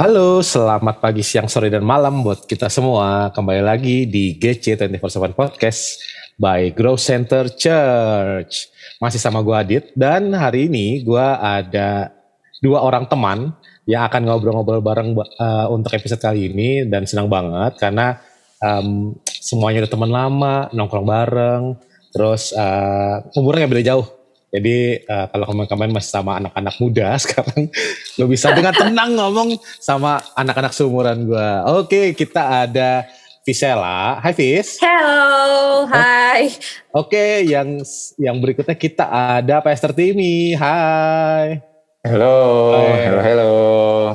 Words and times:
Halo, 0.00 0.40
selamat 0.40 0.96
pagi, 0.96 1.20
siang, 1.20 1.44
sore, 1.44 1.68
dan 1.68 1.84
malam 1.84 2.24
buat 2.24 2.48
kita 2.48 2.72
semua. 2.72 3.28
Kembali 3.36 3.60
lagi 3.60 4.08
di 4.08 4.32
GC 4.32 4.80
24/7 4.80 5.36
Podcast 5.36 6.00
by 6.40 6.72
Grow 6.72 6.96
Center 6.96 7.52
Church. 7.52 8.72
Masih 8.96 9.20
sama 9.20 9.44
gue 9.44 9.52
Adit 9.52 9.92
dan 9.92 10.32
hari 10.32 10.72
ini 10.72 11.04
gue 11.04 11.26
ada 11.36 12.16
dua 12.64 12.80
orang 12.80 13.12
teman 13.12 13.52
yang 13.84 14.08
akan 14.08 14.24
ngobrol-ngobrol 14.24 14.80
bareng 14.80 15.12
uh, 15.20 15.68
untuk 15.68 15.92
episode 15.92 16.24
kali 16.24 16.48
ini 16.48 16.88
dan 16.88 17.04
senang 17.04 17.28
banget 17.28 17.76
karena 17.76 18.24
um, 18.64 19.12
semuanya 19.28 19.84
udah 19.84 19.92
teman 19.92 20.08
lama, 20.16 20.56
nongkrong 20.72 21.04
bareng, 21.04 21.62
terus 22.08 22.56
uh, 22.56 23.20
umurnya 23.36 23.68
beda 23.68 23.84
jauh. 23.92 24.19
Jadi 24.50 25.06
uh, 25.06 25.30
kalau 25.30 25.46
kemarin-kemarin 25.46 25.94
masih 25.94 26.10
sama 26.10 26.42
anak-anak 26.42 26.74
muda, 26.82 27.14
sekarang 27.22 27.70
lo 28.18 28.24
bisa 28.26 28.50
dengan 28.50 28.74
tenang 28.74 29.14
ngomong 29.14 29.54
sama 29.78 30.18
anak-anak 30.34 30.74
seumuran 30.74 31.30
gue. 31.30 31.50
Oke, 31.70 32.12
kita 32.18 32.66
ada 32.66 33.06
Visela. 33.46 34.18
Hai 34.18 34.34
Vis. 34.34 34.76
Hello, 34.82 35.86
hai. 35.88 36.50
Oke, 36.90 37.46
yang 37.46 37.80
yang 38.18 38.36
berikutnya 38.42 38.74
kita 38.74 39.06
ada 39.06 39.62
Pastor 39.62 39.94
Timmy. 39.94 40.58
Hai. 40.58 41.62
Halo, 42.00 42.36
halo, 42.80 43.18
halo. 43.20 43.52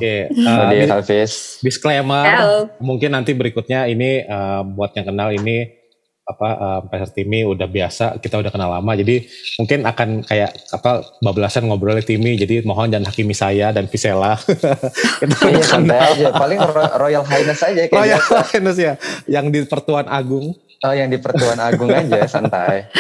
Oke, 0.02 0.26
uh, 0.34 0.74
uh, 0.74 0.90
Hafiz. 0.90 1.62
Disclaimer, 1.62 2.26
Hello. 2.26 2.66
mungkin 2.82 3.14
nanti 3.14 3.38
berikutnya 3.38 3.86
ini 3.86 4.26
uh, 4.26 4.66
buat 4.66 4.98
yang 4.98 5.14
kenal 5.14 5.30
ini 5.30 5.85
apa 6.26 6.50
uh, 6.58 6.80
Pastor 6.90 7.14
Timmy 7.14 7.46
udah 7.46 7.70
biasa 7.70 8.18
kita 8.18 8.42
udah 8.42 8.50
kenal 8.50 8.74
lama 8.74 8.98
jadi 8.98 9.22
mungkin 9.62 9.86
akan 9.86 10.26
kayak 10.26 10.58
apa 10.74 11.06
bablasan 11.22 11.70
ngobrol 11.70 12.02
Timmy 12.02 12.34
jadi 12.34 12.66
mohon 12.66 12.90
jangan 12.90 13.14
hakimi 13.14 13.38
saya 13.38 13.70
dan 13.70 13.86
Visela 13.86 14.34
kita 15.22 15.38
iya, 15.54 15.62
santai 15.62 16.00
aja 16.02 16.34
paling 16.34 16.58
Royal 16.98 17.22
Highness 17.22 17.62
aja 17.62 17.86
kayak 17.86 17.94
Royal 17.94 18.18
biasa. 18.18 18.38
Highness 18.42 18.78
ya 18.82 18.94
yang 19.30 19.54
di 19.54 19.62
Pertuan 19.70 20.10
Agung 20.10 20.58
Oh 20.84 20.94
yang 20.94 21.10
di 21.10 21.18
Pertuan 21.18 21.58
Agung 21.58 21.90
aja 21.90 22.30
santai. 22.30 22.86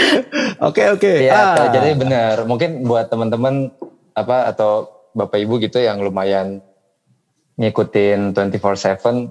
Oke 0.63 0.89
oke. 0.89 0.97
Okay, 0.97 1.27
okay. 1.27 1.29
Ya, 1.29 1.53
ah. 1.53 1.69
jadi 1.69 1.93
benar. 1.93 2.47
Mungkin 2.49 2.87
buat 2.87 3.11
teman-teman 3.13 3.69
apa 4.17 4.49
atau 4.49 4.89
bapak 5.13 5.37
ibu 5.43 5.61
gitu 5.61 5.77
yang 5.83 6.01
lumayan 6.01 6.65
ngikutin 7.59 8.33
24/7 8.33 9.29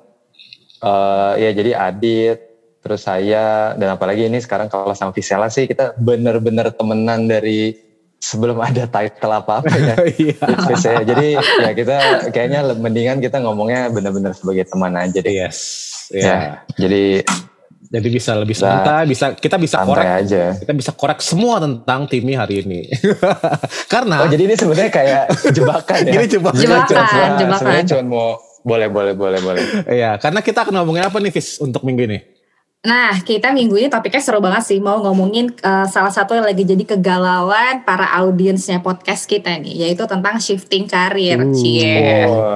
uh, 0.84 1.32
ya 1.36 1.50
jadi 1.52 1.72
Adit 1.76 2.53
terus 2.84 3.08
saya 3.08 3.72
dan 3.80 3.96
apalagi 3.96 4.28
ini 4.28 4.44
sekarang 4.44 4.68
kalau 4.68 4.92
sama 4.92 5.16
Visela 5.16 5.48
sih 5.48 5.64
kita 5.64 5.96
bener-bener 5.96 6.68
temenan 6.68 7.24
dari 7.24 7.72
sebelum 8.20 8.60
ada 8.60 8.84
title 8.84 9.32
apa 9.32 9.64
apa 9.64 9.72
ya. 9.72 9.96
iya. 10.20 11.00
Jadi 11.00 11.26
ya 11.36 11.70
kita 11.72 11.96
kayaknya 12.28 12.60
mendingan 12.76 13.24
kita 13.24 13.40
ngomongnya 13.40 13.88
bener-bener 13.88 14.36
sebagai 14.36 14.68
teman 14.68 14.92
aja 15.00 15.16
deh. 15.20 15.32
Yes. 15.32 15.58
Yeah. 16.12 16.24
Ya. 16.24 16.40
Jadi 16.76 17.04
jadi 17.84 18.08
bisa 18.10 18.32
lebih 18.34 18.56
santai, 18.56 19.06
bisa 19.06 19.32
kita 19.36 19.56
bisa 19.60 19.80
korek 19.84 20.24
aja. 20.24 20.56
Kita 20.56 20.72
bisa 20.72 20.90
korek 20.96 21.20
semua 21.24 21.60
tentang 21.60 22.08
Timmy 22.08 22.36
hari 22.36 22.64
ini. 22.64 22.88
Karena 23.92 24.24
Oh, 24.24 24.28
jadi 24.28 24.44
ini 24.44 24.56
sebenarnya 24.56 24.90
kayak 24.92 25.24
jebakan 25.56 25.98
ya. 26.08 26.12
Ini 26.16 26.26
jebakan. 26.26 26.60
Jebakan, 26.60 27.28
jebakan. 27.40 27.58
Sebenarnya 27.60 27.86
cuma 27.92 28.02
mau 28.04 28.28
boleh 28.64 28.88
boleh 28.88 29.12
boleh 29.12 29.40
boleh. 29.44 29.62
Iya, 29.84 30.16
karena 30.16 30.40
kita 30.40 30.64
akan 30.64 30.72
ngomongin 30.80 31.04
apa 31.04 31.20
nih 31.20 31.28
Vis 31.36 31.60
untuk 31.60 31.84
minggu 31.84 32.08
ini? 32.08 32.18
Nah, 32.84 33.16
kita 33.24 33.48
minggu 33.48 33.80
ini 33.80 33.88
topiknya 33.88 34.20
seru 34.20 34.44
banget 34.44 34.68
sih. 34.68 34.76
Mau 34.76 35.00
ngomongin 35.00 35.48
uh, 35.64 35.88
salah 35.88 36.12
satu 36.12 36.36
yang 36.36 36.44
lagi 36.44 36.68
jadi 36.68 36.84
kegalauan 36.84 37.80
para 37.80 38.12
audiensnya 38.20 38.84
podcast 38.84 39.24
kita 39.24 39.56
nih, 39.56 39.88
yaitu 39.88 40.04
tentang 40.04 40.36
shifting 40.36 40.84
karir. 40.84 41.40
Uh, 41.40 41.56
Cie. 41.56 42.28
Wow. 42.28 42.52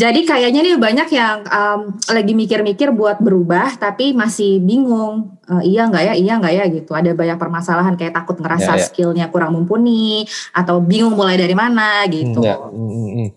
jadi 0.00 0.20
kayaknya 0.20 0.60
nih 0.60 0.76
banyak 0.76 1.08
yang 1.16 1.48
um, 1.48 1.96
lagi 2.12 2.36
mikir-mikir 2.36 2.92
buat 2.92 3.24
berubah, 3.24 3.80
tapi 3.80 4.12
masih 4.12 4.60
bingung. 4.60 5.32
Uh, 5.48 5.64
iya 5.64 5.88
nggak 5.88 6.04
ya, 6.04 6.14
iya 6.20 6.32
nggak 6.36 6.54
ya 6.60 6.64
gitu. 6.68 6.92
Ada 6.92 7.16
banyak 7.16 7.40
permasalahan 7.40 7.96
kayak 7.96 8.12
takut 8.12 8.36
ngerasa 8.36 8.76
ya, 8.76 8.78
ya. 8.78 8.84
skillnya 8.84 9.26
kurang 9.32 9.56
mumpuni, 9.56 10.28
atau 10.52 10.76
bingung 10.84 11.16
mulai 11.16 11.40
dari 11.40 11.56
mana 11.56 12.04
gitu. 12.04 12.44
Ya. 12.44 12.60
Hmm, 12.60 13.32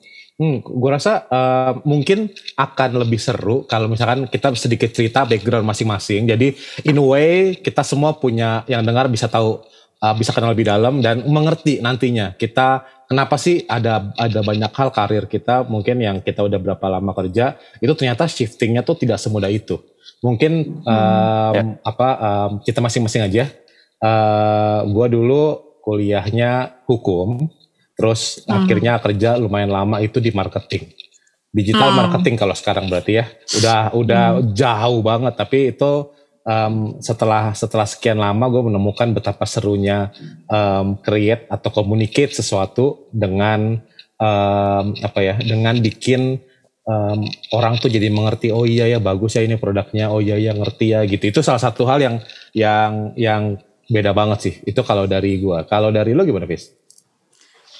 gue 0.64 0.90
rasa 0.90 1.26
uh, 1.30 1.74
mungkin 1.88 2.32
akan 2.58 2.90
lebih 3.06 3.20
seru 3.22 3.64
kalau 3.70 3.88
misalkan 3.88 4.26
kita 4.28 4.52
sedikit 4.58 4.90
cerita 4.92 5.24
background 5.24 5.66
masing-masing. 5.68 6.28
Jadi 6.28 6.54
in 6.88 7.00
a 7.00 7.06
way 7.06 7.58
kita 7.60 7.82
semua 7.86 8.18
punya 8.18 8.66
yang 8.66 8.82
dengar 8.82 9.08
bisa 9.08 9.30
tahu 9.30 9.62
uh, 10.04 10.14
bisa 10.18 10.36
kenal 10.36 10.52
lebih 10.52 10.68
dalam 10.68 11.00
dan 11.00 11.24
mengerti 11.26 11.80
nantinya 11.80 12.36
kita 12.36 12.84
kenapa 13.08 13.40
sih 13.40 13.64
ada 13.70 14.12
ada 14.20 14.40
banyak 14.44 14.72
hal 14.74 14.90
karir 14.92 15.26
kita 15.32 15.64
mungkin 15.64 16.04
yang 16.04 16.20
kita 16.20 16.44
udah 16.44 16.60
berapa 16.60 16.86
lama 16.92 17.12
kerja 17.16 17.56
itu 17.80 17.94
ternyata 17.96 18.28
shiftingnya 18.28 18.84
tuh 18.84 19.00
tidak 19.00 19.18
semudah 19.22 19.50
itu. 19.50 19.80
Mungkin 20.24 20.84
um, 20.84 20.94
hmm, 20.94 21.54
ya. 21.56 21.64
apa 21.84 22.10
um, 22.20 22.52
kita 22.64 22.80
masing-masing 22.80 23.24
aja. 23.28 23.48
Uh, 24.04 24.84
gue 24.92 25.16
dulu 25.16 25.44
kuliahnya 25.84 26.84
hukum 26.88 27.48
Terus 27.94 28.42
hmm. 28.44 28.52
akhirnya 28.52 28.94
kerja 29.00 29.38
lumayan 29.38 29.72
lama 29.72 30.02
itu 30.02 30.18
di 30.18 30.34
marketing. 30.34 30.90
Digital 31.54 31.94
hmm. 31.94 31.98
marketing 32.00 32.36
kalau 32.38 32.56
sekarang 32.58 32.90
berarti 32.90 33.22
ya. 33.22 33.26
Udah 33.62 33.80
udah 33.94 34.26
hmm. 34.40 34.44
jauh 34.58 35.02
banget 35.06 35.34
tapi 35.38 35.74
itu 35.74 36.14
um, 36.48 37.00
setelah 37.00 37.56
setelah 37.56 37.88
sekian 37.88 38.20
lama 38.20 38.46
gue 38.52 38.64
menemukan 38.64 39.10
betapa 39.16 39.48
serunya 39.48 40.12
um, 40.48 41.00
create 41.00 41.48
atau 41.50 41.70
communicate 41.72 42.36
sesuatu 42.36 43.08
dengan 43.12 43.80
um, 44.20 44.86
apa 45.02 45.20
ya 45.24 45.36
dengan 45.40 45.80
bikin 45.80 46.40
um, 46.88 47.20
orang 47.56 47.80
tuh 47.80 47.90
jadi 47.92 48.12
mengerti 48.12 48.52
oh 48.52 48.68
iya 48.68 48.88
ya 48.88 49.00
bagus 49.00 49.36
ya 49.40 49.44
ini 49.44 49.58
produknya 49.58 50.12
oh 50.12 50.20
iya 50.20 50.40
ya 50.40 50.52
ngerti 50.56 50.86
ya 50.94 51.04
gitu 51.08 51.32
itu 51.32 51.40
salah 51.42 51.62
satu 51.62 51.88
hal 51.88 52.00
yang 52.04 52.16
yang 52.56 52.92
yang 53.16 53.44
beda 53.88 54.16
banget 54.16 54.40
sih 54.40 54.56
itu 54.64 54.80
kalau 54.84 55.08
dari 55.08 55.40
gue 55.44 55.60
kalau 55.68 55.92
dari 55.92 56.16
lo 56.16 56.24
gimana 56.24 56.48
Fis? 56.48 56.72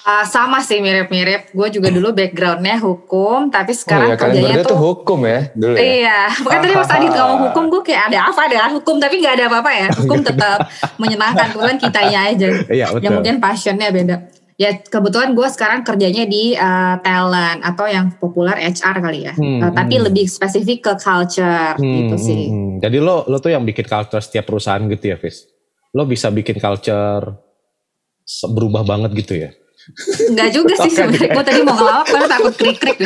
Uh, 0.04 0.20
sama 0.28 0.60
sih 0.60 0.84
mirip-mirip. 0.84 1.48
Gue 1.56 1.72
juga 1.72 1.88
dulu 1.88 2.12
backgroundnya 2.12 2.76
hukum, 2.76 3.48
tapi 3.48 3.72
sekarang 3.72 4.12
oh, 4.12 4.12
iya, 4.12 4.20
kerjanya 4.20 4.56
tuh, 4.60 4.76
tuh 4.76 4.80
hukum 4.84 5.24
ya 5.24 5.40
dulu. 5.56 5.74
Ya? 5.74 5.80
Iya, 5.80 6.20
bukan 6.44 6.58
tadi 6.60 6.74
pas 6.76 6.90
Adit 6.92 7.12
ngomong 7.16 7.40
hukum, 7.48 7.64
gue 7.72 7.82
kayak 7.88 8.02
ada 8.12 8.18
apa 8.28 8.42
dengan 8.44 8.70
hukum, 8.76 9.00
tapi 9.00 9.14
nggak 9.24 9.34
ada 9.40 9.44
apa-apa 9.48 9.70
ya. 9.72 9.88
Hukum 9.96 10.20
tetap 10.20 10.68
menyenangkan, 11.00 11.56
kebetulan 11.56 11.78
kitanya 11.80 12.20
aja. 12.28 12.48
Iya, 12.68 12.86
betul. 12.92 13.00
Yang 13.00 13.12
mungkin 13.16 13.36
passionnya 13.40 13.88
beda. 13.88 14.16
Ya 14.54 14.70
kebetulan 14.76 15.32
gue 15.32 15.48
sekarang 15.50 15.80
kerjanya 15.82 16.28
di 16.28 16.52
uh, 16.52 17.00
talent 17.00 17.64
atau 17.64 17.88
yang 17.88 18.12
populer 18.20 18.60
HR 18.60 18.96
kali 19.00 19.24
ya. 19.24 19.32
Hmm, 19.34 19.64
uh, 19.64 19.72
tapi 19.72 19.98
hmm. 19.98 20.04
lebih 20.12 20.28
spesifik 20.28 20.78
ke 20.84 20.92
culture 21.00 21.80
hmm, 21.80 21.94
gitu 21.96 22.16
sih. 22.20 22.52
Hmm, 22.52 22.54
hmm. 22.54 22.72
Jadi 22.84 22.96
lo 23.00 23.24
lo 23.24 23.40
tuh 23.40 23.56
yang 23.56 23.64
bikin 23.64 23.88
culture 23.88 24.20
setiap 24.20 24.46
perusahaan 24.46 24.84
gitu 24.84 25.10
ya, 25.10 25.16
Fis? 25.16 25.48
Lo 25.96 26.04
bisa 26.04 26.28
bikin 26.28 26.60
culture 26.60 27.40
berubah 28.52 28.84
banget 28.84 29.10
gitu 29.16 29.34
ya? 29.48 29.50
Enggak 30.32 30.50
juga 30.54 30.74
sih 30.80 30.92
sebenarnya. 30.92 31.28
Gue 31.34 31.44
tadi 31.44 31.60
mau 31.60 31.76
ngelawak 31.76 32.06
karena 32.08 32.28
takut 32.28 32.54
krik-krik. 32.56 32.98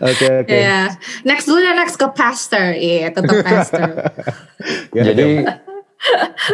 Oke 0.00 0.26
oke. 0.44 0.56
Ya. 0.56 0.96
Next 1.24 1.44
dulu 1.44 1.60
ya 1.60 1.76
next 1.76 2.00
ke 2.00 2.08
pastor. 2.16 2.72
Iya, 2.76 2.96
yeah, 2.96 3.08
tetap 3.12 3.36
pastor. 3.44 3.90
Jadi 5.12 5.44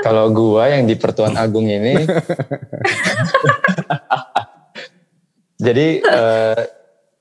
kalau 0.02 0.30
gua 0.34 0.70
yang 0.70 0.86
di 0.86 0.94
Pertuan 0.94 1.34
Agung 1.34 1.66
ini 1.66 1.98
Jadi 5.62 6.02
uh, 6.02 6.62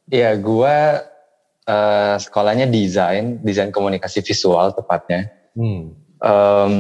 ya 0.10 0.34
gua 0.42 1.06
uh, 1.70 2.16
sekolahnya 2.18 2.66
desain, 2.66 3.38
desain 3.46 3.70
komunikasi 3.70 4.26
visual 4.26 4.74
tepatnya. 4.74 5.30
Hmm. 5.54 5.94
Um, 6.22 6.74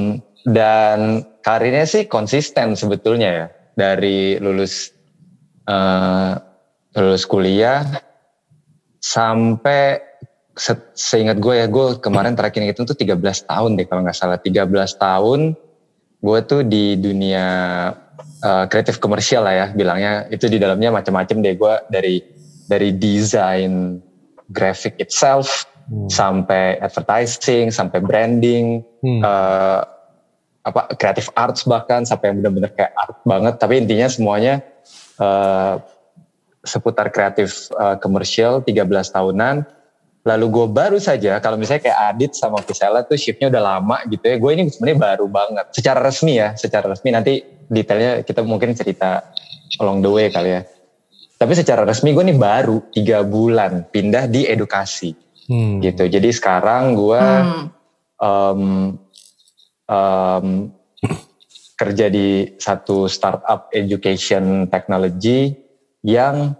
dan 0.47 1.25
karirnya 1.45 1.85
sih 1.85 2.09
konsisten 2.09 2.73
sebetulnya 2.73 3.29
ya 3.29 3.45
dari 3.77 4.37
lulus 4.41 4.93
uh, 5.69 6.37
lulus 6.97 7.23
kuliah 7.25 7.85
sampai 9.01 10.01
se 10.51 10.75
seingat 10.93 11.39
gue 11.39 11.63
ya 11.63 11.65
gue 11.71 11.97
kemarin 12.03 12.35
terakhir 12.35 12.75
itu 12.75 12.83
tuh 12.83 12.93
13 12.93 13.17
tahun 13.47 13.79
deh 13.79 13.87
kalau 13.87 14.03
nggak 14.03 14.17
salah 14.17 14.37
13 14.37 14.67
tahun 14.99 15.55
gue 16.21 16.39
tuh 16.45 16.61
di 16.67 16.99
dunia 17.01 17.47
uh, 18.45 18.65
kreatif 18.69 19.01
komersial 19.01 19.47
lah 19.47 19.55
ya 19.55 19.67
bilangnya 19.73 20.27
itu 20.29 20.45
di 20.51 20.61
dalamnya 20.61 20.93
macam-macam 20.93 21.37
deh 21.41 21.55
gue 21.57 21.73
dari 21.89 22.15
dari 22.67 22.93
desain 22.93 23.97
graphic 24.51 24.99
itself 24.99 25.65
hmm. 25.87 26.11
sampai 26.11 26.77
advertising 26.83 27.71
sampai 27.71 28.03
branding 28.03 28.83
hmm. 29.01 29.21
uh, 29.23 29.81
apa 30.61 30.93
kreatif 30.93 31.33
arts 31.33 31.65
bahkan 31.65 32.05
sampai 32.05 32.31
yang 32.31 32.41
benar-benar 32.41 32.71
kayak 32.73 32.93
art 32.93 33.17
banget. 33.25 33.55
Tapi 33.57 33.73
intinya 33.81 34.07
semuanya 34.07 34.61
uh, 35.17 35.81
seputar 36.61 37.09
kreatif 37.09 37.69
uh, 37.73 37.97
komersial 37.97 38.61
13 38.61 38.85
tahunan. 38.87 39.65
Lalu 40.21 40.45
gue 40.53 40.67
baru 40.69 41.01
saja 41.01 41.41
kalau 41.41 41.57
misalnya 41.57 41.89
kayak 41.89 41.99
Adit 42.13 42.31
sama 42.37 42.61
Visela 42.61 43.01
tuh 43.01 43.17
shiftnya 43.17 43.49
udah 43.49 43.61
lama 43.61 43.97
gitu 44.05 44.21
ya. 44.21 44.37
Gue 44.37 44.53
ini 44.53 44.69
sebenarnya 44.69 44.99
baru 45.01 45.25
banget. 45.25 45.65
Secara 45.73 45.97
resmi 45.97 46.37
ya 46.37 46.53
secara 46.53 46.93
resmi. 46.93 47.09
Nanti 47.09 47.41
detailnya 47.65 48.21
kita 48.21 48.45
mungkin 48.45 48.77
cerita 48.77 49.25
along 49.81 50.05
the 50.05 50.11
way 50.13 50.29
kali 50.29 50.61
ya. 50.61 50.61
Tapi 51.41 51.57
secara 51.57 51.81
resmi 51.89 52.13
gue 52.13 52.21
nih 52.21 52.37
baru 52.37 52.85
tiga 52.93 53.25
bulan 53.25 53.89
pindah 53.89 54.29
di 54.29 54.45
edukasi. 54.45 55.17
Hmm. 55.51 55.83
gitu. 55.83 56.07
Jadi 56.07 56.31
sekarang 56.31 56.95
gue 56.95 57.19
hmm. 57.19 57.63
um, 58.23 58.61
um, 59.87 60.69
kerja 61.79 62.13
di 62.13 62.57
satu 62.61 63.09
startup 63.09 63.73
education 63.73 64.69
technology 64.69 65.55
yang 66.05 66.53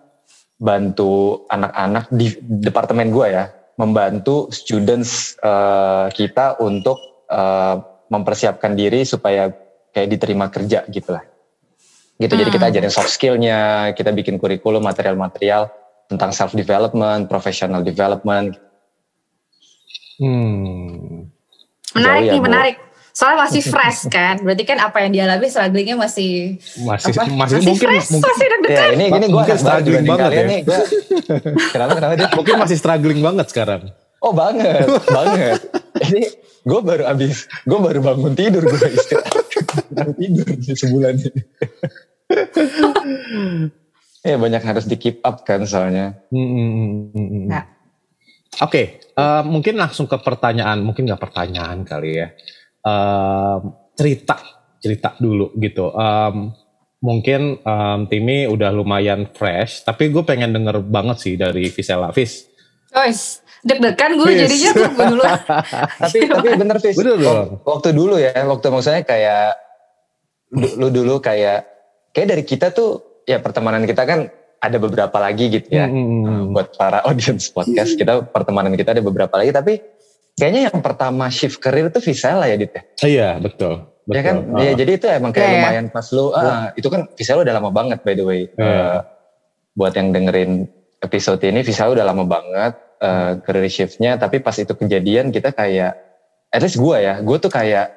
bantu 0.62 1.46
anak-anak 1.50 2.10
di 2.14 2.34
departemen 2.42 3.10
gue 3.10 3.28
ya 3.34 3.50
membantu 3.78 4.50
students 4.54 5.38
uh, 5.42 6.10
kita 6.14 6.62
untuk 6.62 7.26
uh, 7.30 8.06
mempersiapkan 8.10 8.78
diri 8.78 9.06
supaya 9.06 9.50
kayak 9.90 10.10
diterima 10.10 10.54
kerja 10.54 10.86
gitu 10.90 11.18
lah 11.18 11.26
gitu. 12.22 12.34
Hmm. 12.38 12.42
Jadi 12.46 12.52
kita 12.54 12.66
hmm. 12.70 12.74
ajarin 12.78 12.94
soft 12.94 13.12
skillnya, 13.12 13.60
kita 13.98 14.14
bikin 14.14 14.38
kurikulum, 14.38 14.86
material-material 14.86 15.74
tentang 16.06 16.30
self 16.30 16.54
development, 16.54 17.26
professional 17.26 17.82
development. 17.82 18.54
Hmm. 20.22 21.34
Menarik 21.98 22.24
ya, 22.30 22.34
nih, 22.38 22.42
menarik. 22.42 22.76
Soalnya 23.12 23.38
masih 23.48 23.62
fresh 23.72 24.08
kan, 24.08 24.40
berarti 24.40 24.64
kan 24.64 24.78
apa 24.80 24.98
yang 25.04 25.12
dialami 25.12 25.48
strugglingnya 25.52 25.96
masih 26.00 26.58
masih 26.84 27.12
apa? 27.12 27.28
masih, 27.28 27.36
masih 27.36 27.56
mungkin 27.68 27.88
fresh, 27.92 28.10
mungkin, 28.16 28.30
masih 28.32 28.48
deg-degan. 28.48 28.80
Ya, 28.80 28.86
ini 28.96 29.06
ini 29.12 29.28
gue 29.28 29.44
struggling 29.60 30.06
banget 30.08 30.32
ya. 30.32 30.44
Nih, 30.48 30.60
gua, 30.64 30.80
kenapa 31.76 31.92
kenapa 32.00 32.14
dia? 32.16 32.30
Mungkin 32.32 32.56
masih 32.60 32.78
struggling 32.80 33.20
banget 33.20 33.48
sekarang. 33.52 33.82
Oh 34.22 34.32
banget, 34.32 34.86
banget. 35.10 35.60
Ini 35.98 36.22
gue 36.62 36.80
baru 36.82 37.04
abis, 37.10 37.50
gue 37.66 37.80
baru 37.82 38.00
bangun 38.06 38.34
tidur 38.38 38.64
gue 38.64 38.90
istirahat 38.94 39.46
tidur 40.16 40.48
sebulan 40.78 41.14
ini. 41.18 41.42
ya 44.22 44.38
banyak 44.38 44.62
harus 44.62 44.86
di 44.86 44.96
keep 45.02 45.26
up 45.26 45.42
kan 45.42 45.66
soalnya. 45.66 46.22
Hmm, 46.30 46.48
hmm, 46.48 46.78
hmm, 47.12 47.46
nah. 47.50 47.66
Oke, 48.62 48.68
okay, 48.68 48.86
uh, 49.16 49.42
mungkin 49.48 49.80
langsung 49.80 50.06
ke 50.06 50.20
pertanyaan, 50.22 50.84
mungkin 50.84 51.08
nggak 51.08 51.24
pertanyaan 51.24 51.82
kali 51.88 52.20
ya. 52.20 52.30
Uh, 52.82 53.58
cerita, 53.94 54.38
cerita 54.82 55.14
dulu 55.22 55.54
gitu. 55.62 55.94
Um, 55.94 56.56
mungkin 57.02 57.62
um, 57.62 58.10
Timi 58.10 58.46
udah 58.50 58.74
lumayan 58.74 59.30
fresh, 59.34 59.86
tapi 59.86 60.10
gue 60.10 60.26
pengen 60.26 60.54
denger 60.54 60.82
banget 60.86 61.18
sih 61.22 61.34
dari 61.38 61.70
Visela. 61.70 62.14
Vis. 62.14 62.50
Guys, 62.92 63.46
deg-degan 63.62 64.18
gue 64.18 64.32
jadinya 64.34 64.72
tuh 64.74 64.90
dulu. 65.16 65.24
tapi 66.04 66.18
tapi 66.26 66.50
bener 66.58 66.78
Vis. 66.82 66.96
Bener 66.98 67.18
Waktu 67.62 67.90
dulu 67.94 68.18
ya, 68.18 68.34
waktu 68.46 68.68
maksudnya 68.70 69.04
kayak 69.06 69.58
lu 70.52 70.92
dulu 70.92 71.24
kayak 71.24 71.64
kayak 72.12 72.28
dari 72.28 72.44
kita 72.44 72.76
tuh 72.76 73.24
ya 73.24 73.40
pertemanan 73.40 73.88
kita 73.88 74.04
kan 74.04 74.28
ada 74.62 74.78
beberapa 74.78 75.18
lagi 75.18 75.48
gitu 75.50 75.74
ya 75.74 75.88
hmm. 75.88 76.52
buat 76.54 76.76
para 76.76 77.02
audience 77.10 77.50
podcast 77.50 77.96
kita 77.96 78.30
pertemanan 78.30 78.76
kita 78.76 78.94
ada 78.94 79.04
beberapa 79.04 79.34
lagi 79.40 79.56
tapi 79.56 79.80
kayaknya 80.42 80.74
yang 80.74 80.82
pertama 80.82 81.30
shift 81.30 81.62
karir 81.62 81.94
itu 81.94 82.02
Visela 82.02 82.50
ya 82.50 82.58
Dit 82.58 82.74
ya 82.74 82.84
iya 83.06 83.30
betul 83.38 83.92
Betul. 84.02 84.18
Ya 84.18 84.22
kan, 84.26 84.36
uh. 84.50 84.60
ya 84.60 84.72
jadi 84.74 84.92
itu 84.98 85.06
emang 85.08 85.32
kayak 85.32 85.46
yeah, 85.46 85.54
iya. 85.54 85.62
lumayan 85.62 85.86
pas 85.94 86.08
lu, 86.10 86.34
ah, 86.34 86.74
itu 86.74 86.88
kan 86.90 87.06
Visela 87.14 87.46
udah 87.46 87.56
lama 87.62 87.70
banget 87.70 88.00
by 88.02 88.14
the 88.18 88.26
way. 88.26 88.50
Yeah. 88.58 88.66
Uh, 88.66 89.00
buat 89.78 89.94
yang 89.96 90.12
dengerin 90.12 90.68
episode 91.06 91.42
ini 91.46 91.62
Visela 91.62 91.94
udah 91.94 92.06
lama 92.10 92.26
banget 92.26 92.74
uh, 93.00 93.38
career 93.46 93.70
shiftnya, 93.70 94.18
tapi 94.18 94.42
pas 94.42 94.58
itu 94.58 94.74
kejadian 94.74 95.30
kita 95.30 95.54
kayak, 95.54 95.96
at 96.50 96.60
least 96.66 96.82
gue 96.82 96.98
ya, 96.98 97.22
gue 97.22 97.38
tuh 97.38 97.54
kayak, 97.54 97.94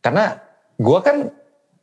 karena 0.00 0.40
gue 0.80 0.98
kan 1.04 1.28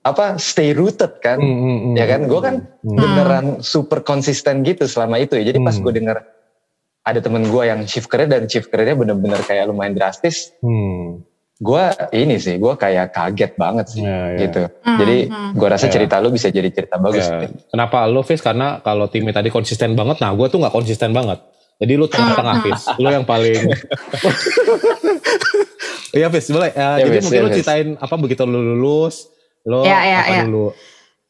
apa 0.02 0.42
stay 0.42 0.74
rooted 0.74 1.22
kan, 1.22 1.38
mm, 1.38 1.46
mm, 1.46 1.94
ya 1.94 2.06
kan? 2.10 2.22
Gue 2.26 2.42
kan 2.42 2.56
mm. 2.82 2.98
beneran 2.98 3.46
super 3.62 4.02
konsisten 4.02 4.66
gitu 4.66 4.90
selama 4.90 5.22
itu 5.22 5.38
ya. 5.38 5.54
Jadi 5.54 5.62
pas 5.62 5.78
gue 5.78 5.94
denger 5.94 6.18
ada 7.02 7.20
temen 7.20 7.50
gue 7.50 7.64
yang 7.66 7.82
shift 7.90 8.08
career 8.10 8.30
dan 8.30 8.46
shift 8.46 8.70
careernya 8.70 8.98
bener-bener 8.98 9.42
kayak 9.42 9.70
lumayan 9.70 9.98
drastis. 9.98 10.54
Mm. 10.62 11.26
Gue 11.62 11.84
ini 12.18 12.42
sih, 12.42 12.58
gue 12.58 12.74
kayak 12.74 13.14
kaget 13.14 13.54
banget 13.54 13.86
sih 13.94 14.02
yeah, 14.02 14.34
yeah. 14.34 14.42
gitu. 14.50 14.62
Mm, 14.82 14.98
Jadi 14.98 15.18
gue 15.54 15.68
rasa 15.70 15.86
yeah. 15.86 15.94
cerita 15.94 16.16
lu 16.18 16.34
bisa 16.34 16.50
jadi 16.50 16.70
cerita 16.74 16.98
bagus. 16.98 17.30
Yeah. 17.30 17.54
Kenapa 17.70 18.10
lu 18.10 18.26
Fis? 18.26 18.42
Karena 18.42 18.82
kalau 18.82 19.06
timnya 19.06 19.38
tadi 19.38 19.54
konsisten 19.54 19.94
banget, 19.94 20.18
nah 20.26 20.34
gue 20.34 20.48
tuh 20.50 20.58
nggak 20.58 20.74
konsisten 20.74 21.14
banget. 21.14 21.38
Jadi 21.82 21.94
lu 21.98 22.06
tengah-tengah 22.10 22.56
Fis. 22.66 22.82
Lu 22.98 23.10
yang 23.10 23.26
paling 23.26 23.62
Iya 26.18 26.28
Fis, 26.34 26.50
boleh. 26.50 26.74
Uh, 26.74 26.98
ya, 26.98 27.06
jadi 27.06 27.18
Fis, 27.18 27.24
mungkin 27.30 27.40
ya, 27.40 27.46
lu 27.46 27.50
ceritain 27.54 27.90
apa 27.98 28.16
begitu 28.18 28.42
lu 28.44 28.60
lulus, 28.62 29.30
Lo 29.62 29.86
ya, 29.86 30.02
ya, 30.02 30.20
apa 30.26 30.34
ya. 30.34 30.44
dulu? 30.50 30.74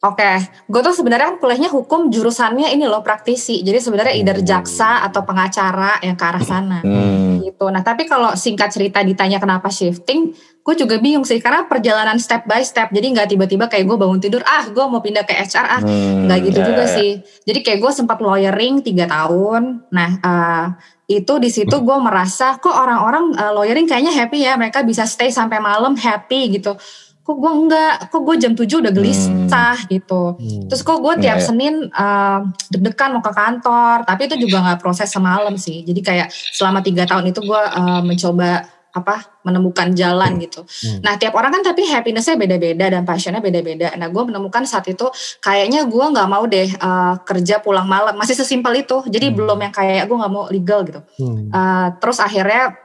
Oke, 0.01 0.25
okay. 0.25 0.41
gue 0.65 0.81
tuh 0.81 0.97
sebenarnya 0.97 1.37
kuliahnya 1.37 1.69
hukum 1.69 2.09
jurusannya 2.09 2.73
ini 2.73 2.89
loh 2.89 3.05
praktisi. 3.05 3.61
Jadi 3.61 3.77
sebenarnya 3.77 4.17
either 4.17 4.41
hmm. 4.41 4.49
jaksa 4.49 5.05
atau 5.05 5.21
pengacara 5.21 6.01
yang 6.01 6.17
ke 6.17 6.25
arah 6.25 6.41
sana. 6.41 6.81
Hmm. 6.81 7.37
Gitu. 7.45 7.61
Nah 7.69 7.85
tapi 7.85 8.09
kalau 8.09 8.33
singkat 8.33 8.73
cerita 8.73 9.05
ditanya 9.05 9.37
kenapa 9.37 9.69
shifting, 9.69 10.33
gue 10.33 10.73
juga 10.73 10.97
bingung 10.97 11.21
sih 11.21 11.37
karena 11.37 11.69
perjalanan 11.69 12.17
step 12.17 12.49
by 12.49 12.65
step. 12.65 12.89
Jadi 12.89 13.13
nggak 13.13 13.29
tiba-tiba 13.29 13.69
kayak 13.69 13.85
gue 13.85 13.97
bangun 14.01 14.17
tidur, 14.17 14.41
ah 14.41 14.65
gue 14.73 14.81
mau 14.89 15.05
pindah 15.05 15.21
ke 15.21 15.37
HR 15.37 15.67
ah, 15.69 15.81
hmm, 15.85 16.25
nggak 16.25 16.39
gitu 16.49 16.59
yeah. 16.65 16.69
juga 16.73 16.83
ya. 16.89 16.95
sih. 16.97 17.11
Jadi 17.45 17.59
kayak 17.61 17.79
gue 17.85 17.91
sempat 17.93 18.17
lawyering 18.25 18.81
tiga 18.81 19.05
tahun. 19.05 19.85
Nah 19.93 20.09
uh, 20.25 20.65
itu 21.05 21.33
di 21.37 21.53
situ 21.53 21.77
gue 21.77 21.97
merasa 22.01 22.57
kok 22.57 22.73
orang-orang 22.73 23.37
uh, 23.37 23.53
lawyering 23.53 23.85
kayaknya 23.85 24.17
happy 24.17 24.49
ya, 24.49 24.57
mereka 24.57 24.81
bisa 24.81 25.05
stay 25.05 25.29
sampai 25.29 25.61
malam 25.61 25.93
happy 25.93 26.57
gitu 26.57 26.73
kok 27.21 27.37
gue 27.37 27.51
enggak, 27.53 28.09
kok 28.09 28.21
gue 28.25 28.35
jam 28.41 28.53
7 28.57 28.65
udah 28.65 28.93
gelisah 28.93 29.77
hmm. 29.77 29.89
gitu. 29.93 30.23
Hmm. 30.35 30.65
Terus 30.67 30.81
kok 30.81 30.99
gue 30.99 31.13
tiap 31.21 31.37
yeah, 31.37 31.45
Senin 31.45 31.75
uh, 31.93 32.39
deg-degan 32.73 33.13
mau 33.13 33.23
ke 33.23 33.31
kantor, 33.31 34.03
tapi 34.09 34.25
itu 34.25 34.35
juga 34.49 34.65
nggak 34.65 34.79
proses 34.81 35.07
semalam 35.07 35.53
sih. 35.53 35.85
Jadi 35.85 36.01
kayak 36.01 36.27
selama 36.33 36.81
tiga 36.81 37.05
tahun 37.05 37.29
itu 37.29 37.45
gue 37.45 37.61
uh, 37.61 38.01
mencoba 38.01 38.65
apa 38.91 39.39
menemukan 39.47 39.95
jalan 39.95 40.35
hmm. 40.35 40.41
gitu. 40.43 40.61
Hmm. 40.67 40.99
Nah 40.99 41.15
tiap 41.15 41.31
orang 41.39 41.55
kan 41.55 41.63
tapi 41.71 41.87
happinessnya 41.87 42.35
beda-beda 42.35 42.91
dan 42.91 43.07
passionnya 43.07 43.39
beda-beda. 43.39 43.95
Nah 43.95 44.11
gue 44.11 44.23
menemukan 44.27 44.67
saat 44.67 44.83
itu 44.91 45.07
kayaknya 45.39 45.87
gue 45.87 46.05
nggak 46.11 46.27
mau 46.27 46.43
deh 46.43 46.67
uh, 46.75 47.15
kerja 47.23 47.63
pulang 47.63 47.87
malam. 47.87 48.19
Masih 48.19 48.35
sesimpel 48.35 48.83
itu. 48.83 48.99
Jadi 49.07 49.31
hmm. 49.31 49.35
belum 49.37 49.57
yang 49.63 49.73
kayak 49.73 50.03
gue 50.11 50.17
nggak 50.19 50.33
mau 50.33 50.45
legal 50.51 50.83
gitu. 50.83 51.01
Hmm. 51.23 51.47
Uh, 51.49 51.87
terus 52.03 52.19
akhirnya 52.19 52.75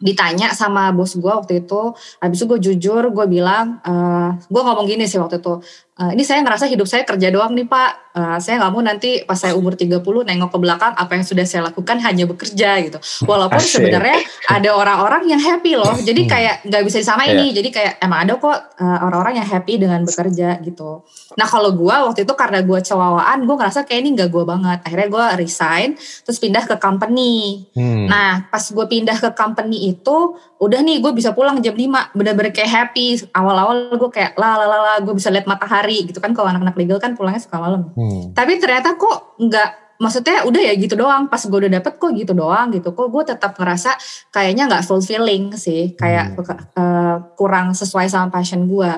ditanya 0.00 0.56
sama 0.56 0.90
bos 0.96 1.12
gue 1.14 1.28
waktu 1.28 1.62
itu, 1.62 1.92
habis 2.24 2.40
itu 2.40 2.46
gue 2.48 2.60
jujur, 2.60 3.02
gue 3.12 3.26
bilang, 3.28 3.78
uh, 3.84 4.32
gue 4.48 4.62
ngomong 4.64 4.88
gini 4.88 5.04
sih 5.04 5.20
waktu 5.20 5.44
itu, 5.44 5.60
uh, 6.00 6.10
ini 6.16 6.24
saya 6.24 6.40
ngerasa 6.40 6.64
hidup 6.72 6.88
saya 6.88 7.04
kerja 7.04 7.28
doang 7.28 7.52
nih 7.52 7.68
pak, 7.68 8.16
uh, 8.16 8.38
saya 8.40 8.56
nggak 8.56 8.72
mau 8.72 8.80
nanti 8.80 9.20
pas 9.28 9.36
saya 9.36 9.52
umur 9.52 9.76
30 9.76 10.00
nengok 10.00 10.50
ke 10.50 10.58
belakang 10.58 10.92
apa 10.96 11.12
yang 11.12 11.24
sudah 11.28 11.44
saya 11.44 11.68
lakukan 11.68 12.00
hanya 12.00 12.24
bekerja 12.24 12.80
gitu. 12.80 12.98
Walaupun 13.28 13.60
sebenarnya 13.60 14.18
ada 14.48 14.70
orang-orang 14.72 15.28
yang 15.28 15.42
happy 15.42 15.76
loh, 15.76 15.92
jadi 16.00 16.22
hmm. 16.24 16.30
kayak 16.30 16.54
nggak 16.64 16.82
bisa 16.88 16.96
disamain 17.04 17.36
yeah. 17.36 17.40
nih, 17.44 17.50
jadi 17.60 17.68
kayak 17.68 17.92
emang 18.00 18.18
ada 18.24 18.32
kok 18.40 18.56
uh, 18.80 18.98
orang-orang 19.04 19.44
yang 19.44 19.48
happy 19.48 19.76
dengan 19.76 20.00
bekerja 20.08 20.48
gitu. 20.64 21.04
Nah 21.36 21.46
kalau 21.46 21.76
gue 21.76 21.94
waktu 21.94 22.24
itu 22.24 22.34
karena 22.34 22.64
gue 22.64 22.80
cewawaan, 22.80 23.44
gue 23.44 23.56
ngerasa 23.60 23.84
kayak 23.84 24.00
ini 24.00 24.10
nggak 24.16 24.30
gue 24.32 24.44
banget. 24.48 24.78
Akhirnya 24.88 25.08
gue 25.12 25.24
resign, 25.44 25.88
terus 26.24 26.40
pindah 26.40 26.64
ke 26.64 26.80
company. 26.80 27.68
Hmm. 27.76 28.08
Nah 28.08 28.48
pas 28.48 28.64
gue 28.64 28.86
pindah 28.88 29.20
ke 29.20 29.30
company 29.36 29.92
itu, 29.92 30.34
udah 30.58 30.80
nih 30.80 30.98
gue 31.04 31.12
bisa 31.12 31.36
pulang 31.36 31.60
jam 31.60 31.76
5, 31.76 32.16
bener-bener 32.16 32.50
kayak 32.50 32.70
happy. 32.70 33.20
Awal-awal 33.30 33.94
gue 33.94 34.10
kayak 34.10 34.34
la 34.34 34.58
la 34.58 34.66
la, 34.66 34.94
gue 34.98 35.14
bisa 35.14 35.30
lihat 35.30 35.46
matahari 35.46 35.89
hari 35.90 36.06
gitu 36.06 36.22
kan 36.22 36.30
kalau 36.30 36.54
anak-anak 36.54 36.78
legal 36.78 37.02
kan 37.02 37.18
pulangnya 37.18 37.42
suka 37.42 37.58
malam. 37.58 37.90
Hmm. 37.98 38.30
Tapi 38.30 38.62
ternyata 38.62 38.94
kok 38.94 39.34
nggak 39.42 39.90
maksudnya 40.00 40.48
udah 40.48 40.62
ya 40.64 40.72
gitu 40.80 40.96
doang 40.96 41.28
pas 41.28 41.44
gue 41.44 41.58
udah 41.60 41.76
dapet 41.76 42.00
kok 42.00 42.08
gitu 42.16 42.32
doang 42.32 42.72
gitu 42.72 42.96
kok 42.96 43.08
gue 43.12 43.22
tetap 43.36 43.52
ngerasa 43.60 44.00
kayaknya 44.32 44.64
nggak 44.64 44.88
fulfilling 44.88 45.52
sih 45.60 45.92
kayak 45.92 46.40
hmm. 46.40 46.56
uh, 46.72 47.16
kurang 47.36 47.76
sesuai 47.76 48.08
sama 48.08 48.32
passion 48.32 48.64
gue 48.64 48.88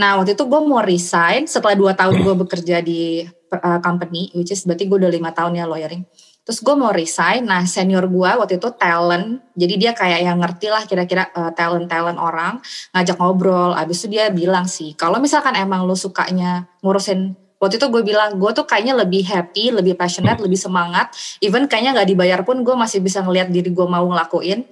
nah 0.00 0.16
waktu 0.16 0.32
itu 0.32 0.48
gue 0.48 0.60
mau 0.64 0.80
resign 0.80 1.44
setelah 1.44 1.76
dua 1.76 1.92
tahun 1.92 2.24
gue 2.24 2.34
bekerja 2.40 2.80
di 2.80 3.20
uh, 3.52 3.84
company 3.84 4.32
which 4.32 4.48
is 4.48 4.64
berarti 4.64 4.88
gue 4.88 4.96
udah 4.96 5.12
lima 5.12 5.28
tahun 5.36 5.60
ya 5.60 5.68
lawyering 5.68 6.08
Terus 6.46 6.62
gue 6.62 6.74
mau 6.78 6.94
resign, 6.94 7.42
nah 7.42 7.66
senior 7.66 8.06
gue 8.06 8.30
waktu 8.38 8.62
itu 8.62 8.70
talent, 8.78 9.42
jadi 9.58 9.74
dia 9.74 9.92
kayak 9.98 10.20
yang 10.22 10.38
ngerti 10.38 10.70
lah 10.70 10.86
kira-kira 10.86 11.26
uh, 11.34 11.50
talent-talent 11.50 12.22
orang, 12.22 12.62
ngajak 12.94 13.18
ngobrol, 13.18 13.74
abis 13.74 14.06
itu 14.06 14.14
dia 14.14 14.30
bilang 14.30 14.70
sih, 14.70 14.94
kalau 14.94 15.18
misalkan 15.18 15.58
emang 15.58 15.82
lo 15.82 15.98
sukanya 15.98 16.70
ngurusin, 16.86 17.34
waktu 17.58 17.82
itu 17.82 17.90
gue 17.90 18.02
bilang, 18.06 18.38
gue 18.38 18.50
tuh 18.54 18.62
kayaknya 18.62 18.94
lebih 18.94 19.26
happy, 19.26 19.74
lebih 19.74 19.98
passionate, 19.98 20.38
lebih 20.38 20.54
semangat, 20.54 21.10
even 21.42 21.66
kayaknya 21.66 21.98
gak 21.98 22.08
dibayar 22.14 22.40
pun 22.46 22.62
gue 22.62 22.74
masih 22.78 23.02
bisa 23.02 23.26
ngeliat 23.26 23.50
diri 23.50 23.74
gue 23.74 23.86
mau 23.90 24.06
ngelakuin, 24.06 24.62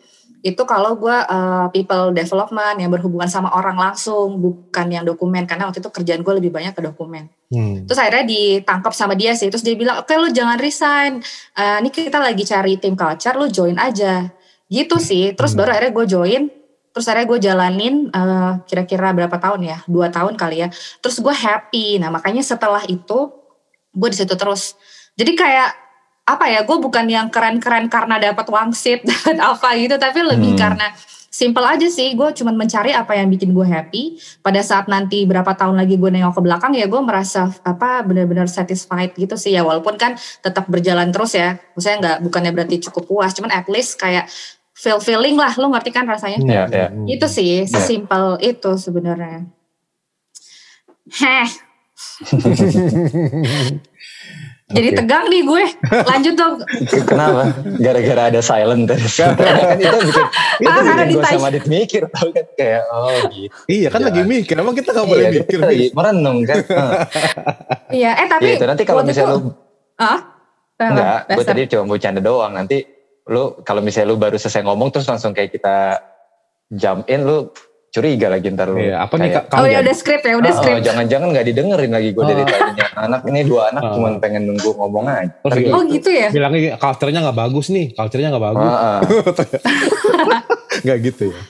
itu 0.44 0.60
kalau 0.68 0.92
gue 1.00 1.16
uh, 1.24 1.72
people 1.72 2.12
development 2.12 2.76
yang 2.76 2.92
berhubungan 2.92 3.24
sama 3.24 3.48
orang 3.56 3.80
langsung 3.80 4.36
bukan 4.36 4.92
yang 4.92 5.00
dokumen. 5.00 5.48
Karena 5.48 5.64
waktu 5.64 5.80
itu 5.80 5.88
kerjaan 5.88 6.20
gue 6.20 6.34
lebih 6.36 6.52
banyak 6.52 6.76
ke 6.76 6.84
dokumen. 6.84 7.32
Hmm. 7.54 7.86
terus 7.86 8.02
akhirnya 8.02 8.28
ditangkap 8.28 8.92
sama 8.92 9.16
dia 9.16 9.32
sih. 9.32 9.48
Terus 9.48 9.64
dia 9.64 9.72
bilang 9.72 10.04
oke 10.04 10.12
okay, 10.12 10.20
lu 10.20 10.28
jangan 10.28 10.60
resign. 10.60 11.24
Uh, 11.56 11.80
ini 11.80 11.88
kita 11.88 12.20
lagi 12.20 12.44
cari 12.44 12.76
tim 12.76 12.92
culture 12.92 13.40
lu 13.40 13.48
join 13.48 13.80
aja. 13.80 14.28
Gitu 14.68 15.00
sih. 15.00 15.32
Terus 15.32 15.56
hmm. 15.56 15.58
baru 15.64 15.68
akhirnya 15.72 15.92
gue 15.96 16.06
join. 16.12 16.42
Terus 16.92 17.04
akhirnya 17.08 17.26
gue 17.26 17.38
jalanin 17.40 17.94
uh, 18.12 18.60
kira-kira 18.68 19.16
berapa 19.16 19.40
tahun 19.40 19.64
ya? 19.64 19.80
Dua 19.88 20.12
tahun 20.12 20.36
kali 20.36 20.60
ya. 20.60 20.68
Terus 21.00 21.24
gue 21.24 21.32
happy. 21.32 22.04
Nah 22.04 22.12
makanya 22.12 22.44
setelah 22.44 22.84
itu 22.84 23.32
gue 23.96 24.08
di 24.12 24.16
situ 24.20 24.36
terus. 24.36 24.76
Jadi 25.16 25.32
kayak 25.32 25.83
apa 26.24 26.44
ya? 26.48 26.64
Gue 26.64 26.80
bukan 26.80 27.04
yang 27.04 27.28
keren-keren 27.28 27.92
karena 27.92 28.16
dapat 28.16 28.48
wangsit, 28.48 29.04
dapat 29.10 29.36
apa 29.40 29.68
gitu, 29.76 29.96
tapi 30.00 30.24
lebih 30.24 30.56
Hmm. 30.56 30.60
karena 30.60 30.86
simple 31.28 31.66
aja 31.66 31.84
sih. 31.90 32.14
Gue 32.14 32.32
cuma 32.32 32.54
mencari 32.54 32.94
apa 32.94 33.12
yang 33.18 33.28
bikin 33.28 33.52
gue 33.52 33.66
happy. 33.66 34.16
Pada 34.40 34.62
saat 34.62 34.86
nanti 34.86 35.26
berapa 35.26 35.52
tahun 35.52 35.76
lagi 35.76 35.98
gue 35.98 36.10
nengok 36.10 36.38
ke 36.38 36.42
belakang 36.46 36.72
ya 36.78 36.86
gue 36.86 37.00
merasa 37.02 37.50
apa 37.66 38.06
benar-benar 38.06 38.46
satisfied 38.48 39.12
gitu 39.18 39.34
sih 39.36 39.52
ya. 39.52 39.66
Walaupun 39.66 39.98
kan 39.98 40.14
tetap 40.40 40.64
berjalan 40.70 41.10
terus 41.10 41.34
ya. 41.34 41.58
Maksudnya 41.74 41.96
nggak 42.00 42.16
bukannya 42.24 42.50
berarti 42.54 42.76
cukup 42.88 43.04
puas, 43.10 43.34
cuman 43.34 43.50
at 43.52 43.66
least 43.66 43.98
kayak 43.98 44.30
feel 44.72 45.02
feeling 45.02 45.34
lah. 45.34 45.52
Lo 45.58 45.68
ngerti 45.74 45.90
kan 45.90 46.06
rasanya? 46.06 46.38
Iya, 46.40 46.62
iya. 46.70 46.86
Hmm. 46.88 47.04
Itu 47.10 47.26
sih 47.28 47.66
sesimpel 47.66 48.38
itu 48.38 48.70
sebenarnya. 48.78 49.44
Heh, 51.04 51.46
jadi 54.74 54.88
tegang 54.92 55.24
nih 55.26 55.42
gue. 55.42 55.64
Lanjut 56.04 56.34
dong. 56.34 56.54
Kenapa? 57.04 57.42
Gara-gara 57.76 58.22
ada 58.28 58.40
silent 58.40 58.84
tadi. 58.84 59.06
kan 59.06 59.38
itu 59.76 59.96
bikin, 60.02 60.24
itu 60.56 60.66
Ah, 60.66 60.82
karena 60.82 61.02
bikin 61.04 61.16
gue 61.16 61.30
sama 61.30 61.48
Adit 61.48 61.66
mikir 61.66 62.02
tau 62.08 62.28
kan 62.28 62.46
kayak 62.52 62.82
oh 62.88 63.14
gitu. 63.28 63.54
Iya 63.66 63.88
kan 63.88 64.00
Iya. 64.00 64.06
lagi 64.10 64.22
mikir, 64.24 64.54
emang 64.56 64.74
kita 64.74 64.90
gak 64.90 65.06
boleh 65.06 65.22
Iya, 65.22 65.30
mikir. 65.32 65.46
kita 65.48 65.64
lagi 65.64 65.86
merenung 65.90 66.38
kan. 66.42 66.56
Iya, 67.94 68.10
eh 68.16 68.26
tapi 68.26 68.48
Gitu. 68.52 68.64
Nanti 68.64 68.82
kalau 68.82 69.02
misalnya 69.02 69.30
itu- 69.32 69.46
lu 69.46 69.54
ah, 69.96 70.18
enggak, 70.76 71.18
gue 71.24 71.34
Dasar. 71.36 71.48
tadi 71.48 71.60
cuma 71.68 71.84
bercanda 71.88 72.20
doang. 72.20 72.52
Nanti 72.52 72.76
lu 73.24 73.42
kalau 73.60 73.80
misalnya 73.80 74.10
lu 74.10 74.16
baru 74.16 74.34
selesai 74.34 74.60
ngomong 74.60 74.90
terus 74.90 75.06
langsung 75.06 75.30
kayak 75.30 75.48
kita 75.50 76.02
jump 76.68 77.06
in, 77.06 77.22
lu 77.22 77.48
curiga 77.94 78.26
lagi 78.26 78.50
ntar 78.50 78.66
lu. 78.66 78.82
Iya, 78.82 78.98
apa 79.00 79.14
nih 79.14 79.30
kayak, 79.30 79.44
Kak? 79.46 79.54
Oh 79.54 79.66
ya 79.70 79.78
udah 79.78 79.94
skrip 79.94 80.18
ya, 80.20 80.34
udah 80.34 80.50
"Ah, 80.50 80.58
skrip. 80.58 80.74
oh, 80.74 80.82
jangan-jangan 80.82 81.28
nggak 81.30 81.46
didengerin 81.46 81.92
lagi 81.94 82.10
gue 82.10 82.24
dari 82.24 82.42
Oh. 82.42 82.48
tadinya 82.48 82.86
anak 82.98 83.20
ini 83.24 83.40
dua 83.44 83.62
anak 83.70 83.82
Oh. 83.84 83.92
cuma 83.94 84.08
pengen 84.18 84.42
nunggu 84.44 84.70
ngomong 84.74 85.04
aja. 85.06 85.30
Terus 85.30 85.46
Ntar 85.46 85.62
gitu. 85.62 85.70
Oh 85.70 85.82
gitu 85.86 86.10
ya. 86.10 86.28
bilangnya 86.28 86.74
culture-nya 86.74 87.20
gak 87.22 87.38
bagus 87.38 87.66
nih, 87.70 87.86
culture-nya 87.94 88.28
gak 88.28 88.44
bagus. 88.44 88.66
Heeh. 88.74 88.98
Gak 90.82 90.98
gitu 91.04 91.22
ya. 91.30 91.40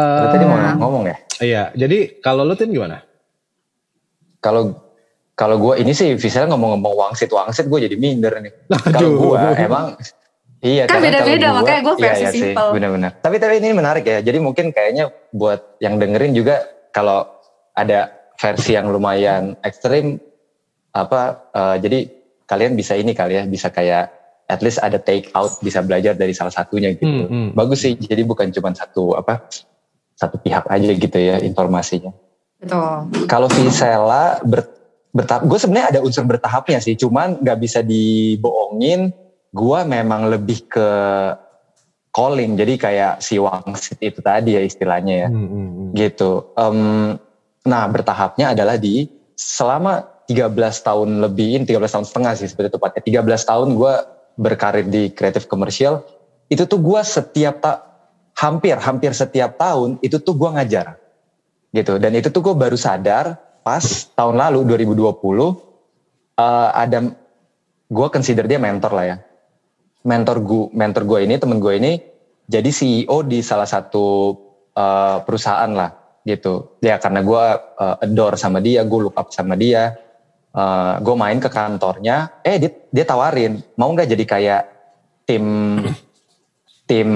Lu 0.00 0.26
tadi 0.32 0.44
mau 0.44 0.56
Ah. 0.56 0.74
ngomong 0.74 1.04
ya? 1.04 1.16
Iya, 1.40 1.62
jadi 1.74 1.98
kalau 2.18 2.42
lu 2.42 2.54
Tin 2.54 2.70
gimana? 2.70 3.04
Kalau 4.40 4.80
kalau 5.34 5.56
gue 5.58 5.74
ini 5.78 5.92
sih 5.92 6.16
misalnya 6.16 6.52
ngomong-ngomong 6.52 6.94
wangsit 6.98 7.28
wangsit 7.28 7.64
gue 7.64 7.80
jadi 7.80 7.96
minder 7.96 8.32
nih. 8.38 8.52
Kalau 8.86 9.10
gue 9.12 9.36
emang 9.58 9.92
iya 10.60 10.84
Kan 10.86 11.00
karena 11.00 11.20
beda-beda, 11.24 11.48
makanya 11.56 11.80
iya, 11.80 11.94
versi 11.96 12.22
iya 12.22 12.30
sih, 12.32 12.42
simple. 12.52 12.70
Benar-benar. 12.76 13.10
Tapi 13.20 13.36
tapi 13.40 13.54
ini 13.58 13.68
menarik 13.72 14.04
ya. 14.04 14.18
Jadi 14.20 14.38
mungkin 14.38 14.72
kayaknya 14.72 15.12
buat 15.32 15.80
yang 15.80 15.96
dengerin 15.96 16.32
juga 16.36 16.64
kalau 16.92 17.26
ada 17.76 18.12
versi 18.36 18.76
yang 18.76 18.88
lumayan 18.88 19.56
ekstrim 19.60 20.20
apa 20.90 21.50
eh, 21.54 21.76
jadi 21.80 21.98
kalian 22.48 22.74
bisa 22.74 22.98
ini 22.98 23.14
kali 23.14 23.38
ya 23.38 23.44
bisa 23.46 23.70
kayak 23.70 24.10
at 24.50 24.60
least 24.66 24.82
ada 24.82 24.98
take 24.98 25.30
out 25.38 25.54
bisa 25.62 25.78
belajar 25.86 26.18
dari 26.18 26.34
salah 26.34 26.50
satunya 26.50 26.90
gitu. 26.98 27.06
Hmm, 27.06 27.26
hmm. 27.30 27.48
Bagus 27.54 27.86
sih. 27.86 27.94
Jadi 27.94 28.26
bukan 28.26 28.50
cuma 28.50 28.74
satu 28.74 29.14
apa 29.14 29.46
satu 30.18 30.36
pihak 30.36 30.66
aja 30.66 30.90
gitu 30.92 31.16
ya 31.16 31.38
informasinya. 31.40 32.10
Betul. 32.60 33.24
Kalau 33.24 33.48
Visela 33.48 34.36
ber, 34.44 34.68
bertahap, 35.16 35.48
gue 35.48 35.58
sebenarnya 35.58 35.96
ada 35.96 36.00
unsur 36.04 36.28
bertahapnya 36.28 36.78
sih, 36.84 36.92
cuman 37.00 37.40
nggak 37.40 37.58
bisa 37.62 37.80
dibohongin. 37.80 39.16
Gue 39.50 39.80
memang 39.82 40.30
lebih 40.30 40.70
ke 40.70 40.88
calling, 42.10 42.58
jadi 42.58 42.74
kayak 42.74 43.14
si 43.22 43.38
wangsit 43.38 43.98
itu 44.02 44.18
tadi 44.22 44.58
ya 44.58 44.62
istilahnya 44.62 45.14
ya, 45.26 45.28
Hmm, 45.30 45.46
hmm, 45.46 45.68
hmm. 45.70 45.88
gitu. 45.94 46.54
Em, 46.58 46.78
nah 47.66 47.84
bertahapnya 47.86 48.54
adalah 48.54 48.78
di 48.78 49.06
selama 49.34 50.06
13 50.26 50.54
tahun 50.86 51.08
lebihin, 51.26 51.66
13 51.66 51.90
tahun 51.90 52.06
setengah 52.06 52.32
sih 52.38 52.48
seperti 52.50 52.78
tepatnya. 52.78 53.22
13 53.22 53.50
tahun 53.50 53.68
gue 53.74 53.94
berkarir 54.38 54.86
di 54.86 55.10
kreatif 55.10 55.50
komersial, 55.50 56.02
itu 56.50 56.66
tuh 56.66 56.78
gue 56.82 57.00
setiap 57.02 57.62
tak 57.62 57.90
hampir 58.40 58.76
hampir 58.80 59.12
setiap 59.12 59.60
tahun 59.60 60.00
itu 60.00 60.16
tuh 60.16 60.32
gue 60.32 60.48
ngajar 60.48 60.96
gitu 61.76 62.00
dan 62.00 62.16
itu 62.16 62.32
tuh 62.32 62.40
gue 62.40 62.54
baru 62.56 62.74
sadar 62.74 63.36
pas 63.60 63.84
tahun 64.16 64.40
lalu 64.40 64.64
2020 64.88 65.12
eh, 66.40 66.68
ada 66.72 66.98
gue 67.90 68.06
consider 68.08 68.48
dia 68.48 68.56
mentor 68.56 68.92
lah 68.96 69.04
ya 69.04 69.16
mentor 70.06 70.40
gue 70.40 70.64
mentor 70.72 71.02
gue 71.04 71.18
ini 71.28 71.34
temen 71.36 71.58
gue 71.60 71.74
ini 71.76 71.92
jadi 72.50 72.70
CEO 72.72 73.22
di 73.26 73.44
salah 73.44 73.66
satu 73.66 74.36
eh, 74.74 75.18
perusahaan 75.22 75.70
lah 75.70 75.90
gitu. 76.24 76.78
Ya 76.84 77.00
karena 77.00 77.24
gue 77.24 77.44
eh, 77.80 78.04
adore 78.04 78.36
sama 78.36 78.60
dia 78.60 78.84
gue 78.84 79.00
look 79.00 79.16
up 79.16 79.32
sama 79.32 79.56
dia 79.56 79.96
Eh, 80.50 80.94
gue 80.98 81.14
main 81.14 81.38
ke 81.38 81.46
kantornya 81.46 82.42
eh 82.42 82.58
dia, 82.58 82.74
dia 82.90 83.04
tawarin 83.06 83.62
mau 83.78 83.94
nggak 83.94 84.10
jadi 84.10 84.24
kayak 84.26 84.62
tim 85.22 85.78
tim 86.90 87.10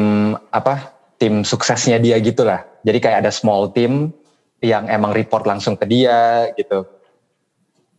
apa 0.55 0.95
tim 1.19 1.43
suksesnya 1.43 1.99
dia 1.99 2.15
gitulah 2.23 2.63
jadi 2.87 2.99
kayak 3.03 3.19
ada 3.27 3.35
small 3.35 3.75
team 3.75 4.15
yang 4.63 4.87
emang 4.87 5.11
report 5.11 5.51
langsung 5.51 5.75
ke 5.75 5.83
dia 5.83 6.47
gitu 6.55 6.87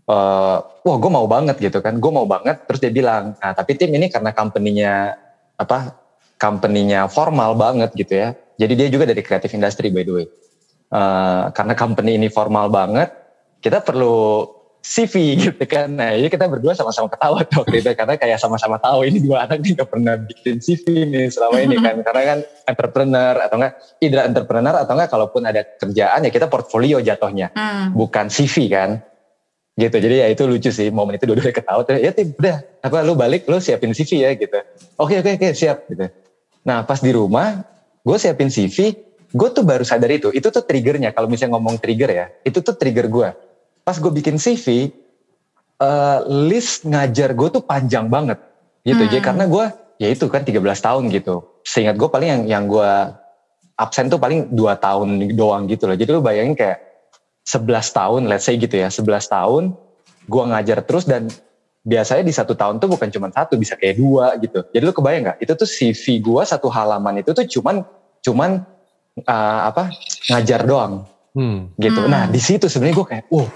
Eh, 0.05 0.57
wah 0.61 0.97
gue 1.01 1.11
mau 1.11 1.25
banget 1.25 1.57
gitu 1.57 1.81
kan. 1.81 1.97
Gue 1.97 2.13
mau 2.13 2.29
banget 2.29 2.61
terus 2.69 2.77
dia 2.77 2.93
bilang 2.93 3.33
nah 3.41 3.57
tapi 3.57 3.73
tim 3.73 3.89
ini 3.89 4.05
karena 4.05 4.37
company-nya 4.37 5.17
apa 5.57 5.97
company-nya 6.37 7.09
formal 7.09 7.57
banget 7.57 7.89
gitu 7.97 8.13
ya. 8.13 8.37
Jadi 8.55 8.73
dia 8.77 8.87
juga 8.93 9.09
dari 9.09 9.25
creative 9.25 9.57
industry 9.57 9.89
by 9.89 10.05
the 10.05 10.13
way. 10.13 10.25
Eh, 10.93 11.43
karena 11.57 11.73
company 11.73 12.21
ini 12.21 12.29
formal 12.29 12.69
banget 12.69 13.09
kita 13.65 13.81
perlu 13.81 14.45
CV 14.85 15.13
gitu 15.49 15.63
kan. 15.65 15.89
Nah 15.89 16.13
ini 16.13 16.29
kita 16.29 16.45
berdua 16.45 16.77
sama-sama 16.77 17.09
ketawa 17.09 17.41
tuh 17.41 17.65
waktu 17.65 17.81
itu 17.81 17.89
karena 17.97 18.13
kayak 18.13 18.37
sama-sama 18.37 18.77
tahu 18.77 19.09
ini 19.09 19.25
dua 19.25 19.49
anak 19.49 19.65
nih 19.65 19.73
gak 19.73 19.89
pernah 19.89 20.21
bikin 20.21 20.61
CV 20.61 20.85
nih 21.09 21.33
selama 21.33 21.57
ini 21.65 21.81
kan. 21.81 21.97
Karena 22.05 22.21
kan 22.29 22.39
entrepreneur 22.69 23.33
atau 23.41 23.57
enggak 23.57 23.73
either 24.05 24.21
entrepreneur 24.21 24.75
atau 24.85 24.93
enggak 24.93 25.09
kalaupun 25.09 25.49
ada 25.49 25.65
kerjaan 25.65 26.21
ya 26.21 26.29
kita 26.29 26.45
portfolio 26.45 27.01
jatuhnya. 27.01 27.49
Hmm. 27.57 27.97
bukan 27.97 28.29
CV 28.29 28.69
kan 28.69 29.01
gitu. 29.75 29.95
Jadi 29.99 30.15
ya 30.23 30.27
itu 30.31 30.43
lucu 30.47 30.71
sih 30.71 30.87
momen 30.89 31.19
itu 31.19 31.27
dua-duanya 31.27 31.55
ketawa 31.55 31.83
tuh 31.83 31.99
ya 31.99 32.11
tim 32.15 32.31
udah 32.31 32.57
apa 32.79 32.97
lu 33.03 33.13
balik 33.13 33.43
lu 33.51 33.59
siapin 33.59 33.91
CV 33.91 34.23
ya 34.23 34.31
gitu. 34.33 34.59
Oke 34.95 35.19
oke 35.19 35.35
oke 35.35 35.47
siap 35.51 35.85
gitu. 35.91 36.07
Nah 36.63 36.87
pas 36.87 36.99
di 37.03 37.11
rumah 37.11 37.61
gue 38.01 38.17
siapin 38.17 38.47
CV 38.47 38.95
gue 39.35 39.49
tuh 39.51 39.63
baru 39.67 39.83
sadar 39.83 40.07
itu 40.09 40.31
itu 40.31 40.47
tuh 40.47 40.63
triggernya. 40.63 41.11
Kalau 41.11 41.27
misalnya 41.27 41.59
ngomong 41.59 41.77
trigger 41.83 42.09
ya 42.09 42.25
itu 42.47 42.63
tuh 42.63 42.73
trigger 42.79 43.11
gue 43.11 43.29
pas 43.85 43.95
gue 43.99 44.11
bikin 44.11 44.39
CV 44.39 44.89
eh, 45.83 46.19
list 46.47 46.87
ngajar 46.87 47.35
gue 47.35 47.47
tuh 47.51 47.63
panjang 47.63 48.07
banget 48.07 48.39
gitu. 48.87 49.03
Hmm. 49.03 49.11
jadi 49.11 49.21
karena 49.21 49.45
gue 49.45 49.65
ya 49.99 50.07
itu 50.11 50.25
kan 50.31 50.47
13 50.47 50.55
tahun 50.63 51.03
gitu. 51.11 51.43
Seingat 51.67 51.99
gue 51.99 52.07
paling 52.07 52.29
yang 52.29 52.41
yang 52.47 52.63
gue 52.71 52.91
absen 53.75 54.07
tuh 54.07 54.19
paling 54.19 54.55
dua 54.55 54.79
tahun 54.79 55.35
doang 55.35 55.67
gitu 55.67 55.87
loh. 55.87 55.99
Jadi 55.99 56.09
lu 56.15 56.23
bayangin 56.23 56.55
kayak 56.55 56.84
11 57.45 57.69
tahun 57.93 58.21
let's 58.27 58.49
say 58.49 58.57
gitu 58.57 58.75
ya 58.75 58.89
11 58.89 59.05
tahun 59.29 59.63
gue 60.25 60.43
ngajar 60.49 60.81
terus 60.81 61.05
dan 61.05 61.29
biasanya 61.85 62.25
di 62.25 62.33
satu 62.33 62.57
tahun 62.57 62.81
tuh 62.81 62.89
bukan 62.89 63.13
cuma 63.13 63.29
satu 63.29 63.55
bisa 63.61 63.77
kayak 63.77 64.01
dua 64.01 64.33
gitu 64.41 64.65
jadi 64.73 64.83
lu 64.83 64.93
kebayang 64.93 65.23
nggak 65.29 65.37
itu 65.45 65.53
tuh 65.53 65.69
CV 65.69 66.19
gue 66.19 66.41
satu 66.41 66.67
halaman 66.73 67.21
itu 67.21 67.29
tuh 67.31 67.45
cuman 67.45 67.85
cuman 68.25 68.65
uh, 69.21 69.61
apa 69.69 69.93
ngajar 70.33 70.65
doang 70.65 71.05
Hmm. 71.35 71.75
gitu. 71.75 71.99
Hmm. 71.99 72.09
Nah 72.09 72.23
di 72.31 72.39
situ 72.39 72.71
sebenarnya 72.71 72.95
gue 72.95 73.07
kayak, 73.11 73.25
wow, 73.27 73.47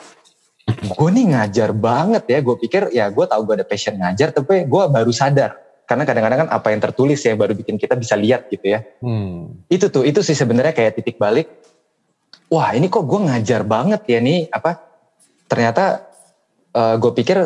gue 0.67 1.09
nih 1.15 1.25
ngajar 1.33 1.71
banget 1.71 2.23
ya. 2.27 2.39
Gue 2.43 2.55
pikir 2.59 2.91
ya 2.91 3.07
gue 3.07 3.25
tahu 3.25 3.41
gue 3.47 3.63
ada 3.63 3.65
passion 3.65 3.95
ngajar, 3.95 4.35
tapi 4.35 4.67
gue 4.67 4.83
baru 4.91 5.09
sadar 5.15 5.55
karena 5.87 6.05
kadang-kadang 6.05 6.39
kan 6.45 6.49
apa 6.53 6.67
yang 6.69 6.85
tertulis 6.85 7.17
ya 7.25 7.33
baru 7.33 7.57
bikin 7.57 7.81
kita 7.81 7.97
bisa 7.97 8.13
lihat 8.19 8.51
gitu 8.51 8.67
ya. 8.67 8.85
Hmm. 9.01 9.63
Itu 9.71 9.89
tuh 9.89 10.05
itu 10.05 10.19
sih 10.21 10.35
sebenarnya 10.35 10.75
kayak 10.75 11.01
titik 11.01 11.17
balik. 11.17 11.49
Wah 12.49 12.73
ini 12.73 12.89
kok 12.89 13.05
gue 13.05 13.19
ngajar 13.29 13.61
banget 13.61 14.01
ya 14.09 14.19
nih 14.21 14.49
apa? 14.49 14.81
Ternyata 15.45 16.09
gue 16.73 17.11
pikir 17.13 17.37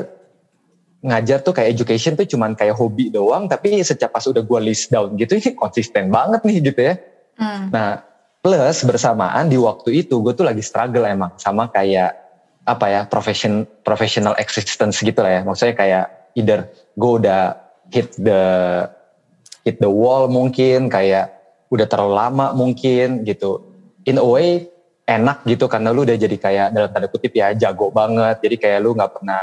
ngajar 1.04 1.44
tuh 1.44 1.52
kayak 1.52 1.76
education 1.76 2.16
tuh 2.16 2.24
cuman 2.24 2.56
kayak 2.56 2.80
hobi 2.80 3.12
doang, 3.12 3.52
tapi 3.52 3.84
setiap 3.84 4.16
pas 4.16 4.24
udah 4.24 4.40
gue 4.40 4.60
list 4.64 4.88
down 4.88 5.20
gitu 5.20 5.36
ini 5.40 5.52
konsisten 5.60 6.08
banget 6.08 6.42
nih 6.48 6.58
gitu 6.64 6.80
ya. 6.80 6.96
Hmm. 7.36 7.68
Nah, 7.68 8.00
plus 8.40 8.84
bersamaan 8.88 9.52
di 9.52 9.60
waktu 9.60 10.08
itu 10.08 10.24
gue 10.24 10.32
tuh 10.32 10.48
lagi 10.48 10.64
struggle 10.64 11.04
emang 11.04 11.36
sama 11.36 11.68
kayak 11.68 12.16
apa 12.64 12.86
ya 12.88 13.02
profession 13.04 13.68
professional 13.84 14.40
existence 14.40 15.04
gitu 15.04 15.20
lah 15.20 15.40
ya. 15.40 15.42
Maksudnya 15.44 15.76
kayak 15.76 16.06
either 16.40 16.72
gue 16.96 17.12
udah 17.20 17.60
hit 17.92 18.16
the 18.16 18.44
hit 19.68 19.84
the 19.84 19.92
wall 19.92 20.32
mungkin 20.32 20.88
kayak 20.88 21.36
udah 21.68 21.88
terlalu 21.92 22.16
lama 22.16 22.56
mungkin 22.56 23.28
gitu. 23.28 23.68
In 24.08 24.20
a 24.20 24.24
way 24.24 24.72
enak 25.04 25.44
gitu 25.44 25.68
karena 25.68 25.92
lu 25.92 26.08
udah 26.08 26.16
jadi 26.16 26.38
kayak 26.40 26.68
dalam 26.72 26.90
tanda 26.92 27.08
kutip 27.12 27.36
ya 27.36 27.52
jago 27.54 27.92
banget. 27.92 28.40
Jadi 28.40 28.56
kayak 28.56 28.80
lu 28.80 28.96
nggak 28.96 29.12
pernah 29.20 29.42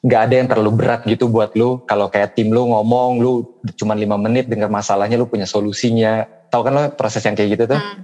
nggak 0.00 0.20
ada 0.26 0.34
yang 0.34 0.48
terlalu 0.48 0.70
berat 0.78 1.00
gitu 1.06 1.26
buat 1.26 1.50
lu. 1.58 1.82
Kalau 1.84 2.06
kayak 2.06 2.38
tim 2.38 2.50
lu 2.50 2.70
ngomong 2.70 3.18
lu 3.18 3.44
cuma 3.74 3.98
lima 3.98 4.14
menit 4.14 4.46
dengar 4.46 4.70
masalahnya 4.70 5.18
lu 5.18 5.26
punya 5.26 5.44
solusinya. 5.44 6.24
Tahu 6.50 6.60
kan 6.66 6.72
lo 6.74 6.82
proses 6.94 7.22
yang 7.22 7.34
kayak 7.38 7.50
gitu 7.58 7.64
tuh 7.70 7.80
Hmm. 7.80 8.02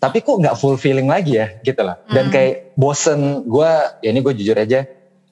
tapi 0.00 0.24
kok 0.24 0.40
nggak 0.40 0.56
fulfilling 0.56 1.04
lagi 1.04 1.36
ya 1.36 1.60
gitu 1.60 1.84
lah 1.84 2.00
dan 2.08 2.30
Hmm. 2.30 2.32
kayak 2.32 2.72
bosen 2.72 3.44
gue 3.44 3.70
ya 4.00 4.08
ini 4.08 4.24
gue 4.24 4.32
jujur 4.32 4.56
aja 4.56 4.88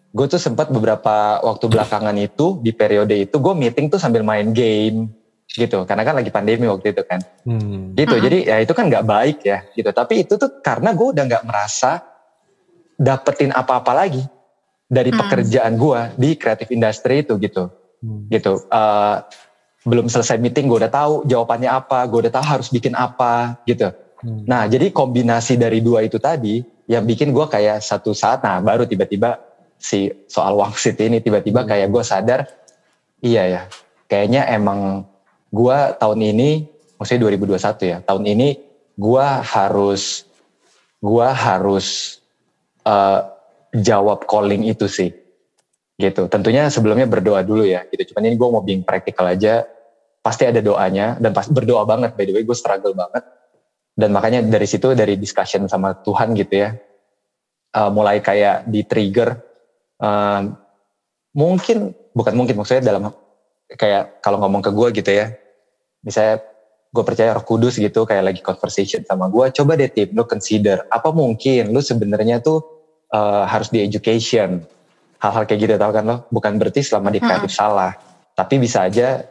gue 0.08 0.26
tuh 0.28 0.36
sempat 0.36 0.68
beberapa 0.68 1.40
waktu 1.40 1.72
belakangan 1.72 2.12
itu 2.20 2.60
di 2.60 2.76
periode 2.76 3.16
itu 3.16 3.32
gue 3.32 3.54
meeting 3.56 3.88
tuh 3.88 3.96
sambil 3.96 4.20
main 4.20 4.52
game 4.52 5.08
gitu 5.48 5.88
karena 5.88 6.04
kan 6.04 6.14
lagi 6.20 6.28
pandemi 6.28 6.68
waktu 6.68 6.92
itu 6.92 7.02
kan 7.08 7.24
hmm. 7.48 7.96
gitu 7.96 8.14
uh-huh. 8.14 8.24
jadi 8.24 8.38
ya 8.44 8.56
itu 8.60 8.72
kan 8.76 8.84
nggak 8.92 9.06
baik 9.08 9.38
ya 9.40 9.64
gitu 9.72 9.88
tapi 9.96 10.28
itu 10.28 10.36
tuh 10.36 10.60
karena 10.60 10.92
gue 10.92 11.08
udah 11.08 11.24
nggak 11.24 11.44
merasa 11.48 12.04
dapetin 13.00 13.54
apa-apa 13.56 13.92
lagi 13.96 14.22
dari 14.84 15.08
hmm. 15.08 15.20
pekerjaan 15.24 15.72
gue 15.80 16.00
di 16.20 16.30
kreatif 16.36 16.68
industri 16.68 17.24
itu 17.24 17.40
gitu 17.40 17.72
hmm. 18.04 18.28
gitu 18.28 18.60
uh, 18.68 19.24
belum 19.88 20.12
selesai 20.12 20.36
meeting 20.36 20.68
gue 20.68 20.84
udah 20.84 20.92
tahu 20.92 21.14
jawabannya 21.24 21.70
apa 21.72 22.04
gue 22.04 22.28
udah 22.28 22.32
tahu 22.32 22.44
harus 22.44 22.68
bikin 22.68 22.92
apa 22.92 23.56
gitu 23.64 23.88
hmm. 24.20 24.44
nah 24.44 24.68
jadi 24.68 24.92
kombinasi 24.92 25.56
dari 25.56 25.80
dua 25.80 26.04
itu 26.04 26.20
tadi 26.20 26.60
yang 26.88 27.08
bikin 27.08 27.32
gue 27.32 27.46
kayak 27.48 27.80
satu 27.80 28.12
saat 28.12 28.44
nah 28.44 28.60
baru 28.60 28.84
tiba-tiba 28.84 29.40
si 29.80 30.12
soal 30.28 30.58
wangsit 30.60 31.00
ini 31.00 31.24
tiba-tiba 31.24 31.64
hmm. 31.64 31.68
kayak 31.72 31.88
gue 31.88 32.04
sadar 32.04 32.40
iya 33.24 33.48
ya 33.48 33.62
kayaknya 34.08 34.44
emang 34.52 35.08
gue 35.48 35.78
tahun 35.96 36.18
ini 36.20 36.68
maksudnya 37.00 37.30
2021 37.30 37.92
ya 37.92 37.98
tahun 38.04 38.24
ini 38.26 38.48
gue 38.98 39.26
harus 39.44 40.26
gue 40.98 41.28
harus 41.30 42.18
uh, 42.82 43.20
jawab 43.76 44.26
calling 44.26 44.66
itu 44.66 44.90
sih. 44.90 45.14
Gitu. 45.98 46.30
Tentunya 46.30 46.70
sebelumnya 46.70 47.10
berdoa 47.10 47.42
dulu 47.42 47.66
ya 47.66 47.82
gitu. 47.90 48.14
Cuman 48.14 48.30
ini 48.30 48.34
gue 48.38 48.48
mau 48.50 48.62
being 48.62 48.82
praktikal 48.86 49.26
aja. 49.26 49.66
Pasti 50.18 50.44
ada 50.44 50.58
doanya 50.58 51.16
dan 51.22 51.30
pas 51.30 51.46
berdoa 51.46 51.86
banget 51.86 52.18
by 52.18 52.26
the 52.26 52.34
way 52.34 52.42
gue 52.42 52.58
struggle 52.58 52.94
banget. 52.94 53.22
Dan 53.98 54.14
makanya 54.14 54.46
dari 54.46 54.66
situ 54.66 54.94
dari 54.94 55.18
discussion 55.18 55.66
sama 55.66 55.94
Tuhan 56.02 56.34
gitu 56.38 56.54
ya 56.54 56.74
uh, 57.74 57.90
mulai 57.90 58.22
kayak 58.22 58.66
di 58.70 58.86
trigger 58.86 59.38
uh, 60.00 60.42
mungkin 61.34 61.92
bukan 62.14 62.34
mungkin 62.34 62.54
maksudnya 62.58 62.94
dalam 62.94 63.10
kayak 63.76 64.24
kalau 64.24 64.40
ngomong 64.40 64.64
ke 64.64 64.70
gue 64.72 64.88
gitu 65.02 65.10
ya 65.12 65.36
misalnya 66.00 66.40
gue 66.88 67.04
percaya 67.04 67.36
roh 67.36 67.44
kudus 67.44 67.76
gitu 67.76 68.08
kayak 68.08 68.32
lagi 68.32 68.40
conversation 68.40 69.04
sama 69.04 69.28
gue 69.28 69.52
coba 69.52 69.76
deh 69.76 69.92
tip 69.92 70.16
lu 70.16 70.24
consider 70.24 70.88
apa 70.88 71.12
mungkin 71.12 71.68
lu 71.68 71.84
sebenarnya 71.84 72.40
tuh 72.40 72.78
uh, 73.12 73.44
harus 73.48 73.68
di 73.72 73.84
education? 73.84 74.64
Hal-hal 75.18 75.50
kayak 75.50 75.60
gitu 75.66 75.74
tau 75.74 75.90
kan 75.90 76.04
lo? 76.06 76.16
Bukan 76.30 76.62
berarti 76.62 76.80
selama 76.84 77.10
di 77.10 77.18
kreatif 77.18 77.50
hmm. 77.50 77.60
salah 77.60 77.92
tapi 78.38 78.62
bisa 78.62 78.86
aja 78.86 79.26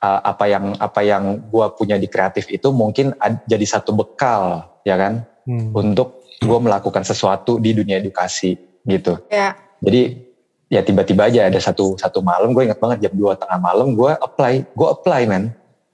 uh, 0.00 0.20
apa 0.24 0.48
yang 0.48 0.72
apa 0.80 1.00
yang 1.04 1.36
gue 1.52 1.66
punya 1.76 2.00
di 2.00 2.08
kreatif 2.08 2.48
itu 2.48 2.72
mungkin 2.72 3.12
ad, 3.20 3.44
jadi 3.44 3.64
satu 3.64 3.92
bekal 3.92 4.64
ya 4.82 4.96
kan? 4.96 5.24
Hmm. 5.48 5.72
untuk 5.72 6.28
gue 6.44 6.58
melakukan 6.60 7.08
sesuatu 7.08 7.56
di 7.56 7.72
dunia 7.72 7.96
edukasi 7.96 8.52
gitu. 8.84 9.16
Ya. 9.32 9.56
Jadi 9.80 10.27
ya 10.68 10.84
tiba-tiba 10.84 11.32
aja 11.32 11.48
ada 11.48 11.56
satu 11.58 11.96
satu 11.96 12.20
malam 12.20 12.52
gue 12.52 12.68
ingat 12.68 12.80
banget 12.80 13.08
jam 13.08 13.14
dua 13.16 13.34
tengah 13.40 13.56
malam 13.56 13.96
gue 13.96 14.12
apply 14.20 14.68
gue 14.68 14.88
apply 14.88 15.22
man 15.24 15.44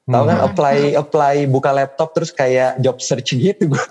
tahu 0.05 0.25
kan 0.29 0.37
hmm. 0.37 0.49
apply 0.51 0.79
apply 0.99 1.37
buka 1.49 1.71
laptop 1.71 2.11
terus 2.13 2.35
kayak 2.35 2.77
job 2.83 2.99
search 2.99 3.39
gitu 3.39 3.71
gue 3.71 3.87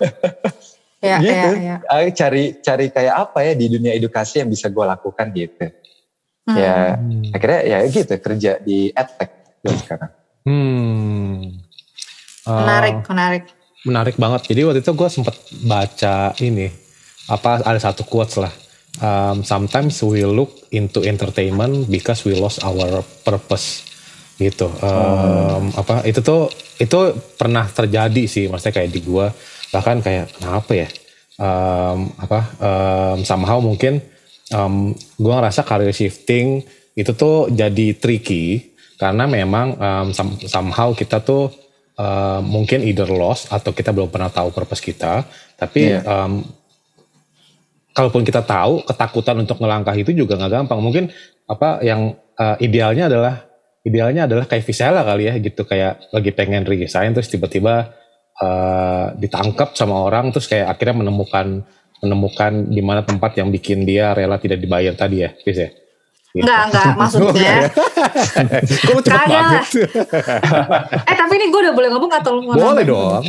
ya, 1.08 1.16
gitu 1.18 1.48
ya, 1.58 1.80
ya. 1.80 2.10
cari 2.12 2.60
cari 2.60 2.86
kayak 2.92 3.14
apa 3.16 3.38
ya 3.48 3.52
di 3.56 3.66
dunia 3.72 3.92
edukasi 3.96 4.44
yang 4.44 4.52
bisa 4.52 4.68
gue 4.68 4.84
lakukan 4.84 5.26
gitu 5.32 5.66
hmm. 6.52 6.56
ya 6.56 7.00
akhirnya 7.32 7.60
ya 7.64 7.78
gitu 7.88 8.14
kerja 8.20 8.52
di 8.60 8.92
edtech 8.92 9.30
sekarang 9.64 10.12
hmm. 10.44 11.64
Uh, 12.44 12.60
menarik 12.60 13.00
menarik 13.08 13.44
menarik 13.88 14.16
banget 14.20 14.52
jadi 14.52 14.68
waktu 14.68 14.84
itu 14.84 14.92
gue 14.92 15.08
sempat 15.08 15.32
baca 15.64 16.36
ini 16.44 16.68
apa 17.24 17.64
ada 17.64 17.80
satu 17.80 18.04
quotes 18.04 18.36
lah 18.36 18.52
um, 19.00 19.42
sometimes 19.42 19.98
we 20.04 20.22
look 20.22 20.68
into 20.70 21.02
entertainment 21.02 21.88
because 21.90 22.22
we 22.22 22.36
lost 22.36 22.62
our 22.62 23.02
purpose 23.24 23.82
gitu 24.34 24.66
um, 24.82 25.70
oh. 25.70 25.80
apa 25.80 26.02
itu 26.10 26.18
tuh 26.18 26.50
itu 26.82 26.98
pernah 27.38 27.70
terjadi 27.70 28.26
sih 28.26 28.50
maksudnya 28.50 28.82
kayak 28.82 28.90
di 28.90 29.00
gua 29.06 29.30
bahkan 29.70 30.02
kayak 30.02 30.26
kenapa 30.34 30.72
ya 30.74 30.88
um, 31.38 32.10
apa 32.18 32.40
um, 32.58 33.18
somehow 33.22 33.62
mungkin 33.62 34.02
um, 34.50 34.90
gua 35.22 35.38
ngerasa 35.38 35.62
career 35.62 35.94
shifting 35.94 36.66
itu 36.98 37.10
tuh 37.14 37.46
jadi 37.50 37.94
tricky 37.94 38.74
karena 38.98 39.26
memang 39.26 39.78
um, 39.78 40.06
somehow 40.46 40.90
kita 40.94 41.22
tuh 41.22 41.50
uh, 41.98 42.42
mungkin 42.42 42.82
either 42.82 43.06
lost 43.06 43.50
atau 43.54 43.70
kita 43.70 43.94
belum 43.94 44.10
pernah 44.10 44.30
tahu 44.34 44.50
purpose 44.50 44.82
kita 44.82 45.22
tapi 45.54 45.94
yeah. 45.94 46.02
um, 46.02 46.42
kalaupun 47.94 48.26
kita 48.26 48.42
tahu 48.42 48.82
ketakutan 48.84 49.40
untuk 49.40 49.62
ngelangkah 49.62 49.94
itu 49.94 50.10
juga 50.10 50.36
nggak 50.36 50.52
gampang. 50.52 50.80
Mungkin 50.82 51.04
apa 51.46 51.80
yang 51.80 52.18
uh, 52.36 52.56
idealnya 52.58 53.06
adalah 53.06 53.46
idealnya 53.86 54.26
adalah 54.26 54.44
kayak 54.50 54.64
Visela 54.66 55.06
kali 55.06 55.30
ya 55.30 55.34
gitu 55.38 55.62
kayak 55.62 56.10
lagi 56.10 56.30
pengen 56.34 56.66
resign 56.66 57.14
terus 57.14 57.30
tiba-tiba 57.30 57.94
uh, 58.42 59.14
ditangkap 59.14 59.76
sama 59.78 60.02
orang 60.02 60.34
terus 60.34 60.50
kayak 60.50 60.74
akhirnya 60.74 61.04
menemukan 61.04 61.62
menemukan 62.02 62.52
di 62.68 62.82
mana 62.84 63.00
tempat 63.00 63.38
yang 63.40 63.48
bikin 63.48 63.88
dia 63.88 64.12
rela 64.12 64.36
tidak 64.36 64.60
dibayar 64.60 64.92
tadi 64.92 65.24
ya, 65.24 65.32
Vis 65.40 65.56
ya. 65.56 65.70
Gitu. 66.34 66.42
Enggak, 66.42 66.60
enggak 66.66 66.88
maksudnya. 66.98 67.54
Kok 68.90 69.00
cepet 69.06 69.26
banget. 69.30 69.62
eh 71.06 71.14
tapi 71.14 71.32
ini 71.38 71.46
gue 71.46 71.60
udah 71.62 71.74
boleh 71.78 71.88
ngomong 71.94 72.10
atau 72.10 72.30
lu 72.34 72.42
Boleh 72.50 72.82
dong. 72.82 73.22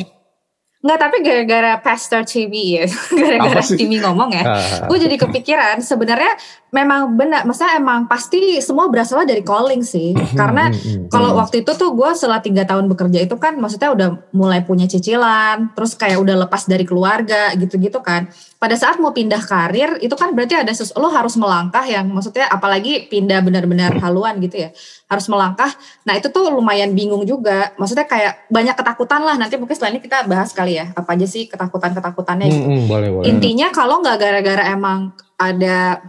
Enggak, 0.86 1.00
tapi 1.02 1.18
gara-gara 1.26 1.74
Pastor 1.82 2.22
TV 2.30 2.54
ya, 2.78 2.86
gara-gara 3.18 3.58
Timmy 3.66 3.98
ngomong 4.06 4.30
ya, 4.38 4.44
gue 4.86 4.98
jadi 5.02 5.18
kepikiran 5.18 5.82
sebenarnya 5.82 6.38
memang 6.70 7.18
benar, 7.18 7.42
maksudnya 7.42 7.82
emang 7.82 8.06
pasti 8.06 8.62
semua 8.62 8.86
berasal 8.86 9.26
dari 9.26 9.42
calling 9.42 9.82
sih, 9.82 10.14
karena 10.38 10.70
kalau 11.10 11.34
waktu 11.42 11.66
itu 11.66 11.74
tuh 11.74 11.90
gue 11.98 12.14
setelah 12.14 12.38
tiga 12.38 12.70
tahun 12.70 12.86
bekerja 12.86 13.18
itu 13.26 13.34
kan, 13.42 13.58
maksudnya 13.58 13.98
udah 13.98 14.30
mulai 14.30 14.62
punya 14.62 14.86
cicilan, 14.86 15.74
terus 15.74 15.98
kayak 15.98 16.22
udah 16.22 16.46
lepas 16.46 16.70
dari 16.70 16.86
keluarga 16.86 17.50
gitu-gitu 17.58 17.98
kan, 18.06 18.30
pada 18.56 18.76
saat 18.80 18.98
mau 19.04 19.12
pindah 19.12 19.44
karir 19.44 20.00
itu 20.00 20.16
kan 20.16 20.32
berarti 20.32 20.56
ada 20.56 20.72
sesuatu 20.72 21.04
lo 21.04 21.12
harus 21.12 21.36
melangkah 21.36 21.84
yang 21.84 22.08
maksudnya 22.08 22.48
apalagi 22.48 23.12
pindah 23.12 23.44
benar-benar 23.44 24.00
haluan 24.00 24.40
gitu 24.40 24.64
ya 24.66 24.70
harus 25.12 25.28
melangkah 25.28 25.70
nah 26.08 26.16
itu 26.16 26.32
tuh 26.32 26.48
lumayan 26.50 26.96
bingung 26.96 27.28
juga 27.28 27.76
maksudnya 27.76 28.08
kayak 28.08 28.48
banyak 28.48 28.74
ketakutan 28.74 29.22
lah 29.28 29.36
nanti 29.36 29.60
mungkin 29.60 29.76
setelah 29.76 29.92
ini 29.94 30.02
kita 30.02 30.24
bahas 30.26 30.56
kali 30.56 30.80
ya 30.80 30.90
apa 30.96 31.14
aja 31.14 31.28
sih 31.28 31.52
ketakutan 31.52 31.92
ketakutannya 31.92 32.48
gitu 32.48 32.64
hmm, 32.66 32.84
boleh, 32.88 33.10
boleh. 33.12 33.26
intinya 33.28 33.68
kalau 33.76 34.00
nggak 34.00 34.18
gara-gara 34.18 34.72
emang 34.72 35.12
ada 35.36 36.00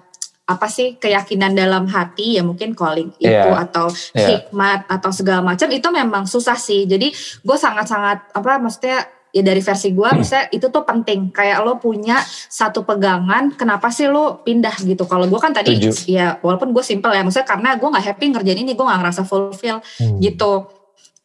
apa 0.47 0.71
sih 0.71 0.95
keyakinan 1.03 1.59
dalam 1.59 1.91
hati 1.91 2.39
ya 2.39 2.47
mungkin 2.47 2.79
calling 2.79 3.11
yeah. 3.19 3.43
itu 3.43 3.51
atau 3.51 3.87
yeah. 4.15 4.29
hikmat 4.31 4.87
atau 4.87 5.11
segala 5.11 5.43
macam 5.43 5.67
itu 5.75 5.89
memang 5.91 6.23
susah 6.31 6.55
sih 6.55 6.87
jadi 6.87 7.11
gue 7.43 7.57
sangat-sangat 7.59 8.31
apa 8.31 8.63
maksudnya 8.63 9.16
ya 9.37 9.45
dari 9.45 9.61
versi 9.61 9.93
gue 9.93 10.09
hmm. 10.09 10.17
misalnya 10.17 10.47
itu 10.49 10.67
tuh 10.73 10.83
penting 10.89 11.29
kayak 11.29 11.61
lo 11.61 11.77
punya 11.77 12.17
satu 12.49 12.89
pegangan 12.89 13.53
kenapa 13.53 13.93
sih 13.93 14.09
lo 14.09 14.41
pindah 14.41 14.73
gitu 14.81 15.05
kalau 15.05 15.29
gue 15.29 15.37
kan 15.37 15.53
tadi 15.53 15.77
Tujuh. 15.77 16.09
ya 16.09 16.41
walaupun 16.41 16.73
gue 16.73 16.81
simple 16.81 17.13
ya 17.13 17.21
maksudnya 17.21 17.45
karena 17.45 17.77
gue 17.77 17.85
nggak 17.85 18.07
happy 18.09 18.25
ngerjain 18.33 18.61
ini 18.65 18.73
gue 18.73 18.85
nggak 18.85 19.01
ngerasa 19.05 19.23
fulfill 19.29 19.85
hmm. 20.01 20.21
gitu 20.25 20.73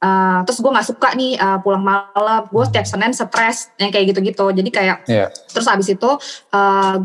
Uh, 0.02 0.42
terus 0.50 0.58
gue 0.58 0.72
nggak 0.74 0.88
suka 0.90 1.14
nih 1.14 1.38
uh, 1.38 1.62
pulang 1.62 1.86
malam 1.86 2.42
gue 2.50 2.64
setiap 2.66 2.90
hmm. 2.90 2.94
senin 2.98 3.14
stres 3.14 3.70
yang 3.78 3.94
kayak 3.94 4.10
gitu-gitu 4.10 4.50
jadi 4.50 4.70
kayak 4.74 4.98
yeah. 5.06 5.30
terus 5.54 5.70
abis 5.70 5.94
itu 5.94 6.10
uh, 6.58 6.98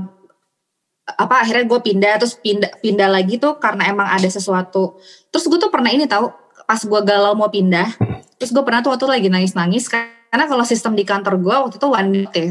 apa 1.05 1.35
akhirnya 1.45 1.69
gue 1.69 1.77
pindah 1.77 2.17
terus 2.17 2.41
pindah 2.41 2.73
pindah 2.81 3.05
lagi 3.13 3.37
tuh 3.37 3.61
karena 3.61 3.93
emang 3.93 4.09
ada 4.09 4.25
sesuatu 4.25 4.97
terus 5.29 5.45
gue 5.45 5.61
tuh 5.61 5.69
pernah 5.69 5.93
ini 5.93 6.09
tahu 6.09 6.33
pas 6.65 6.81
gue 6.81 7.01
galau 7.05 7.37
mau 7.37 7.53
pindah 7.53 7.85
terus 8.41 8.49
gue 8.49 8.65
pernah 8.65 8.81
tuh 8.81 8.97
waktu 8.97 9.05
lagi 9.13 9.29
nangis 9.29 9.53
nangis 9.53 9.93
kan 9.93 10.16
karena 10.33 10.45
kalau 10.51 10.65
sistem 10.67 10.93
di 10.99 11.05
kantor 11.07 11.39
gue 11.39 11.55
waktu 11.55 11.77
itu 11.79 11.89
one 11.89 12.11
day 12.33 12.49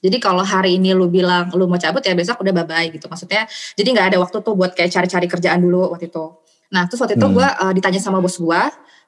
jadi 0.00 0.16
kalau 0.16 0.40
hari 0.40 0.80
ini 0.80 0.96
lu 0.96 1.12
bilang 1.12 1.52
lu 1.52 1.68
mau 1.68 1.76
cabut 1.76 2.00
ya 2.00 2.16
besok 2.16 2.40
udah 2.40 2.52
bye-bye 2.56 2.88
gitu. 2.88 3.04
Maksudnya 3.06 3.44
jadi 3.76 3.88
nggak 3.92 4.06
ada 4.12 4.18
waktu 4.24 4.40
tuh 4.40 4.56
buat 4.56 4.72
kayak 4.72 4.88
cari-cari 4.88 5.28
kerjaan 5.28 5.60
dulu 5.60 5.92
waktu 5.92 6.08
itu. 6.08 6.24
Nah 6.72 6.88
terus 6.88 7.04
waktu 7.04 7.20
itu 7.20 7.26
hmm. 7.28 7.36
gue 7.36 7.46
uh, 7.46 7.72
ditanya 7.76 8.00
sama 8.00 8.18
bos 8.24 8.40
gue. 8.40 8.62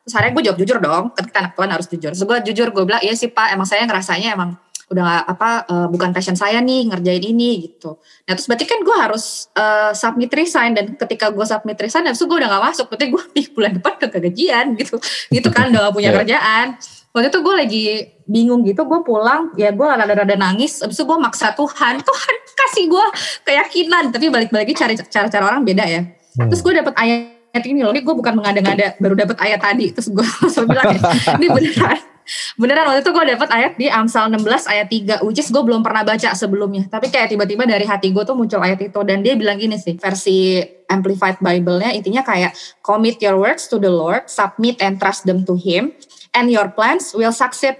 Terus 0.04 0.14
hari 0.18 0.36
gue 0.36 0.42
jawab 0.44 0.58
jujur 0.60 0.78
dong. 0.84 1.04
Kan 1.16 1.24
kita 1.24 1.38
anak 1.40 1.52
tuan 1.56 1.70
harus 1.72 1.88
jujur. 1.88 2.12
Terus 2.12 2.24
gue 2.28 2.38
jujur 2.52 2.68
gue 2.76 2.84
bilang 2.84 3.00
iya 3.00 3.16
sih 3.16 3.32
pak 3.32 3.56
emang 3.56 3.64
saya 3.64 3.88
ngerasanya 3.88 4.36
emang 4.36 4.60
udah 4.92 5.02
gak, 5.02 5.24
apa 5.32 5.50
uh, 5.66 5.86
bukan 5.88 6.12
passion 6.12 6.36
saya 6.36 6.60
nih 6.60 6.92
ngerjain 6.92 7.24
ini 7.24 7.66
gitu. 7.66 7.96
Nah 8.28 8.32
terus 8.36 8.46
berarti 8.46 8.68
kan 8.68 8.78
gue 8.84 8.96
harus 8.96 9.48
uh, 9.56 9.96
submit 9.96 10.28
resign 10.36 10.76
dan 10.76 10.92
ketika 10.94 11.32
gue 11.32 11.42
submit 11.48 11.80
resign, 11.80 12.04
habis 12.04 12.20
itu 12.20 12.28
gue 12.28 12.38
udah 12.38 12.48
gak 12.52 12.64
masuk. 12.68 12.86
Berarti 12.92 13.06
gue 13.08 13.22
di 13.32 13.42
bulan 13.50 13.72
depan 13.80 13.92
ke 13.96 14.06
gajian 14.12 14.66
gitu, 14.76 15.00
gitu 15.32 15.48
kan 15.48 15.72
udah 15.72 15.88
gak 15.88 15.94
punya 15.96 16.10
iya. 16.12 16.18
kerjaan. 16.20 16.66
Waktu 17.12 17.28
itu 17.28 17.38
gue 17.44 17.54
lagi 17.56 17.84
bingung 18.24 18.60
gitu, 18.64 18.88
gue 18.88 19.00
pulang 19.04 19.52
ya 19.56 19.72
gue 19.72 19.88
rada-rada 19.88 20.36
nangis. 20.36 20.84
Habis 20.84 21.00
itu 21.00 21.04
gue 21.08 21.18
maksa 21.18 21.56
Tuhan, 21.56 21.94
Tuhan 22.08 22.34
kasih 22.52 22.84
gue 22.92 23.06
keyakinan. 23.48 24.12
Tapi 24.12 24.28
balik-balik 24.28 24.76
cari 24.76 24.94
cara-cara 25.00 25.44
orang 25.48 25.64
beda 25.64 25.84
ya. 25.88 26.04
Hmm. 26.36 26.52
Terus 26.52 26.60
gue 26.60 26.72
dapet 26.76 26.94
ayat 27.00 27.64
ini 27.64 27.80
loh, 27.80 27.92
ini 27.96 28.04
gue 28.04 28.14
bukan 28.16 28.36
mengada-ngada 28.36 29.00
baru 29.00 29.16
dapet 29.16 29.36
ayat 29.40 29.60
tadi. 29.64 29.90
Terus 29.96 30.12
gue 30.12 30.26
langsung 30.44 30.68
bilang 30.68 30.92
ya, 30.92 31.00
ini 31.40 31.48
beneran 31.48 32.11
Beneran 32.56 32.88
waktu 32.88 33.02
itu 33.02 33.10
gue 33.10 33.24
dapet 33.34 33.48
ayat 33.50 33.72
di 33.76 33.86
Amsal 33.90 34.30
16 34.30 34.72
ayat 34.72 34.86
3 35.20 35.26
which 35.26 35.40
is 35.42 35.48
gue 35.50 35.62
belum 35.62 35.82
pernah 35.82 36.06
baca 36.06 36.30
sebelumnya. 36.32 36.86
Tapi 36.88 37.10
kayak 37.10 37.34
tiba-tiba 37.34 37.66
dari 37.66 37.84
hati 37.84 38.10
gue 38.10 38.24
tuh 38.24 38.36
muncul 38.38 38.62
ayat 38.62 38.80
itu 38.80 39.00
dan 39.02 39.20
dia 39.20 39.34
bilang 39.34 39.58
gini 39.58 39.78
sih 39.78 39.98
versi 39.98 40.62
Amplified 40.92 41.40
Bible-nya 41.40 41.96
intinya 41.96 42.20
kayak 42.20 42.52
commit 42.84 43.16
your 43.24 43.40
works 43.40 43.64
to 43.70 43.80
the 43.80 43.88
Lord, 43.88 44.28
submit 44.28 44.78
and 44.84 45.00
trust 45.00 45.24
them 45.24 45.42
to 45.48 45.56
him 45.56 45.96
and 46.36 46.52
your 46.52 46.68
plans 46.72 47.16
will 47.16 47.32
succeed 47.32 47.76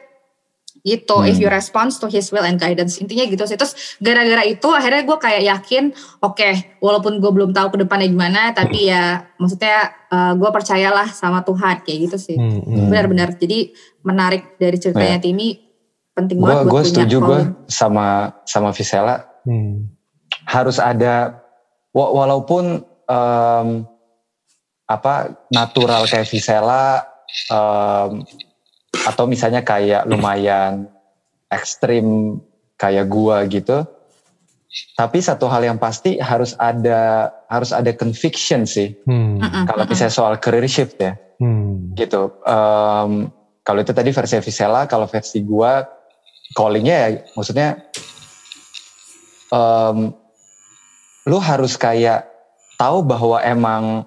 gitu 0.83 1.23
hmm. 1.23 1.31
if 1.31 1.37
you 1.39 1.47
respond 1.47 1.95
to 1.95 2.11
his 2.11 2.33
will 2.35 2.43
and 2.43 2.59
guidance 2.59 2.99
intinya 2.99 3.23
gitu 3.29 3.45
sih 3.47 3.55
terus 3.55 3.97
gara-gara 4.03 4.43
itu 4.43 4.67
akhirnya 4.67 5.07
gue 5.07 5.19
kayak 5.21 5.43
yakin 5.47 5.85
oke 6.25 6.35
okay, 6.35 6.75
walaupun 6.83 7.23
gue 7.23 7.31
belum 7.31 7.55
tahu 7.55 7.77
ke 7.77 7.87
depannya 7.87 8.11
gimana 8.11 8.51
tapi 8.51 8.91
ya 8.91 9.31
maksudnya 9.39 9.95
uh, 10.11 10.35
gue 10.35 10.51
percayalah 10.51 11.07
sama 11.15 11.47
Tuhan 11.47 11.87
kayak 11.87 11.99
gitu 12.11 12.17
sih 12.19 12.37
hmm, 12.37 12.67
hmm. 12.67 12.91
benar-benar 12.91 13.31
jadi 13.39 13.71
menarik 14.03 14.59
dari 14.59 14.77
ceritanya 14.83 15.23
yeah. 15.23 15.25
Timi 15.25 15.49
penting 16.13 16.43
gua, 16.43 16.49
banget 16.51 16.65
gue 16.67 16.83
setuju 16.83 17.17
gue 17.23 17.41
sama 17.71 18.35
sama 18.43 18.75
Visela 18.75 19.23
hmm. 19.47 19.87
harus 20.51 20.83
ada 20.83 21.47
walaupun 21.95 22.83
um, 23.07 23.69
apa 24.91 25.47
natural 25.55 26.11
kayak 26.11 26.27
Visela 26.27 27.07
um, 27.49 28.27
atau 29.07 29.25
misalnya 29.27 29.67
kayak 29.67 30.07
lumayan 30.07 30.87
ekstrim 31.51 32.38
kayak 32.79 33.07
gua 33.11 33.45
gitu. 33.47 33.85
Tapi 34.97 35.21
satu 35.21 35.53
hal 35.53 35.69
yang 35.69 35.77
pasti 35.77 36.17
harus 36.17 36.57
ada 36.57 37.29
harus 37.51 37.77
ada 37.77 37.93
conviction 37.93 38.65
sih. 38.65 38.97
Hmm. 39.05 39.38
kalau 39.69 39.85
misalnya 39.85 40.15
soal 40.15 40.35
career 40.41 40.65
shift 40.67 40.97
ya. 40.99 41.19
Hmm. 41.43 41.93
gitu. 41.99 42.38
Um, 42.47 43.35
kalau 43.62 43.83
itu 43.83 43.91
tadi 43.95 44.11
versi 44.15 44.38
Visela 44.38 44.87
kalau 44.87 45.07
versi 45.11 45.43
gua 45.43 45.83
callingnya 46.53 46.97
ya 46.97 47.09
maksudnya 47.35 47.69
um, 49.53 50.12
lu 51.29 51.38
harus 51.38 51.79
kayak 51.79 52.27
tahu 52.77 53.07
bahwa 53.07 53.38
emang 53.45 54.03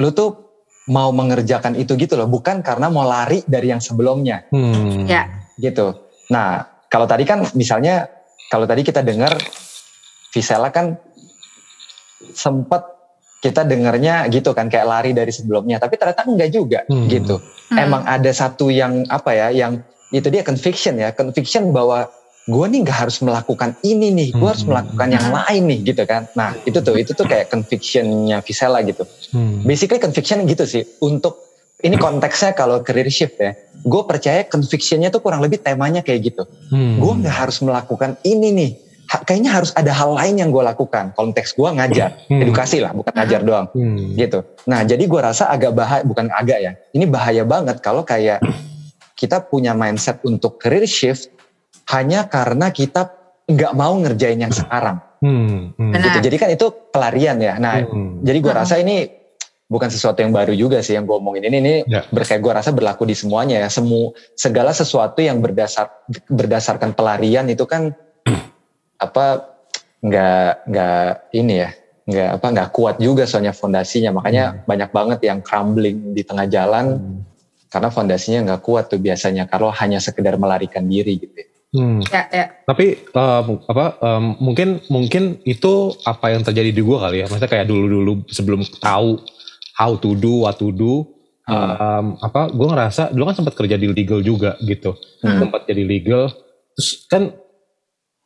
lu 0.00 0.10
tuh 0.10 0.49
mau 0.88 1.12
mengerjakan 1.12 1.76
itu 1.76 1.92
gitu 2.00 2.16
loh, 2.16 2.30
bukan 2.30 2.64
karena 2.64 2.88
mau 2.88 3.04
lari 3.04 3.44
dari 3.44 3.68
yang 3.68 3.82
sebelumnya. 3.82 4.48
Hmm. 4.48 5.04
Ya. 5.04 5.28
Gitu. 5.60 5.92
Nah, 6.32 6.64
kalau 6.88 7.04
tadi 7.04 7.28
kan 7.28 7.44
misalnya 7.52 8.08
kalau 8.48 8.64
tadi 8.64 8.80
kita 8.80 9.04
dengar 9.04 9.36
Visela 10.30 10.70
kan 10.72 10.96
sempat 12.32 12.86
kita 13.40 13.64
dengarnya 13.64 14.28
gitu 14.28 14.52
kan 14.52 14.68
kayak 14.68 14.86
lari 14.86 15.10
dari 15.16 15.32
sebelumnya, 15.32 15.80
tapi 15.80 15.96
ternyata 15.96 16.28
enggak 16.28 16.50
juga 16.52 16.80
hmm. 16.88 17.06
gitu. 17.08 17.36
Hmm. 17.72 17.78
Emang 17.78 18.02
ada 18.04 18.30
satu 18.32 18.68
yang 18.68 19.04
apa 19.08 19.32
ya, 19.32 19.48
yang 19.52 19.80
itu 20.12 20.28
dia 20.28 20.42
conviction 20.44 20.98
ya, 21.00 21.14
conviction 21.14 21.72
bahwa 21.72 22.10
gue 22.48 22.64
nih 22.72 22.80
nggak 22.82 22.98
harus 23.06 23.20
melakukan 23.20 23.76
ini 23.84 24.08
nih, 24.16 24.28
gue 24.32 24.40
hmm. 24.40 24.52
harus 24.56 24.64
melakukan 24.64 25.08
yang 25.12 25.26
hmm. 25.28 25.36
lain 25.36 25.62
nih 25.68 25.78
gitu 25.92 26.02
kan. 26.08 26.22
Nah 26.32 26.56
itu 26.64 26.78
tuh 26.80 26.96
itu 26.96 27.12
tuh 27.12 27.26
kayak 27.28 27.52
convictionnya 27.52 28.40
Visela 28.40 28.80
gitu. 28.80 29.04
Hmm. 29.36 29.60
Basically 29.62 30.00
conviction 30.00 30.48
gitu 30.48 30.64
sih. 30.64 30.82
Untuk 31.04 31.36
ini 31.80 31.96
konteksnya 31.96 32.52
kalau 32.52 32.84
career 32.84 33.08
shift 33.08 33.40
ya, 33.40 33.56
gue 33.80 34.02
percaya 34.04 34.44
convictionnya 34.44 35.08
tuh 35.08 35.24
kurang 35.24 35.40
lebih 35.40 35.60
temanya 35.60 36.00
kayak 36.00 36.32
gitu. 36.32 36.42
Hmm. 36.72 37.00
Gue 37.00 37.12
nggak 37.20 37.36
harus 37.44 37.60
melakukan 37.60 38.16
ini 38.24 38.48
nih. 38.52 38.72
Ha, 39.10 39.26
kayaknya 39.26 39.50
harus 39.50 39.74
ada 39.74 39.90
hal 39.90 40.14
lain 40.14 40.38
yang 40.38 40.54
gue 40.54 40.62
lakukan. 40.62 41.10
Konteks 41.18 41.58
gue 41.58 41.66
ngajar, 41.66 42.14
hmm. 42.30 42.46
edukasi 42.46 42.78
lah, 42.78 42.94
bukan 42.94 43.10
ngajar 43.10 43.42
doang, 43.42 43.66
hmm. 43.74 44.14
gitu. 44.14 44.46
Nah 44.70 44.86
jadi 44.86 45.02
gue 45.02 45.20
rasa 45.20 45.50
agak 45.50 45.74
bahaya, 45.74 46.06
bukan 46.06 46.30
agak 46.30 46.58
ya. 46.62 46.72
Ini 46.94 47.10
bahaya 47.10 47.42
banget 47.42 47.82
kalau 47.82 48.06
kayak 48.06 48.38
kita 49.18 49.42
punya 49.42 49.74
mindset 49.74 50.22
untuk 50.22 50.62
career 50.62 50.86
shift 50.86 51.39
hanya 51.90 52.30
karena 52.30 52.70
kita 52.70 53.20
nggak 53.50 53.72
mau 53.74 53.98
ngerjain 53.98 54.38
yang 54.38 54.54
sekarang. 54.54 55.02
Hmm, 55.20 55.74
hmm. 55.76 55.92
Gitu. 55.92 56.18
Jadi 56.30 56.36
kan 56.40 56.48
itu 56.48 56.66
pelarian 56.94 57.36
ya. 57.42 57.58
Nah, 57.60 57.82
hmm. 57.82 58.24
jadi 58.24 58.38
gue 58.40 58.52
rasa 58.54 58.80
ini 58.80 59.10
bukan 59.70 59.86
sesuatu 59.92 60.18
yang 60.24 60.32
baru 60.32 60.56
juga 60.56 60.80
sih 60.80 60.96
yang 60.96 61.04
gue 61.04 61.16
omongin 61.18 61.50
ini. 61.50 61.58
Ini 61.60 61.74
ya. 61.84 62.00
berkayak 62.08 62.40
gue 62.40 62.52
rasa 62.54 62.70
berlaku 62.72 63.04
di 63.04 63.18
semuanya 63.18 63.60
ya. 63.60 63.68
Semu 63.68 64.14
segala 64.38 64.72
sesuatu 64.72 65.20
yang 65.20 65.42
berdasar 65.42 65.90
berdasarkan 66.30 66.94
pelarian 66.96 67.50
itu 67.50 67.66
kan 67.66 67.92
apa 69.06 69.50
nggak 70.00 70.72
nggak 70.72 71.10
ini 71.36 71.54
ya 71.60 71.70
nggak 72.10 72.30
apa 72.40 72.46
nggak 72.56 72.68
kuat 72.72 72.96
juga 72.96 73.28
soalnya 73.28 73.52
fondasinya. 73.52 74.14
Makanya 74.16 74.44
hmm. 74.46 74.58
banyak 74.64 74.90
banget 74.94 75.20
yang 75.26 75.38
crumbling 75.44 76.16
di 76.16 76.22
tengah 76.24 76.48
jalan 76.48 76.96
hmm. 76.96 77.20
karena 77.68 77.88
fondasinya 77.92 78.40
nggak 78.48 78.62
kuat 78.64 78.88
tuh 78.88 79.02
biasanya. 79.02 79.44
Kalau 79.50 79.68
hanya 79.68 80.00
sekedar 80.00 80.40
melarikan 80.40 80.88
diri 80.88 81.20
gitu. 81.20 81.34
Ya. 81.34 81.49
Hmm. 81.70 82.02
Ya, 82.10 82.26
ya. 82.34 82.46
Tapi 82.66 82.98
um, 83.14 83.62
apa 83.70 83.94
um, 84.02 84.24
mungkin 84.42 84.82
mungkin 84.90 85.38
itu 85.46 85.94
apa 86.02 86.34
yang 86.34 86.42
terjadi 86.42 86.74
di 86.74 86.82
gue 86.82 86.98
kali 86.98 87.22
ya. 87.22 87.26
Maksudnya 87.30 87.50
kayak 87.50 87.66
dulu-dulu 87.70 88.26
sebelum 88.26 88.66
tahu 88.82 89.22
how 89.78 89.94
to 89.94 90.18
do, 90.18 90.42
what 90.42 90.58
to 90.58 90.74
do, 90.74 91.06
hmm. 91.46 91.54
um, 91.54 92.06
apa 92.18 92.50
gue 92.50 92.68
ngerasa 92.68 93.14
dulu 93.14 93.30
kan 93.30 93.36
sempat 93.38 93.54
kerja 93.54 93.78
di 93.78 93.86
legal 93.86 94.18
juga 94.18 94.58
gitu. 94.66 94.98
Hmm. 95.22 95.46
Sempat 95.46 95.70
jadi 95.70 95.86
legal. 95.86 96.34
Terus 96.74 96.90
kan 97.06 97.22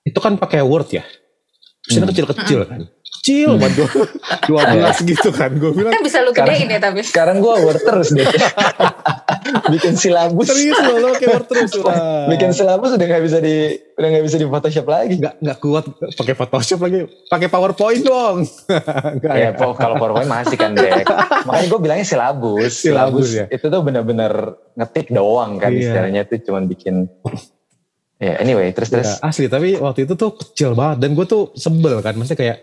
itu 0.04 0.18
kan 0.20 0.40
pakai 0.40 0.64
Word 0.64 0.88
ya. 0.96 1.04
Terus 1.84 2.00
hmm. 2.00 2.08
kecil-kecil 2.08 2.60
kan 2.64 2.80
kecil 3.24 3.56
banget 3.56 3.74
gue. 3.80 3.88
12 4.52 5.10
gitu 5.16 5.28
kan. 5.32 5.50
Gue 5.56 5.72
bilang. 5.72 5.96
Kan 5.96 6.04
bisa 6.04 6.20
lu 6.20 6.36
gedein 6.36 6.68
ya 6.68 6.76
tapi. 6.76 7.00
Sekarang 7.00 7.40
gue 7.40 7.54
word 7.64 7.80
terus 7.80 8.12
deh. 8.12 8.28
Bikin 9.74 9.94
silabus. 9.94 10.46
Serius 10.50 10.78
lo, 10.80 10.94
lo 11.00 11.08
word 11.14 11.46
terus 11.48 11.72
lah. 11.86 12.26
Bikin 12.30 12.50
silabus 12.56 12.96
udah 12.96 13.06
gak 13.06 13.22
bisa 13.24 13.38
di 13.38 13.76
udah 13.94 14.08
gak 14.10 14.24
bisa 14.24 14.36
di 14.40 14.46
Photoshop 14.48 14.86
lagi. 14.88 15.14
Gak, 15.20 15.34
gak 15.40 15.58
kuat 15.60 15.84
pakai 16.16 16.34
Photoshop 16.34 16.80
lagi. 16.84 16.98
Pakai 17.28 17.48
PowerPoint 17.52 18.02
dong. 18.02 18.36
gak, 19.22 19.34
ya, 19.34 19.50
ya. 19.52 19.72
kalau 19.76 19.94
PowerPoint 20.00 20.30
masih 20.30 20.56
kan 20.56 20.72
deh. 20.74 21.04
Makanya 21.46 21.66
gue 21.68 21.80
bilangnya 21.80 22.06
silabus. 22.06 22.72
Silabus, 22.80 23.28
silabus 23.28 23.28
ya. 23.32 23.46
Itu 23.52 23.68
tuh 23.68 23.80
bener-bener 23.84 24.32
ngetik 24.74 25.12
doang 25.12 25.60
kan. 25.60 25.70
Iya. 25.70 25.92
Istilahnya 25.92 26.20
itu 26.26 26.34
cuma 26.50 26.60
bikin 26.64 27.08
Ya 28.22 28.38
yeah, 28.38 28.46
anyway 28.46 28.70
terus 28.70 28.94
terus. 28.94 29.18
Ya, 29.18 29.26
asli 29.26 29.50
tapi 29.50 29.74
waktu 29.74 30.06
itu 30.06 30.14
tuh 30.14 30.38
kecil 30.38 30.78
banget 30.78 31.02
dan 31.02 31.18
gue 31.18 31.26
tuh 31.26 31.50
sebel 31.58 31.98
kan. 31.98 32.14
Maksudnya 32.14 32.38
kayak 32.38 32.58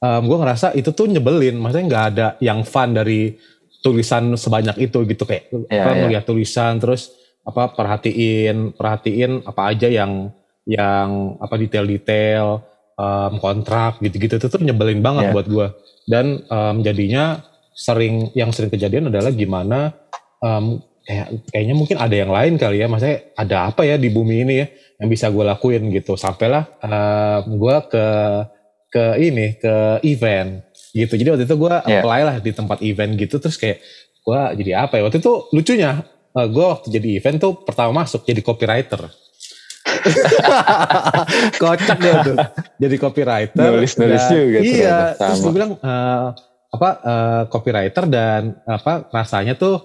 um, 0.00 0.22
gue 0.28 0.38
ngerasa 0.38 0.66
itu 0.76 0.90
tuh 0.92 1.06
nyebelin 1.08 1.56
maksudnya 1.56 1.86
nggak 1.88 2.04
ada 2.12 2.26
yang 2.42 2.66
fun 2.66 2.92
dari 2.92 3.36
tulisan 3.84 4.34
sebanyak 4.34 4.76
itu 4.90 5.04
gitu 5.06 5.24
kayak 5.24 5.52
yeah, 5.68 5.92
yeah. 5.92 6.04
melihat 6.06 6.24
tulisan 6.26 6.78
terus 6.80 7.12
apa 7.46 7.70
perhatiin 7.72 8.74
perhatiin 8.74 9.46
apa 9.46 9.62
aja 9.70 9.86
yang 9.86 10.34
yang 10.66 11.38
apa 11.38 11.54
detail-detail 11.54 12.66
um, 12.98 13.32
kontrak 13.38 14.02
gitu-gitu 14.02 14.42
itu 14.42 14.46
tuh 14.50 14.60
nyebelin 14.60 14.98
banget 14.98 15.30
yeah. 15.30 15.34
buat 15.34 15.46
gue 15.46 15.68
dan 16.10 16.42
um, 16.50 16.82
jadinya 16.82 17.46
sering 17.76 18.34
yang 18.34 18.50
sering 18.50 18.72
kejadian 18.72 19.12
adalah 19.12 19.30
gimana 19.30 19.94
um, 20.42 20.82
kayak 21.06 21.46
kayaknya 21.54 21.74
mungkin 21.78 21.96
ada 22.02 22.16
yang 22.18 22.34
lain 22.34 22.58
kali 22.58 22.82
ya 22.82 22.90
maksudnya 22.90 23.30
ada 23.38 23.70
apa 23.70 23.86
ya 23.86 23.94
di 23.94 24.10
bumi 24.10 24.42
ini 24.42 24.54
ya 24.58 24.66
yang 24.98 25.08
bisa 25.12 25.30
gue 25.30 25.44
lakuin 25.46 25.86
gitu 25.94 26.18
sampailah 26.18 26.66
um, 26.82 27.62
gue 27.62 27.76
ke 27.86 28.06
ke 28.90 29.04
ini 29.22 29.54
ke 29.54 30.02
event 30.02 30.65
gitu. 30.96 31.14
Jadi 31.20 31.28
waktu 31.28 31.44
itu 31.44 31.56
gue 31.60 31.74
yeah. 31.84 32.00
apply 32.00 32.20
lah 32.24 32.36
di 32.40 32.50
tempat 32.56 32.80
event 32.80 33.12
gitu 33.20 33.36
terus 33.36 33.60
kayak 33.60 33.84
gue 34.24 34.40
jadi 34.64 34.88
apa 34.88 34.96
ya? 34.96 35.02
Waktu 35.04 35.20
itu 35.20 35.32
lucunya 35.52 36.00
uh, 36.32 36.38
eh, 36.40 36.46
gue 36.48 36.64
waktu 36.64 36.88
jadi 36.88 37.08
event 37.20 37.36
tuh 37.36 37.52
pertama 37.60 38.04
masuk 38.04 38.24
jadi 38.24 38.40
copywriter. 38.40 39.12
Kocak 41.62 41.98
dia 41.98 42.14
tuh 42.26 42.36
jadi 42.76 42.96
copywriter 42.98 43.70
nulis 43.70 43.94
nulis 43.96 44.22
dan, 44.22 44.34
juga 44.34 44.58
iya 44.60 44.98
terus 45.14 45.40
gue 45.40 45.52
bilang 45.54 45.78
uh, 45.78 46.34
apa 46.74 46.90
uh, 47.06 47.42
copywriter 47.48 48.04
dan 48.10 48.58
apa 48.66 49.08
rasanya 49.14 49.54
tuh 49.54 49.78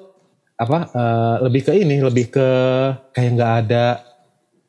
apa 0.57 0.89
uh, 0.93 1.35
lebih 1.45 1.69
ke 1.69 1.71
ini 1.73 2.01
lebih 2.01 2.33
ke 2.33 2.47
kayak 3.13 3.31
nggak 3.33 3.53
ada 3.65 3.85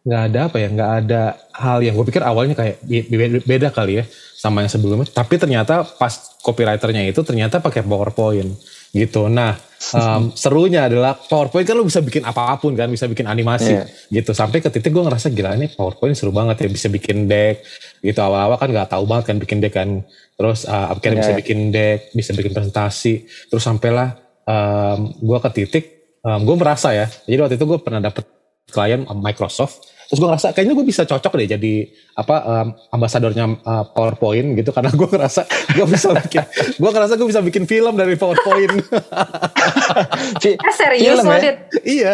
nggak 0.03 0.23
ada 0.31 0.41
apa 0.51 0.57
ya 0.59 0.69
nggak 0.75 0.93
ada 1.07 1.23
hal 1.55 1.79
yang 1.79 1.95
gue 1.95 2.07
pikir 2.11 2.27
awalnya 2.27 2.59
kayak 2.59 2.83
beda 3.47 3.71
kali 3.71 4.03
ya 4.03 4.05
sama 4.35 4.67
yang 4.67 4.73
sebelumnya. 4.75 5.07
Tapi 5.07 5.39
ternyata 5.39 5.87
pas 5.87 6.35
copywriternya 6.43 7.07
itu 7.07 7.23
ternyata 7.23 7.63
pakai 7.63 7.87
powerpoint 7.87 8.59
gitu. 8.91 9.31
Nah 9.31 9.55
um, 9.95 10.35
serunya 10.43 10.91
adalah 10.91 11.15
powerpoint 11.15 11.63
kan 11.63 11.79
lo 11.79 11.87
bisa 11.87 12.03
bikin 12.03 12.27
apa 12.27 12.59
pun 12.59 12.75
kan 12.75 12.91
bisa 12.91 13.07
bikin 13.07 13.31
animasi 13.31 13.79
yeah. 13.79 13.87
gitu. 14.11 14.35
Sampai 14.35 14.59
ke 14.59 14.75
titik 14.75 14.91
gue 14.91 15.07
ngerasa 15.07 15.31
gila 15.31 15.55
ini 15.55 15.71
powerpoint 15.71 16.19
seru 16.19 16.35
banget 16.35 16.67
ya 16.67 16.69
bisa 16.75 16.91
bikin 16.91 17.31
deck. 17.31 17.63
Gitu 18.03 18.19
awal-awal 18.19 18.59
kan 18.59 18.75
nggak 18.75 18.91
tahu 18.91 19.07
banget 19.07 19.25
kan 19.31 19.37
bikin 19.39 19.63
deck 19.63 19.79
kan. 19.79 20.03
Terus 20.35 20.67
uh, 20.67 20.91
akhirnya 20.91 21.23
yeah. 21.23 21.31
bisa 21.31 21.35
bikin 21.39 21.59
deck 21.71 21.99
bisa 22.11 22.31
bikin 22.35 22.51
presentasi. 22.51 23.31
Terus 23.47 23.63
sampailah 23.63 24.19
um, 24.51 25.15
gue 25.15 25.39
ke 25.39 25.51
titik 25.55 25.85
um, 26.27 26.43
gue 26.43 26.57
merasa 26.59 26.91
ya. 26.91 27.07
Jadi 27.07 27.39
waktu 27.39 27.55
itu 27.55 27.67
gue 27.71 27.79
pernah 27.79 28.03
dapet 28.03 28.42
klien 28.71 29.03
Microsoft 29.19 29.93
terus 30.13 30.21
gue 30.21 30.29
ngerasa 30.29 30.53
kayaknya 30.53 30.77
gue 30.77 30.85
bisa 30.85 31.03
cocok 31.09 31.33
deh 31.41 31.49
jadi 31.57 31.75
apa 32.21 32.37
um, 32.45 32.69
ambasadornya 32.93 33.65
uh, 33.65 33.85
PowerPoint 33.97 34.61
gitu 34.61 34.69
karena 34.69 34.93
gue 34.93 35.09
ngerasa 35.09 35.49
gue 35.73 35.87
bisa 35.89 36.13
bikin 36.21 36.45
gue 36.77 36.91
ngerasa 36.93 37.13
gue 37.17 37.29
bisa 37.33 37.41
bikin 37.41 37.65
film 37.65 37.97
dari 37.97 38.21
PowerPoint. 38.21 38.77
eh, 40.45 40.75
serius 40.77 41.17
film, 41.17 41.33
ya? 41.33 41.53
iya 41.81 42.13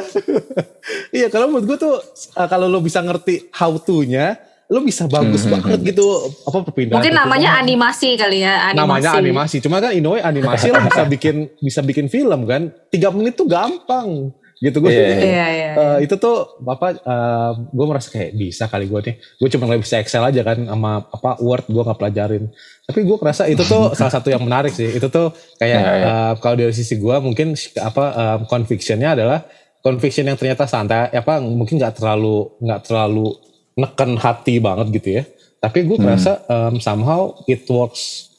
iya 1.18 1.26
kalau 1.26 1.50
menurut 1.50 1.74
gue 1.74 1.78
tuh 1.90 1.98
uh, 2.38 2.46
kalau 2.46 2.70
lo 2.70 2.78
bisa 2.78 3.02
ngerti 3.02 3.50
how 3.50 3.74
to-nya 3.82 4.38
lo 4.70 4.78
bisa 4.86 5.10
bagus 5.10 5.42
hmm, 5.42 5.50
hmm 5.50 5.54
banget 5.58 5.78
hmm. 5.82 5.88
gitu 5.90 6.06
apa 6.46 6.58
perpindahan 6.70 7.02
mungkin 7.02 7.14
namanya 7.18 7.50
kan. 7.50 7.66
animasi 7.66 8.08
kali 8.14 8.46
ya 8.46 8.70
animasi. 8.70 8.78
namanya 8.78 9.10
animasi 9.18 9.56
cuma 9.58 9.76
kan 9.82 9.90
Inoue 9.90 10.22
animasi 10.22 10.70
lo 10.70 10.86
bisa 10.86 11.02
bikin 11.02 11.36
bisa 11.58 11.80
bikin 11.82 12.06
film 12.06 12.46
kan 12.46 12.70
tiga 12.94 13.10
menit 13.10 13.34
tuh 13.34 13.50
gampang 13.50 14.30
gitu 14.58 14.82
gue 14.82 14.90
yeah, 14.90 15.22
yeah, 15.22 15.48
yeah. 15.54 15.72
uh, 15.78 15.98
itu 16.02 16.18
tuh 16.18 16.58
apa 16.66 16.98
uh, 17.06 17.52
gue 17.70 17.86
merasa 17.86 18.10
kayak 18.10 18.34
bisa 18.34 18.66
kali 18.66 18.90
gue 18.90 19.00
nih 19.06 19.14
gue 19.18 19.48
cuma 19.54 19.70
nggak 19.70 19.82
bisa 19.86 20.02
Excel 20.02 20.26
aja 20.26 20.42
kan 20.42 20.58
sama 20.66 21.06
apa 21.06 21.38
Word 21.38 21.70
gue 21.70 21.78
nggak 21.78 21.98
pelajarin 21.98 22.50
tapi 22.82 23.06
gue 23.06 23.16
merasa 23.22 23.46
itu 23.46 23.62
tuh 23.62 23.92
salah 23.98 24.10
satu 24.10 24.34
yang 24.34 24.42
menarik 24.42 24.74
sih 24.74 24.90
itu 24.90 25.06
tuh 25.06 25.30
kayak 25.62 25.78
yeah, 25.78 25.94
yeah. 25.94 26.10
Uh, 26.10 26.32
kalau 26.42 26.58
dari 26.58 26.74
sisi 26.74 26.98
gue 26.98 27.16
mungkin 27.22 27.54
apa 27.78 28.04
um, 28.18 28.40
convictionnya 28.50 29.14
adalah 29.14 29.46
conviction 29.78 30.26
yang 30.26 30.34
ternyata 30.34 30.66
santai 30.66 31.14
apa 31.14 31.38
mungkin 31.38 31.78
nggak 31.78 32.02
terlalu 32.02 32.50
nggak 32.58 32.80
terlalu 32.82 33.38
neken 33.78 34.18
hati 34.18 34.58
banget 34.58 34.86
gitu 34.90 35.08
ya 35.22 35.24
tapi 35.62 35.86
gue 35.86 35.98
merasa 36.02 36.42
hmm. 36.42 36.50
um, 36.50 36.74
somehow 36.82 37.30
it 37.46 37.62
works 37.70 38.30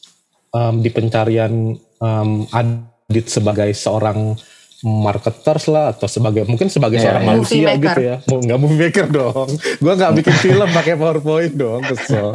um, 0.51 0.83
di 0.83 0.91
pencarian 0.91 1.79
um, 2.03 2.43
Adit 2.51 3.27
sebagai 3.27 3.71
seorang 3.71 4.35
marketers 4.83 5.67
lah 5.67 5.91
atau 5.91 6.07
sebagai 6.07 6.47
mungkin 6.47 6.71
sebagai 6.71 6.99
yeah, 6.99 7.11
seorang 7.11 7.23
yeah. 7.23 7.31
manusia 7.35 7.67
movie 7.67 7.83
gitu 7.83 8.01
ya 8.01 8.15
mau 8.23 8.37
nggak 8.39 8.59
movie 8.59 8.79
maker 8.79 9.07
dong 9.11 9.47
gue 9.57 9.93
nggak 9.99 10.11
bikin 10.23 10.35
film 10.47 10.69
pakai 10.71 10.93
powerpoint 10.95 11.53
dong 11.59 11.81
kesel 11.83 12.31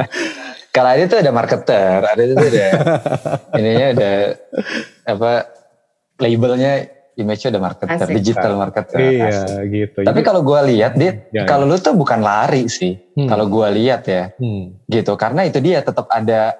kalau 0.69 0.89
ada 0.93 1.03
tuh 1.09 1.19
ada 1.25 1.31
marketer 1.33 1.97
ada 2.05 2.21
itu 2.21 2.35
ada 2.37 2.67
ininya 3.59 3.87
ada 3.97 4.11
apa 5.09 5.31
labelnya 6.21 6.73
image-nya 7.15 7.49
ada 7.55 7.61
marketer 7.63 8.05
Asik. 8.05 8.15
digital 8.19 8.53
marketer 8.59 8.97
iya 8.99 9.31
Asik. 9.31 9.63
gitu 9.73 9.99
tapi 10.05 10.21
kalau 10.21 10.45
gue 10.45 10.59
lihat 10.75 10.93
dia 10.99 11.25
ya, 11.33 11.49
kalau 11.49 11.65
ya. 11.65 11.71
lu 11.73 11.77
tuh 11.81 11.95
bukan 11.97 12.19
lari 12.21 12.69
sih 12.69 12.93
hmm. 12.93 13.25
kalau 13.25 13.49
gue 13.49 13.67
lihat 13.81 14.05
ya 14.05 14.23
hmm. 14.37 14.85
gitu 14.91 15.17
karena 15.17 15.47
itu 15.47 15.57
dia 15.63 15.81
tetap 15.81 16.05
ada 16.13 16.53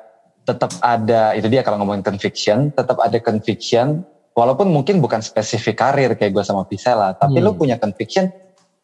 tetap 0.46 0.72
ada 0.82 1.38
itu 1.38 1.46
dia 1.46 1.62
kalau 1.62 1.78
ngomongin 1.82 2.02
conviction 2.02 2.74
tetap 2.74 2.98
ada 3.02 3.18
conviction 3.22 4.02
walaupun 4.36 4.68
mungkin 4.68 5.00
bukan 5.00 5.24
spesifik 5.24 5.80
karir 5.80 6.12
kayak 6.20 6.36
gue 6.36 6.44
sama 6.44 6.68
Visela, 6.68 7.16
tapi 7.16 7.40
hmm. 7.40 7.46
lu 7.48 7.52
punya 7.56 7.80
conviction 7.80 8.28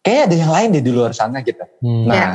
kayak 0.02 0.32
ada 0.32 0.36
yang 0.40 0.52
lain 0.52 0.68
deh 0.80 0.84
di 0.84 0.92
luar 0.96 1.12
sana 1.12 1.44
gitu. 1.44 1.62
Hmm. 1.84 2.08
Nah, 2.08 2.16
yeah. 2.16 2.34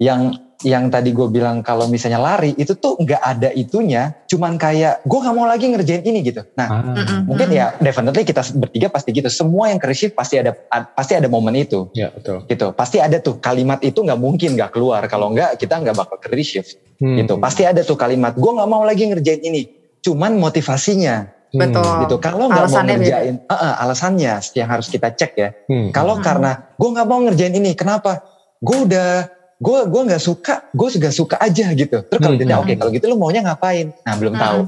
yang 0.00 0.20
yang 0.66 0.90
tadi 0.90 1.14
gue 1.14 1.30
bilang 1.30 1.62
kalau 1.62 1.86
misalnya 1.86 2.18
lari 2.18 2.50
itu 2.58 2.74
tuh 2.74 2.98
nggak 2.98 3.22
ada 3.22 3.54
itunya, 3.54 4.10
cuman 4.26 4.58
kayak 4.58 5.06
gue 5.06 5.18
nggak 5.22 5.36
mau 5.38 5.46
lagi 5.46 5.70
ngerjain 5.70 6.02
ini 6.02 6.18
gitu. 6.26 6.42
Nah, 6.58 6.66
ah. 6.66 7.22
mungkin 7.22 7.54
ya 7.54 7.78
definitely 7.78 8.26
kita 8.26 8.42
bertiga 8.58 8.90
pasti 8.90 9.14
gitu. 9.14 9.30
Semua 9.30 9.70
yang 9.70 9.78
kerisif 9.78 10.18
pasti 10.18 10.34
ada 10.42 10.50
pasti 10.98 11.14
ada 11.14 11.30
momen 11.30 11.54
itu. 11.54 11.86
Ya 11.94 12.10
betul. 12.10 12.42
Gitu, 12.50 12.74
pasti 12.74 12.98
ada 12.98 13.22
tuh 13.22 13.38
kalimat 13.38 13.78
itu 13.86 14.02
nggak 14.02 14.18
mungkin 14.18 14.58
nggak 14.58 14.74
keluar. 14.74 15.06
Kalau 15.06 15.30
nggak 15.30 15.62
kita 15.62 15.78
nggak 15.78 15.94
bakal 15.94 16.18
kerisif. 16.18 16.74
Hmm. 16.98 17.14
Gitu, 17.14 17.38
pasti 17.38 17.62
ada 17.62 17.78
tuh 17.86 17.94
kalimat 17.94 18.34
gue 18.34 18.50
nggak 18.50 18.66
mau 18.66 18.82
lagi 18.82 19.06
ngerjain 19.06 19.38
ini. 19.38 19.70
Cuman 20.02 20.34
motivasinya 20.42 21.37
Hmm. 21.48 21.60
Betul. 21.64 21.92
Gitu. 22.04 22.16
Kalau 22.20 22.46
nggak 22.48 22.66
mau 22.68 22.82
ngerjain, 22.84 23.34
uh, 23.48 23.54
uh, 23.54 23.74
alasannya 23.84 24.34
yang 24.52 24.68
harus 24.68 24.86
kita 24.92 25.08
cek 25.16 25.32
ya. 25.36 25.50
Hmm. 25.68 25.88
Kalau 25.92 26.20
hmm. 26.20 26.24
karena 26.24 26.50
gue 26.76 26.88
nggak 26.92 27.08
mau 27.08 27.20
ngerjain 27.24 27.54
ini, 27.56 27.72
kenapa? 27.72 28.20
Gue 28.60 28.84
udah, 28.84 29.28
gue 29.56 29.78
gue 29.88 30.02
nggak 30.12 30.22
suka, 30.22 30.68
gue 30.70 30.88
juga 30.92 31.08
suka 31.08 31.36
aja 31.40 31.72
gitu. 31.72 32.04
Terus 32.04 32.20
kalau 32.20 32.36
hmm. 32.36 32.44
dia 32.44 32.56
oke 32.60 32.66
okay, 32.68 32.76
kalau 32.76 32.90
gitu 32.92 33.04
lu 33.08 33.16
maunya 33.16 33.40
ngapain? 33.40 33.96
Nah 34.04 34.14
belum 34.20 34.34
hmm. 34.36 34.42
tahu. 34.42 34.60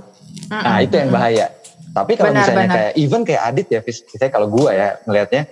Hmm. 0.48 0.62
Nah 0.64 0.76
itu 0.80 0.94
yang 0.96 1.10
bahaya. 1.12 1.46
Tapi 1.90 2.12
kalau 2.14 2.30
benar, 2.30 2.40
misalnya 2.46 2.64
benar. 2.64 2.76
kayak 2.78 2.92
even 2.96 3.22
kayak 3.26 3.42
Adit 3.50 3.66
ya, 3.66 3.80
misalnya 3.82 4.30
kalau 4.30 4.46
gue 4.46 4.70
ya 4.70 4.88
ngelihatnya, 5.04 5.42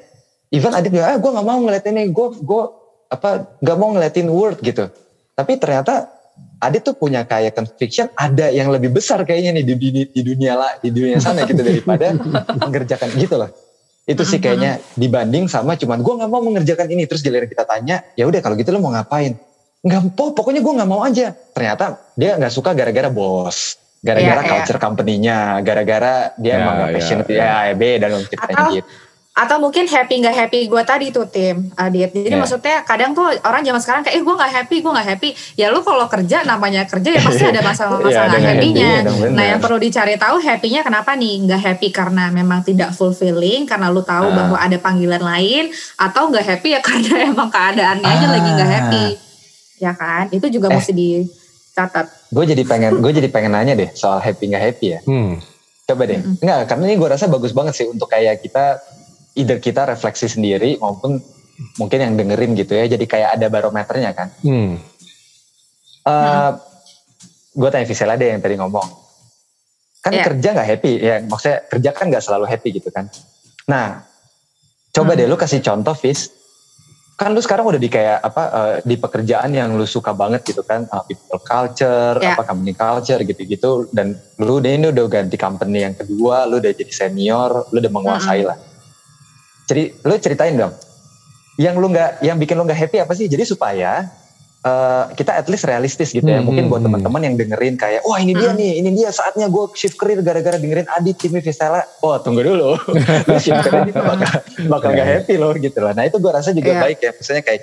even 0.54 0.72
Adit 0.72 0.92
ya, 0.94 1.04
ah, 1.12 1.16
gue 1.18 1.30
nggak 1.34 1.46
mau 1.46 1.58
ngeliat 1.60 1.84
ini, 1.90 2.02
gue 2.14 2.28
gue 2.40 2.62
apa 3.08 3.58
nggak 3.58 3.76
mau 3.76 3.88
ngeliatin 3.92 4.28
Word 4.30 4.62
gitu. 4.62 4.86
Tapi 5.34 5.52
ternyata 5.58 6.17
Adit 6.58 6.82
tuh 6.82 6.94
punya 6.98 7.22
kayak 7.22 7.54
conviction 7.54 8.10
ada 8.18 8.50
yang 8.50 8.74
lebih 8.74 8.90
besar 8.90 9.22
kayaknya 9.22 9.62
nih 9.62 9.64
di, 9.64 9.74
di, 9.78 10.02
di 10.10 10.22
dunia 10.26 10.58
lah 10.58 10.72
di 10.82 10.90
dunia 10.90 11.22
sana 11.22 11.46
gitu 11.46 11.62
daripada 11.62 12.18
mengerjakan 12.62 13.10
gitu 13.14 13.34
loh. 13.38 13.50
Itu 14.08 14.24
sih 14.24 14.42
kayaknya 14.42 14.82
dibanding 14.96 15.46
sama 15.46 15.76
cuman 15.78 16.00
gue 16.02 16.14
nggak 16.18 16.30
mau 16.30 16.42
mengerjakan 16.42 16.88
ini. 16.90 17.06
Terus 17.06 17.22
giliran 17.22 17.46
kita 17.46 17.62
tanya 17.62 18.02
ya 18.18 18.26
udah 18.26 18.40
kalau 18.42 18.58
gitu 18.58 18.74
lo 18.74 18.82
mau 18.82 18.90
ngapain? 18.90 19.38
Nggak 19.86 20.18
po 20.18 20.34
pokoknya 20.34 20.60
gue 20.64 20.72
nggak 20.82 20.90
mau 20.90 21.06
aja. 21.06 21.30
Ternyata 21.30 22.14
dia 22.18 22.34
nggak 22.34 22.52
suka 22.52 22.74
gara-gara 22.74 23.06
bos 23.06 23.78
gara-gara 23.98 24.42
yeah, 24.46 24.50
culture 24.54 24.78
yeah. 24.78 24.84
company-nya 24.86 25.38
gara-gara 25.66 26.30
dia 26.38 26.54
yeah, 26.54 26.62
emang 26.62 26.74
gak 26.78 26.88
passionate 26.94 27.28
yeah, 27.34 27.66
ya, 27.66 27.66
ya 27.66 27.74
beda 27.74 28.06
dong 28.06 28.24
ceritanya 28.30 28.64
gitu 28.70 28.86
atau 29.38 29.62
mungkin 29.62 29.86
happy 29.86 30.18
nggak 30.18 30.34
happy 30.34 30.66
gue 30.66 30.82
tadi 30.82 31.14
tuh 31.14 31.30
tim 31.30 31.70
Adit 31.78 32.10
jadi 32.10 32.34
yeah. 32.34 32.42
maksudnya 32.42 32.82
kadang 32.82 33.14
tuh 33.14 33.30
orang 33.46 33.62
zaman 33.62 33.78
sekarang 33.78 34.02
kayak 34.02 34.18
eh 34.18 34.22
gue 34.26 34.34
nggak 34.34 34.52
happy 34.58 34.76
gue 34.82 34.92
nggak 34.98 35.08
happy 35.14 35.28
ya 35.54 35.70
lu 35.70 35.78
kalau 35.86 36.10
kerja 36.10 36.42
namanya 36.42 36.82
kerja 36.90 37.14
ya 37.14 37.22
pasti 37.22 37.46
ada 37.46 37.62
masalah-masalah 37.62 38.34
yeah, 38.34 38.50
happy-nya 38.50 38.90
happy 39.06 39.30
nah 39.30 39.44
yang 39.54 39.60
perlu 39.62 39.78
dicari 39.78 40.18
tahu 40.18 40.42
happy-nya 40.42 40.82
kenapa 40.82 41.14
nih 41.14 41.46
nggak 41.46 41.60
happy 41.70 41.88
karena 41.94 42.34
memang 42.34 42.66
tidak 42.66 42.90
fulfilling 42.90 43.62
karena 43.62 43.94
lu 43.94 44.02
tahu 44.02 44.26
uh. 44.26 44.34
bahwa 44.34 44.58
ada 44.58 44.74
panggilan 44.82 45.22
lain 45.22 45.70
atau 45.94 46.34
nggak 46.34 46.42
happy 46.42 46.68
ya 46.74 46.80
karena 46.90 47.30
emang 47.30 47.46
keadaannya 47.54 48.10
aja 48.10 48.26
uh. 48.26 48.30
lagi 48.34 48.50
nggak 48.58 48.70
happy 48.74 49.06
ya 49.78 49.92
kan 49.94 50.26
itu 50.34 50.50
juga 50.50 50.74
eh. 50.74 50.82
mesti 50.82 50.92
dicatat 50.98 52.06
gue 52.34 52.44
jadi 52.58 52.62
pengen 52.66 52.98
gue 52.98 53.12
jadi 53.14 53.30
pengen 53.30 53.54
nanya 53.54 53.78
deh 53.78 53.94
soal 53.94 54.18
happy 54.18 54.50
nggak 54.50 54.64
happy 54.66 54.98
ya 54.98 55.00
hmm. 55.06 55.38
coba 55.86 56.02
deh 56.10 56.18
mm 56.18 56.26
-hmm. 56.26 56.42
nggak 56.42 56.60
karena 56.66 56.84
ini 56.90 56.94
gue 56.98 57.08
rasa 57.14 57.30
bagus 57.30 57.54
banget 57.54 57.78
sih 57.78 57.86
untuk 57.86 58.10
kayak 58.10 58.42
kita 58.42 58.82
either 59.38 59.62
kita 59.62 59.86
refleksi 59.86 60.26
sendiri 60.26 60.76
maupun 60.82 61.22
mungkin 61.78 61.98
yang 61.98 62.14
dengerin 62.14 62.54
gitu 62.54 62.74
ya 62.74 62.86
jadi 62.86 63.04
kayak 63.06 63.30
ada 63.38 63.46
barometernya 63.50 64.10
kan 64.14 64.28
hmm. 64.42 64.78
uh, 66.06 66.10
hmm. 66.10 66.52
gue 67.58 67.68
tanya 67.70 67.86
Visela 67.86 68.14
deh 68.14 68.30
yang 68.30 68.42
tadi 68.42 68.54
ngomong 68.58 68.88
kan 69.98 70.12
yeah. 70.14 70.26
kerja 70.26 70.48
nggak 70.54 70.68
happy 70.68 70.92
ya 71.02 71.16
maksudnya 71.26 71.58
kerja 71.66 71.90
kan 71.90 72.04
nggak 72.10 72.22
selalu 72.22 72.46
happy 72.46 72.68
gitu 72.78 72.88
kan 72.94 73.10
nah 73.66 74.06
coba 74.94 75.14
hmm. 75.14 75.18
deh 75.18 75.26
lu 75.26 75.36
kasih 75.38 75.58
contoh 75.58 75.94
Vis 75.98 76.30
kan 77.18 77.34
lu 77.34 77.42
sekarang 77.42 77.66
udah 77.66 77.82
di 77.82 77.90
kayak 77.90 78.22
apa 78.22 78.42
uh, 78.46 78.74
di 78.86 78.94
pekerjaan 78.94 79.50
yang 79.50 79.74
lu 79.74 79.82
suka 79.82 80.14
banget 80.14 80.54
gitu 80.54 80.62
kan 80.62 80.86
uh, 80.86 81.02
people 81.02 81.42
culture 81.42 82.14
yeah. 82.22 82.38
apa 82.38 82.46
company 82.46 82.78
culture 82.78 83.18
gitu-gitu 83.26 83.90
dan 83.90 84.14
lu 84.38 84.62
deh 84.62 84.78
ini 84.78 84.94
udah 84.94 85.10
ganti 85.10 85.34
company 85.34 85.82
yang 85.82 85.98
kedua 85.98 86.46
lu 86.46 86.62
udah 86.62 86.70
jadi 86.70 86.92
senior 86.94 87.66
lu 87.74 87.82
udah 87.82 87.90
menguasai 87.90 88.46
-hmm. 88.46 88.50
lah 88.54 88.58
Ceri, 89.68 89.92
lu 90.00 90.16
ceritain 90.16 90.56
dong. 90.56 90.72
Yang 91.60 91.74
lu 91.76 91.86
nggak, 91.92 92.24
yang 92.24 92.40
bikin 92.40 92.56
lu 92.56 92.64
nggak 92.64 92.80
happy 92.88 93.04
apa 93.04 93.12
sih? 93.12 93.28
Jadi 93.28 93.44
supaya 93.44 94.08
uh, 94.64 95.04
kita 95.12 95.36
at 95.36 95.46
least 95.46 95.68
realistis 95.68 96.10
gitu 96.10 96.24
ya. 96.24 96.40
Hmm, 96.40 96.48
Mungkin 96.48 96.72
buat 96.72 96.80
hmm. 96.80 96.88
teman-teman 96.88 97.20
yang 97.20 97.34
dengerin 97.36 97.76
kayak, 97.76 98.00
wah 98.08 98.16
ini 98.16 98.32
dia 98.32 98.50
hmm. 98.54 98.58
nih, 98.58 98.72
ini 98.80 98.88
dia 98.96 99.12
saatnya 99.12 99.46
gue 99.52 99.64
shift 99.76 100.00
career 100.00 100.24
gara-gara 100.24 100.56
dengerin 100.56 100.88
Adit 100.96 101.20
Kimi 101.20 101.44
Vistela. 101.44 101.84
Oh 102.00 102.16
tunggu 102.18 102.42
dulu, 102.42 102.80
lu 103.28 103.36
shift 103.36 103.60
career 103.68 103.92
itu 103.92 104.00
bakal 104.00 104.32
bakal 104.72 104.88
nggak 104.96 105.08
happy 105.20 105.34
loh 105.36 105.52
gitu 105.54 105.78
loh. 105.84 105.92
Nah 105.92 106.08
itu 106.08 106.16
gue 106.16 106.32
rasa 106.32 106.50
juga 106.56 106.72
yeah. 106.72 106.82
baik 106.82 106.98
ya. 107.04 107.12
Misalnya 107.12 107.42
kayak 107.44 107.62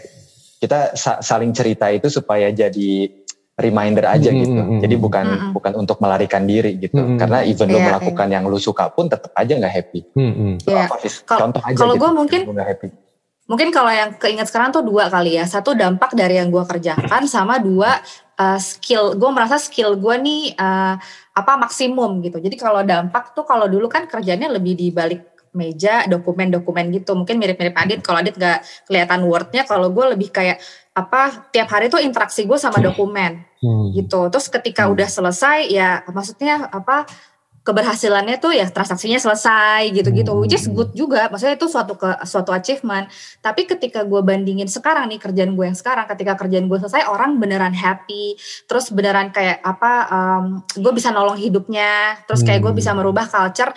kita 0.61 0.79
saling 1.25 1.51
cerita 1.51 1.91
itu 1.91 2.07
supaya 2.07 2.47
jadi 2.53 3.11
reminder 3.55 4.03
aja 4.03 4.29
hmm, 4.31 4.39
gitu. 4.43 4.59
Hmm, 4.59 4.79
Jadi 4.83 4.95
bukan 4.99 5.25
hmm. 5.25 5.51
bukan 5.55 5.73
untuk 5.79 5.97
melarikan 6.03 6.43
diri 6.43 6.75
gitu. 6.75 6.99
Hmm. 6.99 7.15
Karena 7.15 7.39
even 7.47 7.71
yeah, 7.71 7.75
lo 7.75 7.79
iya, 7.79 7.87
melakukan 7.87 8.27
yeah. 8.27 8.35
yang 8.39 8.43
lo 8.51 8.57
suka 8.59 8.91
pun 8.91 9.07
tetap 9.07 9.31
aja 9.31 9.53
nggak 9.55 9.73
happy. 9.73 10.01
Hmm. 10.11 10.59
Yeah. 10.67 10.91
Apa, 10.91 10.95
Contoh 11.39 11.61
aja 11.63 11.77
Kalau 11.79 11.95
gitu, 11.95 12.03
gue 12.03 12.11
mungkin 12.11 12.41
gak 12.51 12.69
happy. 12.75 12.87
Mungkin 13.45 13.69
kalau 13.69 13.93
yang 13.93 14.17
keinget 14.17 14.49
sekarang 14.49 14.73
tuh 14.73 14.83
dua 14.83 15.07
kali 15.07 15.39
ya. 15.39 15.45
Satu 15.47 15.77
dampak 15.77 16.17
dari 16.17 16.41
yang 16.41 16.51
gue 16.51 16.65
kerjakan 16.65 17.29
sama 17.31 17.61
dua 17.61 18.01
uh, 18.35 18.59
skill. 18.59 19.15
Gue 19.15 19.29
merasa 19.31 19.55
skill 19.55 19.95
gue 19.95 20.15
nih 20.19 20.57
uh, 20.59 20.99
apa 21.31 21.51
maksimum 21.55 22.19
gitu. 22.25 22.43
Jadi 22.43 22.57
kalau 22.59 22.83
dampak 22.83 23.31
tuh 23.37 23.47
kalau 23.47 23.71
dulu 23.71 23.87
kan 23.87 24.09
kerjanya 24.09 24.51
lebih 24.51 24.75
di 24.75 24.91
balik 24.91 25.35
meja 25.55 26.03
dokumen-dokumen 26.11 26.91
gitu 26.91 27.15
mungkin 27.15 27.39
mirip-mirip 27.39 27.71
Adit 27.79 28.03
kalau 28.03 28.19
Adit 28.19 28.35
gak 28.35 28.59
kelihatan 28.91 29.23
wordnya 29.23 29.63
kalau 29.63 29.87
gue 29.87 30.05
lebih 30.11 30.27
kayak 30.27 30.59
apa 30.95 31.51
tiap 31.51 31.67
hari 31.67 31.91
tuh 31.91 31.99
interaksi 31.99 32.47
gue 32.47 32.55
sama 32.55 32.79
dokumen 32.79 33.43
hmm. 33.59 33.91
gitu. 33.99 34.31
Terus 34.31 34.47
ketika 34.47 34.87
hmm. 34.87 34.95
udah 34.95 35.07
selesai 35.11 35.67
ya 35.67 36.01
maksudnya 36.07 36.71
apa 36.71 37.03
keberhasilannya 37.65 38.37
tuh 38.37 38.53
ya 38.53 38.69
transaksinya 38.69 39.17
selesai 39.17 39.89
gitu-gitu 39.89 40.29
hmm. 40.31 40.39
which 40.45 40.55
is 40.55 40.71
good 40.71 40.95
juga. 40.95 41.27
Maksudnya 41.27 41.59
itu 41.59 41.67
suatu 41.67 41.99
ke 41.99 42.07
suatu 42.23 42.55
achievement. 42.55 43.11
Tapi 43.43 43.67
ketika 43.67 44.07
gue 44.07 44.21
bandingin 44.23 44.71
sekarang 44.71 45.11
nih 45.11 45.19
kerjaan 45.19 45.51
gue 45.57 45.65
yang 45.67 45.75
sekarang 45.75 46.07
ketika 46.07 46.39
kerjaan 46.39 46.71
gue 46.71 46.79
selesai 46.79 47.11
orang 47.11 47.41
beneran 47.43 47.75
happy. 47.75 48.39
Terus 48.63 48.93
beneran 48.95 49.35
kayak 49.35 49.59
apa 49.67 49.91
um, 50.07 50.45
gue 50.79 50.93
bisa 50.95 51.11
nolong 51.11 51.35
hidupnya. 51.35 52.23
Terus 52.23 52.45
kayak 52.47 52.63
gue 52.63 52.71
bisa 52.71 52.95
merubah 52.95 53.27
culture 53.27 53.75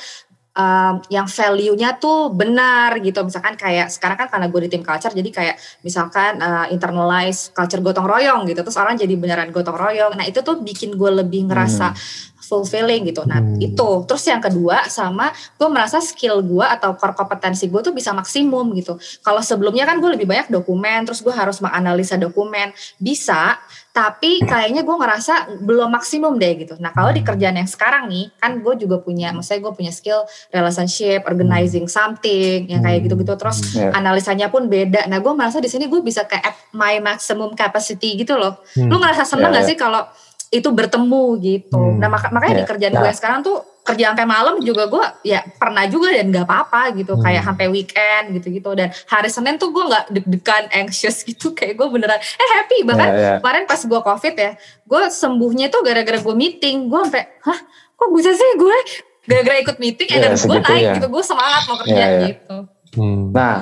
um, 0.58 0.94
yang 1.08 1.30
value-nya 1.30 1.96
tuh 2.02 2.34
benar 2.34 2.98
gitu. 2.98 3.22
Misalkan 3.22 3.54
kayak 3.54 3.88
sekarang 3.94 4.18
kan 4.18 4.28
karena 4.28 4.46
gue 4.50 4.60
di 4.66 4.70
tim 4.74 4.82
culture 4.82 5.14
jadi 5.14 5.30
kayak 5.30 5.56
misalkan 5.86 6.42
uh, 6.42 6.66
internalize 6.74 7.54
culture 7.54 7.80
gotong 7.80 8.04
royong 8.04 8.44
gitu. 8.50 8.60
Terus 8.66 8.76
orang 8.76 8.98
jadi 8.98 9.14
beneran 9.14 9.54
gotong 9.54 9.78
royong. 9.78 10.18
Nah 10.18 10.26
itu 10.26 10.42
tuh 10.42 10.58
bikin 10.58 10.98
gue 10.98 11.10
lebih 11.22 11.46
ngerasa 11.46 11.94
hmm. 11.94 12.37
Fulfilling 12.48 13.04
gitu. 13.12 13.22
Nah 13.28 13.44
hmm. 13.44 13.60
itu. 13.60 13.88
Terus 14.08 14.24
yang 14.24 14.40
kedua 14.40 14.88
sama 14.88 15.28
gue 15.60 15.68
merasa 15.68 16.00
skill 16.00 16.40
gue 16.40 16.64
atau 16.64 16.96
core 16.96 17.12
kompetensi 17.12 17.68
gue 17.68 17.80
tuh 17.84 17.92
bisa 17.92 18.16
maksimum 18.16 18.72
gitu. 18.72 18.96
Kalau 19.20 19.44
sebelumnya 19.44 19.84
kan 19.84 20.00
gue 20.00 20.10
lebih 20.16 20.24
banyak 20.24 20.48
dokumen. 20.48 21.04
Terus 21.04 21.20
gue 21.20 21.34
harus 21.36 21.60
menganalisa 21.60 22.16
dokumen. 22.16 22.72
Bisa 22.96 23.60
tapi 23.98 24.38
kayaknya 24.46 24.86
gue 24.86 24.94
ngerasa 24.94 25.58
belum 25.58 25.90
maksimum 25.90 26.38
deh 26.38 26.54
gitu. 26.62 26.78
Nah 26.78 26.94
kalau 26.94 27.10
di 27.10 27.18
kerjaan 27.26 27.58
yang 27.58 27.66
sekarang 27.66 28.06
nih, 28.06 28.30
kan 28.38 28.62
gue 28.62 28.74
juga 28.78 29.02
punya, 29.02 29.34
maksudnya 29.34 29.58
gue 29.58 29.72
punya 29.74 29.90
skill 29.90 30.22
relationship, 30.54 31.26
organizing 31.26 31.90
something, 31.90 32.70
yang 32.70 32.78
kayak 32.78 33.10
gitu-gitu. 33.10 33.34
Terus 33.34 33.58
yeah. 33.74 33.90
analisanya 33.90 34.54
pun 34.54 34.70
beda. 34.70 35.10
Nah 35.10 35.18
gue 35.18 35.32
merasa 35.34 35.58
di 35.58 35.66
sini 35.66 35.90
gue 35.90 35.98
bisa 35.98 36.22
kayak 36.30 36.46
at 36.46 36.56
my 36.70 37.02
maximum 37.02 37.58
capacity 37.58 38.14
gitu 38.14 38.38
loh. 38.38 38.62
Hmm. 38.78 38.86
Lu 38.86 39.02
ngerasa 39.02 39.26
seneng 39.26 39.50
yeah, 39.50 39.56
gak 39.58 39.64
yeah. 39.66 39.70
sih 39.74 39.78
kalau 39.80 40.02
itu 40.48 40.68
bertemu 40.72 41.24
gitu. 41.44 41.76
Hmm. 41.76 42.00
Nah 42.00 42.08
mak 42.08 42.32
makanya 42.32 42.52
yeah. 42.52 42.60
di 42.60 42.66
kerjaan 42.68 42.92
nah. 42.96 43.02
gue 43.04 43.12
sekarang 43.12 43.40
tuh 43.44 43.58
kerja 43.88 44.12
sampai 44.12 44.28
malam 44.28 44.60
juga 44.60 44.84
gue 44.84 45.04
ya 45.24 45.40
pernah 45.56 45.88
juga 45.88 46.12
dan 46.12 46.28
nggak 46.28 46.44
apa-apa 46.44 46.92
gitu 47.00 47.16
hmm. 47.16 47.24
kayak 47.24 47.42
sampai 47.48 47.66
weekend 47.72 48.24
gitu-gitu 48.36 48.70
dan 48.76 48.92
hari 49.08 49.32
Senin 49.32 49.56
tuh 49.56 49.72
gue 49.72 49.80
nggak 49.80 50.04
deg-degan 50.12 50.64
anxious 50.76 51.24
gitu 51.24 51.52
kayak 51.58 51.80
gue 51.80 51.88
beneran 51.88 52.20
eh 52.20 52.48
happy 52.60 52.84
bahkan 52.84 53.08
yeah, 53.08 53.24
yeah. 53.24 53.36
kemarin 53.40 53.64
pas 53.64 53.80
gue 53.80 54.00
covid 54.04 54.34
ya 54.36 54.52
gue 54.60 55.02
sembuhnya 55.08 55.66
tuh 55.72 55.80
gara-gara 55.80 56.20
gue 56.20 56.36
meeting 56.36 56.92
gue 56.92 57.00
sampai 57.00 57.24
hah 57.48 57.58
kok 57.96 58.08
bisa 58.12 58.30
sih 58.36 58.50
gue 58.60 58.76
gara-gara 59.24 59.56
ikut 59.64 59.76
meeting 59.80 60.08
yeah, 60.12 60.20
dan 60.28 60.32
gue 60.36 60.58
naik 60.68 60.84
ya. 60.84 60.94
gitu 61.00 61.08
gue 61.08 61.24
semangat 61.24 61.62
mau 61.64 61.76
kerja 61.80 61.96
yeah, 61.96 62.10
yeah. 62.12 62.28
gitu 62.28 62.56
hmm. 63.00 63.22
nah 63.32 63.56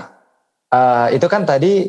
uh, 0.75 1.07
itu 1.14 1.27
kan 1.31 1.46
tadi 1.46 1.87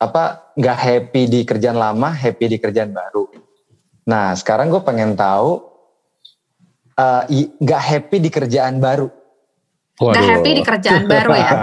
apa 0.00 0.54
nggak 0.54 0.78
happy 0.78 1.22
di 1.26 1.40
kerjaan 1.42 1.76
lama 1.76 2.14
happy 2.14 2.46
di 2.46 2.56
kerjaan 2.62 2.94
baru 2.94 3.49
nah 4.04 4.32
sekarang 4.36 4.72
gue 4.72 4.82
pengen 4.82 5.16
tahu 5.18 5.70
nggak 7.60 7.82
uh, 7.82 7.86
happy 7.88 8.16
di 8.20 8.30
kerjaan 8.32 8.76
baru. 8.82 9.08
Nggak 10.00 10.26
happy 10.36 10.50
di 10.56 10.62
kerjaan 10.64 11.04
baru 11.08 11.30
ya. 11.36 11.50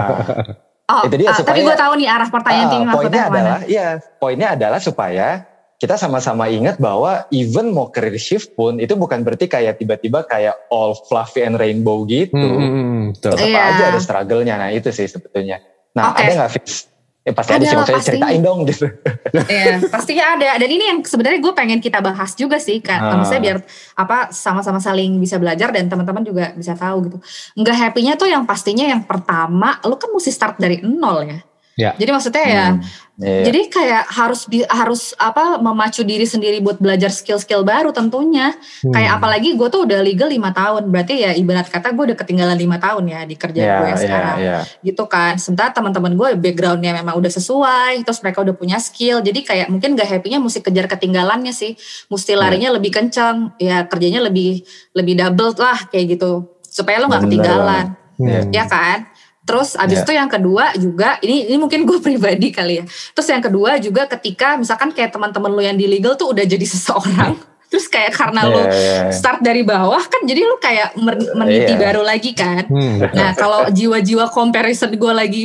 Oh, 0.88 1.04
itu 1.04 1.20
dia 1.20 1.28
uh, 1.28 1.36
supaya, 1.36 1.52
tapi 1.52 1.68
gue 1.68 1.76
tahu 1.76 1.92
nih 2.00 2.08
arah 2.08 2.28
pertanyaan 2.32 2.64
uh, 2.64 2.72
tinggi 2.72 2.86
poinnya 2.96 3.22
adalah, 3.28 3.58
iya, 3.68 3.88
poinnya 4.16 4.48
adalah 4.56 4.80
supaya 4.80 5.44
kita 5.76 6.00
sama-sama 6.00 6.48
ingat 6.48 6.80
bahwa 6.80 7.28
even 7.28 7.76
mau 7.76 7.92
career 7.92 8.16
shift 8.16 8.56
pun 8.56 8.80
itu 8.80 8.96
bukan 8.96 9.20
berarti 9.20 9.52
kayak 9.52 9.76
tiba-tiba 9.76 10.24
kayak 10.24 10.56
all 10.72 10.96
fluffy 10.96 11.44
and 11.44 11.60
rainbow 11.60 12.08
gitu. 12.08 12.32
Hmm, 12.32 12.56
hmm, 12.56 12.72
hmm 12.72 13.04
tetap 13.20 13.46
yeah. 13.46 13.68
aja 13.68 13.84
ada 13.92 14.00
struggle-nya. 14.00 14.56
Nah 14.56 14.72
itu 14.72 14.88
sih 14.88 15.04
sebetulnya. 15.04 15.60
Nah 15.92 16.16
okay. 16.16 16.32
ada 16.32 16.32
nggak 16.40 16.52
fix 16.56 16.88
Ya 17.28 17.36
pasti 17.36 17.52
ada, 17.52 17.60
ada 17.60 17.68
sih 17.68 17.76
maksudnya 17.76 18.04
ceritain 18.08 18.40
dong 18.40 18.64
gitu. 18.64 18.88
Iya 19.52 19.84
pastinya 19.92 20.24
ada. 20.40 20.56
Dan 20.56 20.70
ini 20.72 20.84
yang 20.88 20.98
sebenarnya 21.04 21.44
gue 21.44 21.52
pengen 21.52 21.78
kita 21.84 22.00
bahas 22.00 22.32
juga 22.32 22.56
sih 22.56 22.80
kan. 22.80 23.00
Ah. 23.04 23.20
Maksudnya 23.20 23.42
biar 23.44 23.58
apa 24.00 24.32
sama-sama 24.32 24.80
saling 24.80 25.20
bisa 25.20 25.36
belajar 25.36 25.68
dan 25.68 25.92
teman-teman 25.92 26.24
juga 26.24 26.56
bisa 26.56 26.72
tahu 26.72 27.12
gitu. 27.12 27.18
Enggak 27.52 27.76
happy-nya 27.76 28.16
tuh 28.16 28.32
yang 28.32 28.48
pastinya 28.48 28.88
yang 28.88 29.04
pertama 29.04 29.76
lu 29.84 30.00
kan 30.00 30.08
mesti 30.08 30.32
start 30.32 30.56
dari 30.56 30.80
nol 30.80 31.28
ya. 31.28 31.38
Ya. 31.78 31.90
Jadi 31.94 32.10
maksudnya 32.10 32.42
ya, 32.42 32.66
hmm, 32.74 32.82
yeah. 33.18 33.44
jadi 33.44 33.60
kayak 33.68 34.04
harus 34.08 34.46
di, 34.46 34.62
harus 34.64 35.12
apa 35.18 35.58
memacu 35.58 36.06
diri 36.06 36.24
sendiri 36.24 36.62
buat 36.62 36.78
belajar 36.78 37.10
skill-skill 37.10 37.66
baru 37.66 37.90
tentunya. 37.90 38.54
Hmm. 38.80 38.94
Kayak 38.94 39.18
apalagi 39.18 39.58
gue 39.58 39.68
tuh 39.68 39.84
udah 39.84 40.00
legal 40.00 40.30
lima 40.30 40.54
tahun, 40.54 40.88
berarti 40.88 41.14
ya 41.26 41.34
ibarat 41.34 41.66
kata 41.66 41.90
gue 41.92 42.14
udah 42.14 42.18
ketinggalan 42.18 42.54
lima 42.54 42.78
tahun 42.78 43.04
ya 43.10 43.20
di 43.26 43.34
kerja 43.34 43.60
yeah, 43.60 43.78
gue 43.78 43.88
ya 43.90 43.96
sekarang, 43.98 44.36
yeah, 44.38 44.60
yeah. 44.62 44.62
gitu 44.86 45.04
kan. 45.10 45.34
Sementara 45.36 45.74
teman-teman 45.74 46.14
gue 46.14 46.28
backgroundnya 46.38 46.94
memang 46.94 47.18
udah 47.18 47.32
sesuai, 47.34 48.06
terus 48.06 48.22
mereka 48.22 48.46
udah 48.46 48.54
punya 48.54 48.78
skill, 48.78 49.18
jadi 49.20 49.40
kayak 49.42 49.66
mungkin 49.68 49.98
gak 49.98 50.08
happynya 50.08 50.38
mesti 50.38 50.62
kejar 50.62 50.86
ketinggalannya 50.86 51.50
sih, 51.50 51.74
mesti 52.08 52.32
ya. 52.32 52.38
larinya 52.38 52.70
yeah. 52.70 52.76
lebih 52.78 52.90
kencang, 52.94 53.36
ya 53.58 53.84
kerjanya 53.90 54.22
lebih 54.22 54.62
lebih 54.94 55.14
double 55.18 55.58
lah 55.58 55.90
kayak 55.90 56.14
gitu, 56.18 56.46
supaya 56.62 57.02
lo 57.02 57.10
nggak 57.10 57.26
ketinggalan, 57.26 57.86
hmm. 58.20 58.54
ya 58.54 58.64
kan. 58.70 59.10
Terus 59.48 59.80
abis 59.80 60.04
yeah. 60.04 60.04
itu 60.04 60.12
yang 60.12 60.28
kedua 60.28 60.64
juga 60.76 61.16
ini 61.24 61.48
ini 61.48 61.56
mungkin 61.56 61.88
gue 61.88 61.98
pribadi 62.06 62.52
kali 62.52 62.74
ya. 62.78 62.84
Terus 63.16 63.28
yang 63.32 63.40
kedua 63.40 63.80
juga 63.80 64.04
ketika 64.04 64.60
misalkan 64.60 64.92
kayak 64.92 65.08
teman-teman 65.16 65.48
lo 65.56 65.64
yang 65.64 65.80
di 65.80 65.88
legal 65.88 66.20
tuh 66.20 66.36
udah 66.36 66.44
jadi 66.44 66.66
seseorang. 66.76 67.47
Terus 67.68 67.84
kayak 67.92 68.16
karena 68.16 68.48
yeah, 68.48 68.52
lo 68.52 68.60
yeah, 68.60 68.68
yeah. 68.72 69.12
start 69.12 69.44
dari 69.44 69.60
bawah 69.60 70.00
kan 70.00 70.24
jadi 70.24 70.40
lo 70.40 70.56
kayak 70.56 70.96
meniti 71.36 71.76
yeah. 71.76 71.80
baru 71.80 72.00
lagi 72.00 72.32
kan. 72.32 72.64
Hmm, 72.64 73.04
nah 73.12 73.36
kalau 73.36 73.68
jiwa-jiwa 73.68 74.32
comparison 74.32 74.88
gue 74.88 75.12
lagi 75.12 75.44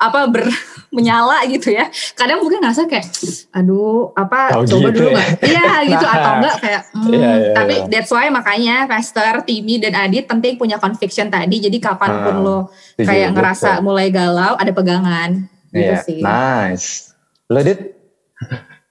apa 0.00 0.32
ber 0.32 0.48
menyala 0.96 1.44
gitu 1.44 1.68
ya. 1.76 1.92
Kadang 2.16 2.40
mungkin 2.40 2.64
ngerasa 2.64 2.88
kayak 2.88 3.04
aduh 3.52 4.16
apa 4.16 4.56
oh, 4.56 4.64
coba 4.64 4.88
gitu 4.88 5.04
dulu 5.04 5.10
ya? 5.12 5.26
Iya 5.44 5.68
gitu 5.92 6.06
atau 6.16 6.32
enggak 6.40 6.56
kayak 6.56 6.82
hmm, 6.88 7.12
yeah, 7.12 7.34
yeah, 7.36 7.52
tapi 7.52 7.74
yeah. 7.76 7.88
that's 7.92 8.10
why 8.10 8.26
makanya 8.32 8.88
Master, 8.88 9.44
Timmy 9.44 9.76
dan 9.76 9.92
Adit 9.92 10.24
penting 10.24 10.56
punya 10.56 10.80
conviction 10.80 11.28
tadi. 11.28 11.60
Jadi 11.60 11.76
kapan 11.76 12.24
pun 12.24 12.34
hmm, 12.40 12.44
lo 12.48 12.58
kayak 12.96 13.36
ngerasa 13.36 13.84
mulai 13.84 14.08
galau 14.08 14.56
ada 14.56 14.72
pegangan 14.72 15.44
gitu 15.68 15.92
yeah, 15.92 16.00
sih. 16.00 16.20
Nice. 16.24 17.12
Lo 17.52 17.60
Dit? 17.60 17.98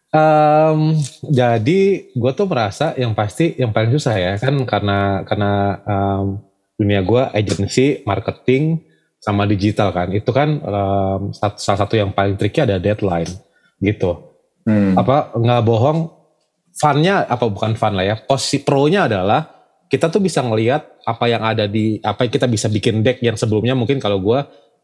Um, 0.08 0.96
jadi 1.28 1.82
gue 2.15 2.32
tuh 2.32 2.48
merasa 2.48 2.96
yang 2.96 3.12
pasti 3.12 3.60
yang 3.60 3.76
paling 3.76 3.91
susah 3.91 4.15
ya 4.15 4.34
kan 4.39 4.56
karena 4.63 5.28
karena 5.28 5.52
um, 5.84 6.39
dunia 6.80 7.04
gue 7.04 7.24
agency 7.36 8.02
marketing 8.08 8.80
sama 9.20 9.43
digital 9.43 9.91
kan. 9.91 10.08
Itu 10.15 10.32
kan 10.32 10.63
um, 10.63 11.36
salah 11.36 11.80
satu 11.84 12.00
yang 12.00 12.15
paling 12.15 12.39
tricky 12.39 12.63
ada 12.63 12.80
deadline 12.80 13.30
gitu. 13.84 14.24
Hmm. 14.67 15.00
apa 15.00 15.32
nggak 15.32 15.63
bohong 15.63 16.12
funnya 16.76 17.24
apa 17.24 17.48
bukan 17.48 17.80
fun 17.80 17.96
lah 17.96 18.04
ya 18.04 18.20
posisi 18.20 18.60
pro 18.67 18.84
nya 18.91 19.08
adalah 19.08 19.48
kita 19.88 20.12
tuh 20.12 20.20
bisa 20.20 20.43
ngelihat 20.43 21.08
apa 21.08 21.26
yang 21.32 21.39
ada 21.39 21.63
di 21.72 22.04
apa 22.04 22.28
yang 22.28 22.32
kita 22.36 22.48
bisa 22.52 22.67
bikin 22.67 23.00
deck 23.00 23.24
yang 23.24 23.39
sebelumnya. 23.39 23.72
Mungkin 23.80 24.04
kalau 24.04 24.20
gue 24.20 24.39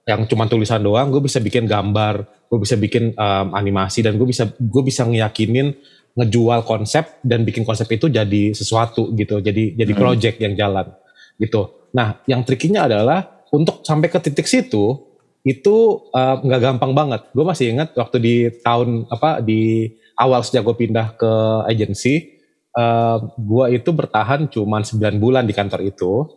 yang 0.08 0.28
cuma 0.28 0.48
tulisan 0.48 0.84
doang 0.84 1.12
gue 1.12 1.20
bisa 1.24 1.40
bikin 1.40 1.68
gambar 1.68 2.43
gue 2.54 2.62
bisa 2.62 2.78
bikin 2.78 3.18
um, 3.18 3.58
animasi 3.58 4.06
dan 4.06 4.14
gue 4.22 4.30
bisa 4.30 4.46
gue 4.54 4.84
bisa 4.86 5.10
ngeyakinin 5.10 5.74
ngejual 6.14 6.62
konsep 6.70 7.18
dan 7.26 7.42
bikin 7.42 7.66
konsep 7.66 7.90
itu 7.90 8.14
jadi 8.14 8.54
sesuatu 8.54 9.10
gitu 9.18 9.42
jadi 9.42 9.74
jadi 9.74 9.92
hmm. 9.98 10.02
project 10.06 10.38
yang 10.38 10.54
jalan 10.54 10.94
gitu 11.42 11.90
nah 11.98 12.22
yang 12.30 12.46
trikinya 12.46 12.86
adalah 12.86 13.42
untuk 13.50 13.82
sampai 13.82 14.14
ke 14.14 14.22
titik 14.22 14.46
situ 14.46 15.02
itu 15.42 15.76
nggak 16.14 16.62
uh, 16.62 16.66
gampang 16.70 16.94
banget 16.94 17.26
gue 17.34 17.42
masih 17.42 17.74
ingat 17.74 17.98
waktu 17.98 18.18
di 18.22 18.36
tahun 18.62 19.10
apa 19.10 19.42
di 19.42 19.90
awal 20.14 20.46
sejak 20.46 20.62
gue 20.62 20.78
pindah 20.78 21.18
ke 21.18 21.34
agensi 21.66 22.38
uh, 22.78 23.18
gue 23.34 23.66
itu 23.82 23.90
bertahan 23.90 24.46
cuma 24.54 24.86
9 24.86 25.18
bulan 25.18 25.50
di 25.50 25.58
kantor 25.58 25.82
itu 25.82 26.30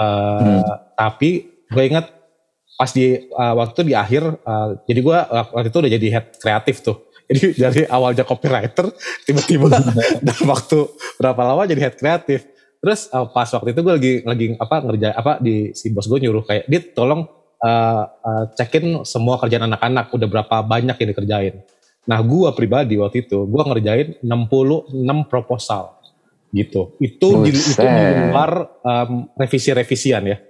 uh, 0.00 0.40
hmm. 0.40 0.96
tapi 0.96 1.60
gue 1.68 1.82
ingat 1.84 2.17
pas 2.78 2.94
di 2.94 3.26
uh, 3.34 3.54
waktu 3.58 3.90
di 3.90 3.94
akhir 3.98 4.22
uh, 4.46 4.78
jadi 4.86 5.00
gue 5.02 5.18
waktu 5.50 5.68
itu 5.74 5.78
udah 5.82 5.92
jadi 5.98 6.06
head 6.14 6.26
kreatif 6.38 6.78
tuh. 6.86 6.98
Jadi 7.28 7.60
dari 7.60 7.82
awalnya 7.84 8.24
copywriter 8.24 8.88
tiba-tiba 9.28 9.68
dalam 10.24 10.46
waktu 10.48 10.88
berapa 11.20 11.36
lama 11.44 11.68
jadi 11.68 11.84
head 11.84 11.96
kreatif. 12.00 12.48
Terus 12.80 13.04
uh, 13.12 13.28
pas 13.28 13.44
waktu 13.52 13.76
itu 13.76 13.84
gue 13.84 13.94
lagi 14.00 14.14
lagi 14.24 14.46
apa 14.56 14.80
ngerjain 14.80 15.12
apa 15.12 15.32
di 15.36 15.76
si 15.76 15.92
bos 15.92 16.08
gue 16.08 16.24
nyuruh 16.24 16.40
kayak 16.48 16.64
dit 16.72 16.96
tolong 16.96 17.28
uh, 17.60 18.02
uh, 18.08 18.44
cekin 18.56 19.04
semua 19.04 19.36
kerjaan 19.36 19.68
anak-anak 19.68 20.08
udah 20.08 20.24
berapa 20.24 20.56
banyak 20.64 20.96
yang 20.96 21.08
dikerjain. 21.12 21.54
Nah 22.08 22.16
gue 22.24 22.48
pribadi 22.56 22.96
waktu 22.96 23.28
itu 23.28 23.44
gue 23.44 23.62
ngerjain 23.76 24.08
66 24.24 25.28
proposal 25.28 26.00
gitu. 26.56 26.96
Itu 26.96 27.44
di, 27.44 27.52
itu 27.52 27.84
di 27.84 28.04
luar 28.32 28.72
um, 28.80 29.28
revisi-revisian 29.36 30.24
ya 30.24 30.47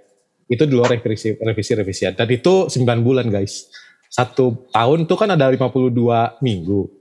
itu 0.49 0.65
di 0.65 0.73
luar 0.73 0.97
revisi 0.97 1.37
revisi 1.37 1.71
revisian 1.77 2.17
dan 2.17 2.27
itu 2.27 2.67
9 2.67 3.05
bulan 3.05 3.29
guys. 3.29 3.69
Satu 4.09 4.65
tahun 4.73 5.05
tuh 5.05 5.17
kan 5.21 5.29
ada 5.29 5.53
52 5.53 5.93
minggu. 6.41 6.81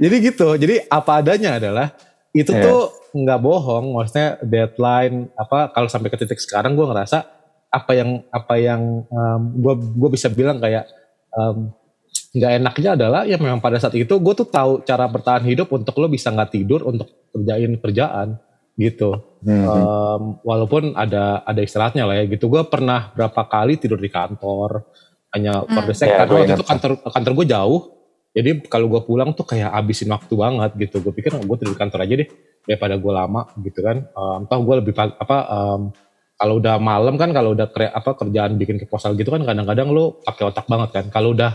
Jadi 0.00 0.16
gitu. 0.22 0.54
Jadi 0.54 0.86
apa 0.86 1.18
adanya 1.18 1.58
adalah 1.58 1.90
itu 2.30 2.54
yeah. 2.54 2.62
tuh 2.62 2.94
nggak 3.10 3.42
bohong. 3.42 3.98
Maksudnya 3.98 4.38
deadline 4.46 5.34
apa 5.34 5.74
kalau 5.74 5.90
sampai 5.90 6.14
ke 6.14 6.16
titik 6.22 6.38
sekarang 6.38 6.78
gue 6.78 6.86
ngerasa 6.86 7.26
apa 7.70 7.92
yang 7.94 8.22
apa 8.30 8.54
yang 8.58 9.02
um, 9.10 9.42
gue 9.58 9.74
gue 9.98 10.10
bisa 10.14 10.30
bilang 10.30 10.62
kayak 10.62 10.86
nggak 12.34 12.52
um, 12.54 12.58
enaknya 12.62 12.90
adalah 12.98 13.22
ya 13.22 13.38
memang 13.38 13.62
pada 13.62 13.78
saat 13.78 13.94
itu 13.94 14.10
gue 14.10 14.34
tuh 14.34 14.46
tahu 14.46 14.82
cara 14.82 15.06
bertahan 15.06 15.46
hidup 15.46 15.70
untuk 15.70 15.94
lo 16.02 16.10
bisa 16.10 16.34
nggak 16.34 16.50
tidur 16.50 16.82
untuk 16.82 17.06
kerjain 17.30 17.78
kerjaan 17.78 18.42
gitu. 18.80 19.20
Hmm. 19.44 19.64
Um, 19.68 20.22
walaupun 20.40 20.96
ada 20.96 21.44
ada 21.44 21.60
istirahatnya 21.60 22.08
lah 22.08 22.16
ya 22.16 22.24
gitu. 22.24 22.48
Gue 22.48 22.64
pernah 22.64 23.12
berapa 23.12 23.44
kali 23.44 23.76
tidur 23.76 24.00
di 24.00 24.08
kantor 24.08 24.88
hanya 25.36 25.60
hmm. 25.60 25.70
for 25.70 25.84
the 25.84 25.94
sake. 25.94 26.08
Yeah, 26.08 26.24
karena 26.24 26.32
waktu 26.40 26.54
itu 26.56 26.64
kantor 26.64 26.92
kantor 27.04 27.32
gue 27.44 27.46
jauh. 27.52 27.80
Jadi 28.30 28.50
kalau 28.70 28.86
gue 28.88 29.02
pulang 29.04 29.36
tuh 29.36 29.44
kayak 29.44 29.68
abisin 29.74 30.08
waktu 30.08 30.32
banget 30.32 30.70
gitu. 30.80 31.04
Gue 31.04 31.12
pikir 31.12 31.36
gue 31.36 31.56
tidur 31.60 31.76
di 31.76 31.80
kantor 31.80 32.00
aja 32.08 32.14
deh. 32.24 32.28
daripada 32.68 32.94
gue 33.00 33.12
lama 33.12 33.42
gitu 33.60 33.80
kan. 33.80 34.04
Um, 34.12 34.44
toh 34.44 34.60
gue 34.60 34.74
lebih 34.84 34.92
apa 34.96 35.38
um, 35.48 35.82
kalau 36.40 36.56
udah 36.56 36.76
malam 36.80 37.20
kan 37.20 37.32
kalau 37.36 37.52
udah 37.52 37.68
kre, 37.68 37.88
apa 37.88 38.16
kerjaan 38.16 38.56
bikin 38.56 38.80
proposal 38.80 39.12
gitu 39.16 39.28
kan 39.28 39.44
kadang-kadang 39.44 39.92
lu 39.92 40.20
pakai 40.24 40.44
otak 40.48 40.66
banget 40.68 40.90
kan. 40.92 41.04
Kalau 41.12 41.32
udah 41.36 41.52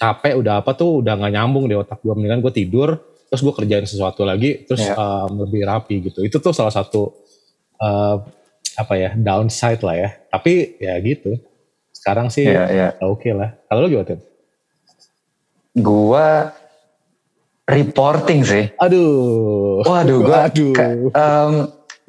capek 0.00 0.38
udah 0.40 0.64
apa 0.64 0.70
tuh 0.74 1.04
udah 1.04 1.12
nggak 1.18 1.32
nyambung 1.34 1.68
di 1.68 1.76
otak 1.76 2.00
gue 2.00 2.14
mendingan 2.16 2.40
gue 2.40 2.52
tidur 2.54 3.09
terus 3.30 3.46
gue 3.46 3.54
kerjain 3.54 3.86
sesuatu 3.86 4.26
lagi 4.26 4.66
terus 4.66 4.82
yeah. 4.82 4.98
um, 4.98 5.46
lebih 5.46 5.62
rapi 5.62 6.02
gitu. 6.10 6.26
Itu 6.26 6.42
tuh 6.42 6.50
salah 6.50 6.74
satu 6.74 7.14
uh, 7.78 8.18
apa 8.74 8.94
ya 8.98 9.14
downside 9.14 9.80
lah 9.86 9.96
ya. 9.96 10.10
Tapi 10.28 10.82
ya 10.82 10.98
gitu. 10.98 11.38
Sekarang 11.94 12.26
sih 12.28 12.50
yeah, 12.50 12.66
yeah. 12.68 12.90
oke 13.00 13.22
okay 13.22 13.32
lah. 13.32 13.54
Kalau 13.70 13.86
lu 13.86 13.88
gimana? 13.94 14.18
Gua 15.78 16.50
reporting 17.70 18.42
sih. 18.42 18.66
Aduh. 18.82 19.86
Waduh, 19.86 20.18
gua 20.26 20.38
aduh. 20.50 20.74
um, 21.14 21.54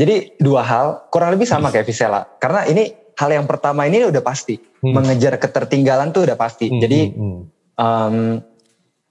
jadi 0.01 0.33
dua 0.41 0.65
hal 0.65 1.05
kurang 1.13 1.37
lebih 1.37 1.45
sama 1.45 1.69
kayak 1.69 1.85
Visela. 1.85 2.25
Karena 2.41 2.65
ini 2.65 2.89
hal 3.21 3.29
yang 3.29 3.45
pertama 3.45 3.85
ini 3.85 4.01
udah 4.09 4.25
pasti 4.25 4.57
hmm. 4.57 4.89
mengejar 4.89 5.37
ketertinggalan 5.37 6.09
tuh 6.09 6.25
udah 6.25 6.33
pasti. 6.33 6.73
Hmm, 6.73 6.81
Jadi 6.81 6.99
hmm, 7.13 7.39
um, 7.77 8.15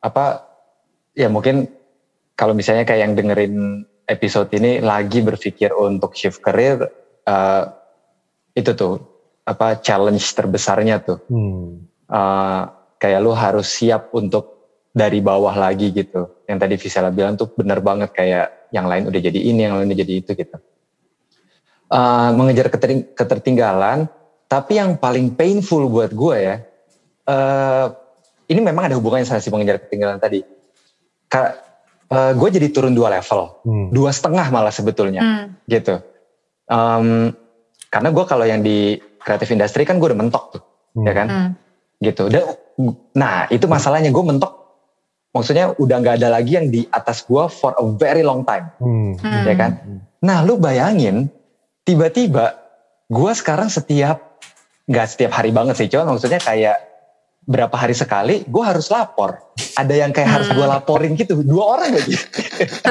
apa 0.03 0.25
ya 1.15 1.31
mungkin 1.31 1.71
kalau 2.41 2.57
misalnya 2.57 2.89
kayak 2.89 3.05
yang 3.05 3.13
dengerin 3.13 3.85
episode 4.09 4.49
ini 4.57 4.81
lagi 4.81 5.21
berpikir 5.21 5.77
untuk 5.77 6.17
shift 6.17 6.41
career 6.41 6.89
uh, 7.29 7.69
itu 8.57 8.73
tuh 8.73 8.97
apa 9.45 9.85
challenge 9.85 10.25
terbesarnya 10.33 11.05
tuh. 11.05 11.21
Hmm. 11.29 11.85
Uh, 12.09 12.65
kayak 12.97 13.21
lu 13.21 13.37
harus 13.37 13.69
siap 13.69 14.09
untuk 14.17 14.57
dari 14.89 15.21
bawah 15.21 15.53
lagi 15.53 15.93
gitu. 15.93 16.41
Yang 16.49 16.59
tadi 16.65 16.75
Visela 16.81 17.13
bilang 17.13 17.37
tuh 17.37 17.53
bener 17.53 17.85
banget 17.85 18.09
kayak 18.17 18.73
yang 18.73 18.89
lain 18.89 19.13
udah 19.13 19.21
jadi 19.21 19.37
ini, 19.37 19.61
yang 19.69 19.77
lain 19.77 19.93
udah 19.93 20.01
jadi 20.01 20.15
itu 20.25 20.31
gitu. 20.33 20.57
Uh, 21.93 22.31
mengejar 22.41 22.73
ketertinggalan, 23.19 24.09
tapi 24.49 24.81
yang 24.81 24.97
paling 24.97 25.35
painful 25.35 25.91
buat 25.91 26.15
gue 26.15 26.37
ya, 26.39 26.57
uh, 27.27 27.91
ini 28.47 28.61
memang 28.63 28.89
ada 28.89 28.97
hubungannya 28.97 29.27
sama 29.27 29.43
si 29.43 29.51
mengejar 29.51 29.83
ketertinggalan 29.83 30.23
tadi. 30.23 30.47
Ka, 31.27 31.70
uh, 32.11 32.33
gue 32.35 32.49
jadi 32.51 32.69
turun 32.75 32.93
dua 32.93 33.15
level, 33.15 33.63
hmm. 33.65 33.87
dua 33.95 34.11
setengah 34.11 34.47
malah 34.51 34.75
sebetulnya, 34.75 35.23
hmm. 35.23 35.47
gitu. 35.71 36.03
Um, 36.71 37.35
karena 37.91 38.11
gue 38.15 38.25
kalau 38.27 38.47
yang 38.47 38.63
di 38.63 38.99
kreatif 39.19 39.51
industri 39.51 39.83
kan 39.89 39.99
gue 39.99 40.07
udah 40.11 40.19
mentok 40.19 40.45
tuh, 40.59 40.63
hmm. 40.99 41.07
ya 41.07 41.13
kan, 41.15 41.27
hmm. 41.31 41.51
gitu. 42.03 42.29
Dan, 42.29 42.45
nah 43.15 43.47
itu 43.49 43.65
masalahnya 43.71 44.11
gue 44.11 44.25
mentok 44.25 44.61
maksudnya 45.31 45.75
udah 45.79 45.97
nggak 46.03 46.17
ada 46.23 46.29
lagi 46.31 46.59
yang 46.59 46.67
di 46.69 46.87
atas 46.91 47.23
gua 47.23 47.47
for 47.47 47.75
a 47.79 47.85
very 47.95 48.27
long 48.27 48.43
time, 48.43 48.67
hmm. 48.83 49.15
ya 49.47 49.55
kan? 49.55 49.79
Nah, 50.21 50.43
lu 50.43 50.59
bayangin 50.59 51.31
tiba-tiba 51.87 52.59
gua 53.07 53.33
sekarang 53.35 53.71
setiap 53.71 54.43
nggak 54.91 55.07
setiap 55.07 55.31
hari 55.31 55.55
banget 55.55 55.79
sih, 55.79 55.87
cuman 55.87 56.19
maksudnya 56.19 56.43
kayak 56.43 56.90
berapa 57.51 57.75
hari 57.75 57.99
sekali 57.99 58.47
gue 58.47 58.63
harus 58.63 58.87
lapor. 58.95 59.51
Ada 59.75 60.07
yang 60.07 60.15
kayak 60.15 60.31
harus 60.31 60.49
gue 60.55 60.63
hmm. 60.63 60.75
laporin 60.79 61.19
gitu, 61.19 61.43
dua 61.43 61.75
orang 61.75 61.99
lagi. 61.99 62.15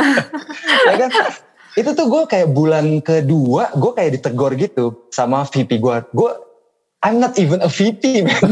ya 0.91 0.95
kan? 1.07 1.09
Itu 1.79 1.95
tuh 1.95 2.11
gue 2.11 2.23
kayak 2.27 2.51
bulan 2.51 2.99
kedua 2.99 3.71
gue 3.71 3.91
kayak 3.95 4.19
ditegur 4.19 4.51
gitu 4.59 5.07
sama 5.15 5.47
VP 5.47 5.79
gue. 5.79 5.95
Gue 6.11 6.31
I'm 6.99 7.23
not 7.23 7.39
even 7.39 7.63
a 7.63 7.71
VP 7.71 8.27
man. 8.27 8.43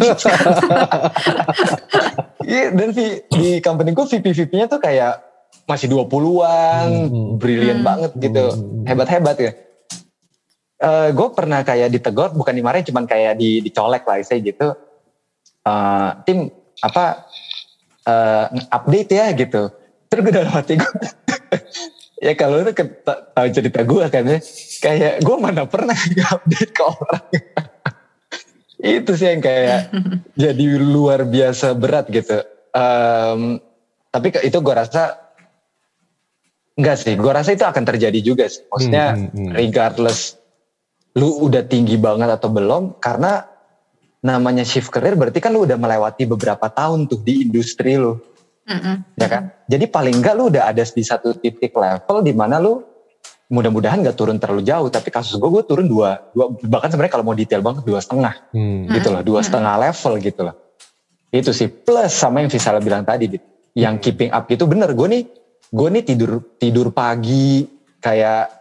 Iya 2.48 2.72
dan 2.72 2.96
di, 2.96 3.20
di 3.28 3.50
company 3.60 3.92
gue 3.92 4.08
VP-VP-nya 4.08 4.72
tuh 4.72 4.80
kayak 4.80 5.20
masih 5.68 5.92
20-an, 5.92 7.12
hmm. 7.12 7.36
brilian 7.36 7.84
hmm. 7.84 7.88
banget 7.88 8.12
gitu. 8.16 8.46
Hmm. 8.56 8.88
Hebat-hebat 8.88 9.36
ya. 9.36 9.52
Uh, 10.80 11.10
gue 11.12 11.28
pernah 11.36 11.68
kayak 11.68 11.92
ditegur, 11.92 12.32
bukan 12.32 12.56
dimarahin, 12.56 12.88
cuman 12.88 13.04
kayak 13.04 13.36
di, 13.36 13.60
dicolek 13.60 14.08
lah, 14.08 14.24
saya 14.24 14.40
gitu. 14.40 14.80
Uh, 15.68 16.16
tim 16.24 16.48
apa 16.80 17.28
uh, 18.08 18.46
update 18.72 19.12
ya 19.12 19.36
gitu. 19.36 19.68
Terus 20.08 20.22
gue 20.24 20.34
dalam 20.34 20.52
hati 20.56 20.80
gue, 20.80 20.94
ya 22.26 22.32
kalau 22.40 22.64
itu 22.64 22.72
tahu 23.04 23.48
cerita 23.52 23.84
gue 23.84 24.06
kan 24.08 24.24
ya, 24.24 24.40
kayak 24.80 25.14
gue 25.20 25.36
mana 25.36 25.68
pernah 25.68 25.98
update 26.40 26.72
ke 26.72 26.84
orang 26.88 27.26
itu 28.78 29.12
sih 29.18 29.28
yang 29.36 29.42
kayak 29.44 29.92
jadi 30.38 30.66
luar 30.80 31.28
biasa 31.28 31.76
berat 31.76 32.08
gitu. 32.14 32.40
Um, 32.72 33.60
tapi 34.14 34.32
itu 34.46 34.58
gue 34.64 34.74
rasa 34.74 35.34
enggak 36.78 36.98
sih, 37.02 37.18
gue 37.18 37.32
rasa 37.34 37.58
itu 37.58 37.66
akan 37.66 37.84
terjadi 37.84 38.20
juga 38.22 38.46
sih. 38.48 38.64
Maksudnya 38.70 39.18
hmm, 39.18 39.28
hmm, 39.28 39.38
hmm. 39.44 39.54
regardless 39.58 40.38
lu 41.18 41.50
udah 41.50 41.66
tinggi 41.66 41.98
banget 41.98 42.30
atau 42.30 42.54
belum, 42.54 43.02
karena 43.02 43.50
namanya 44.26 44.66
shift 44.66 44.90
career 44.90 45.14
berarti 45.14 45.38
kan 45.38 45.54
lu 45.54 45.66
udah 45.66 45.78
melewati 45.78 46.26
beberapa 46.26 46.68
tahun 46.70 47.06
tuh 47.06 47.22
di 47.22 47.46
industri 47.48 47.98
lu. 47.98 48.18
Mm 48.68 48.80
-hmm. 48.80 48.96
Ya 49.16 49.28
kan? 49.32 49.44
Jadi 49.70 49.86
paling 49.88 50.20
enggak 50.20 50.36
lu 50.36 50.52
udah 50.52 50.68
ada 50.68 50.84
di 50.84 51.04
satu 51.06 51.38
titik 51.38 51.72
level 51.72 52.26
di 52.26 52.34
mana 52.36 52.60
lu 52.60 52.84
mudah-mudahan 53.48 54.04
gak 54.04 54.20
turun 54.20 54.36
terlalu 54.36 54.68
jauh 54.68 54.92
tapi 54.92 55.08
kasus 55.08 55.40
gue 55.40 55.48
gue 55.48 55.64
turun 55.64 55.88
dua, 55.88 56.20
dua 56.36 56.52
bahkan 56.68 56.92
sebenarnya 56.92 57.14
kalau 57.16 57.26
mau 57.32 57.36
detail 57.36 57.64
banget 57.64 57.88
dua 57.88 58.04
setengah 58.04 58.36
hmm. 58.52 58.92
gitu 58.92 59.08
loh 59.08 59.24
dua 59.24 59.40
hmm. 59.40 59.48
setengah 59.48 59.74
level 59.88 60.14
gitu 60.20 60.42
loh 60.44 60.56
itu 61.32 61.52
sih 61.56 61.72
plus 61.72 62.12
sama 62.12 62.44
yang 62.44 62.52
Visala 62.52 62.84
bilang 62.84 63.08
tadi 63.08 63.40
yang 63.72 63.96
hmm. 64.00 64.04
keeping 64.04 64.32
up 64.36 64.52
itu 64.52 64.68
bener 64.68 64.92
gue 64.92 65.08
nih 65.08 65.24
gue 65.72 65.88
nih 65.96 66.04
tidur 66.04 66.32
tidur 66.60 66.92
pagi 66.92 67.68
kayak 68.04 68.52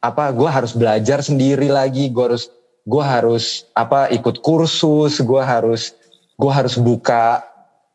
apa 0.00 0.32
gue 0.32 0.48
harus 0.48 0.72
belajar 0.72 1.20
sendiri 1.20 1.68
lagi 1.68 2.08
gue 2.08 2.24
harus 2.24 2.48
gue 2.82 3.04
harus 3.04 3.66
apa 3.78 4.10
ikut 4.10 4.42
kursus 4.42 5.22
gue 5.22 5.42
harus 5.42 5.94
gue 6.34 6.52
harus 6.52 6.74
buka 6.74 7.46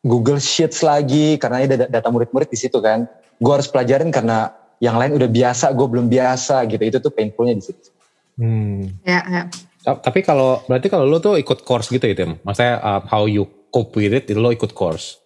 Google 0.05 0.39
Sheets 0.39 0.85
lagi 0.85 1.35
karena 1.35 1.67
ada 1.67 1.87
data 1.91 2.07
murid-murid 2.07 2.47
di 2.47 2.55
situ 2.59 2.79
kan 2.79 3.03
gue 3.37 3.51
harus 3.51 3.67
pelajarin 3.67 4.09
karena 4.09 4.55
yang 4.79 4.95
lain 4.95 5.17
udah 5.17 5.27
biasa 5.27 5.75
gue 5.75 5.87
belum 5.89 6.07
biasa 6.07 6.63
gitu 6.71 6.83
itu 6.85 6.97
tuh 7.03 7.11
painfulnya 7.11 7.57
di 7.57 7.63
situ 7.65 7.89
hmm. 8.39 9.03
ya, 9.03 9.21
ya. 9.27 9.43
tapi 9.99 10.23
kalau 10.23 10.63
berarti 10.69 10.87
kalau 10.87 11.03
lo 11.03 11.19
tuh 11.19 11.35
ikut 11.35 11.67
course 11.67 11.91
gitu 11.91 12.07
ya 12.07 12.15
Tim 12.15 12.39
maksudnya 12.45 12.79
uh, 12.79 13.01
how 13.03 13.27
you 13.27 13.49
cope 13.73 13.91
with 13.99 14.15
it 14.15 14.31
itu 14.31 14.39
lo 14.39 14.53
ikut 14.55 14.71
course 14.71 15.19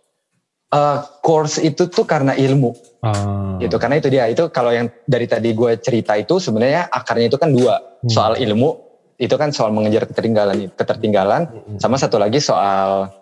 uh, 0.73 1.05
course 1.21 1.61
itu 1.61 1.85
tuh 1.91 2.07
karena 2.07 2.33
ilmu 2.33 2.73
ah. 3.05 3.59
gitu 3.61 3.77
karena 3.77 3.99
itu 4.01 4.07
dia 4.09 4.25
itu 4.31 4.49
kalau 4.49 4.73
yang 4.73 4.89
dari 5.05 5.27
tadi 5.29 5.53
gue 5.53 5.77
cerita 5.77 6.17
itu 6.17 6.39
sebenarnya 6.41 6.89
akarnya 6.89 7.27
itu 7.29 7.37
kan 7.37 7.51
dua 7.51 7.77
hmm. 7.77 8.09
soal 8.09 8.39
ilmu 8.39 8.90
itu 9.21 9.35
kan 9.37 9.53
soal 9.53 9.69
mengejar 9.69 10.09
ketertinggalan 10.09 10.73
ketertinggalan 10.73 11.45
hmm. 11.45 11.77
sama 11.77 12.01
satu 12.01 12.17
lagi 12.17 12.41
soal 12.41 13.13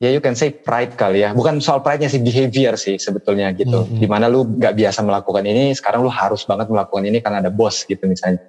ya 0.00 0.12
you 0.12 0.20
can 0.20 0.36
say 0.36 0.52
pride 0.52 0.96
kali 0.96 1.24
ya 1.24 1.32
bukan 1.32 1.60
soal 1.60 1.80
pride-nya 1.80 2.12
sih 2.12 2.20
behavior 2.20 2.76
sih 2.76 3.00
sebetulnya 3.00 3.52
gitu 3.56 3.84
mm 3.84 3.88
-hmm. 3.96 4.00
di 4.00 4.06
mana 4.08 4.28
lu 4.28 4.44
gak 4.60 4.76
biasa 4.76 5.00
melakukan 5.00 5.44
ini 5.48 5.72
sekarang 5.72 6.04
lu 6.04 6.12
harus 6.12 6.44
banget 6.44 6.68
melakukan 6.68 7.04
ini 7.08 7.24
karena 7.24 7.40
ada 7.40 7.48
bos 7.48 7.80
gitu 7.88 8.04
misalnya 8.04 8.44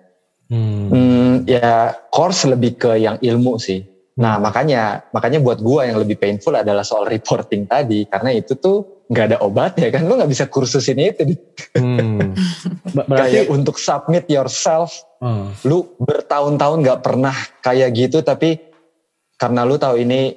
mm. 0.51 0.83
Hmm, 0.91 1.33
ya 1.47 1.95
course 2.11 2.51
lebih 2.51 2.75
ke 2.75 2.99
yang 2.99 3.15
ilmu 3.23 3.55
sih 3.63 3.79
mm. 3.79 4.19
nah 4.19 4.35
makanya 4.43 5.07
makanya 5.15 5.39
buat 5.39 5.63
gua 5.63 5.88
yang 5.88 6.03
lebih 6.03 6.19
painful 6.19 6.51
adalah 6.51 6.83
soal 6.83 7.07
reporting 7.07 7.63
tadi 7.63 8.03
karena 8.11 8.35
itu 8.35 8.59
tuh 8.59 9.07
nggak 9.07 9.25
ada 9.31 9.38
obat 9.39 9.79
ya 9.79 9.88
kan 9.88 10.03
lu 10.03 10.19
nggak 10.19 10.27
bisa 10.27 10.51
kursus 10.51 10.83
ini 10.91 11.15
itu 11.15 11.31
hmm. 11.79 12.35
berarti 13.07 13.47
kayak 13.47 13.47
untuk 13.47 13.79
submit 13.79 14.27
yourself 14.27 15.07
hmm. 15.22 15.68
lu 15.68 15.97
bertahun-tahun 16.01 16.78
nggak 16.84 17.01
pernah 17.01 17.36
kayak 17.61 17.89
gitu 17.93 18.22
tapi 18.22 18.57
karena 19.38 19.61
lu 19.63 19.78
tahu 19.78 20.01
ini 20.01 20.34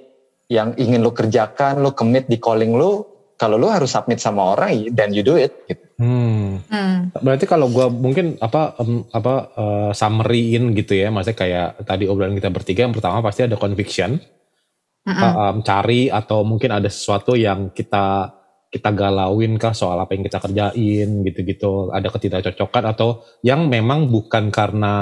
yang 0.50 0.74
ingin 0.76 1.00
lo 1.00 1.14
kerjakan, 1.14 1.80
lo 1.80 1.94
commit 1.94 2.26
di 2.26 2.36
calling 2.36 2.74
lo, 2.74 3.06
kalau 3.38 3.56
lo 3.56 3.70
harus 3.72 3.94
submit 3.94 4.20
sama 4.20 4.52
orang, 4.52 4.92
then 4.92 5.14
you 5.14 5.24
do 5.24 5.38
it. 5.38 5.54
Gitu. 5.64 5.80
Hmm. 5.96 6.60
hmm. 6.66 7.16
Berarti 7.22 7.46
kalau 7.46 7.70
gue 7.70 7.86
mungkin 7.88 8.36
apa 8.42 8.76
um, 8.82 9.06
apa 9.14 9.34
uh, 9.56 9.90
summaryin 9.94 10.76
gitu 10.76 10.98
ya, 10.98 11.08
maksudnya 11.08 11.38
kayak 11.38 11.68
tadi 11.86 12.04
obrolan 12.10 12.36
kita 12.36 12.50
bertiga, 12.52 12.84
yang 12.84 12.92
pertama 12.92 13.22
pasti 13.24 13.46
ada 13.46 13.56
conviction, 13.56 14.18
mm 14.20 15.08
-hmm. 15.08 15.32
um, 15.38 15.56
cari 15.64 16.10
atau 16.10 16.42
mungkin 16.42 16.76
ada 16.76 16.90
sesuatu 16.90 17.38
yang 17.38 17.70
kita 17.72 18.39
kita 18.70 18.94
galauin 18.94 19.58
kah 19.58 19.74
soal 19.74 19.98
apa 19.98 20.14
yang 20.14 20.22
kita 20.22 20.38
kerjain 20.38 21.26
gitu-gitu, 21.26 21.90
ada 21.90 22.06
ketidakcocokan 22.06 22.94
atau 22.94 23.26
yang 23.42 23.66
memang 23.66 24.06
bukan 24.06 24.54
karena 24.54 24.94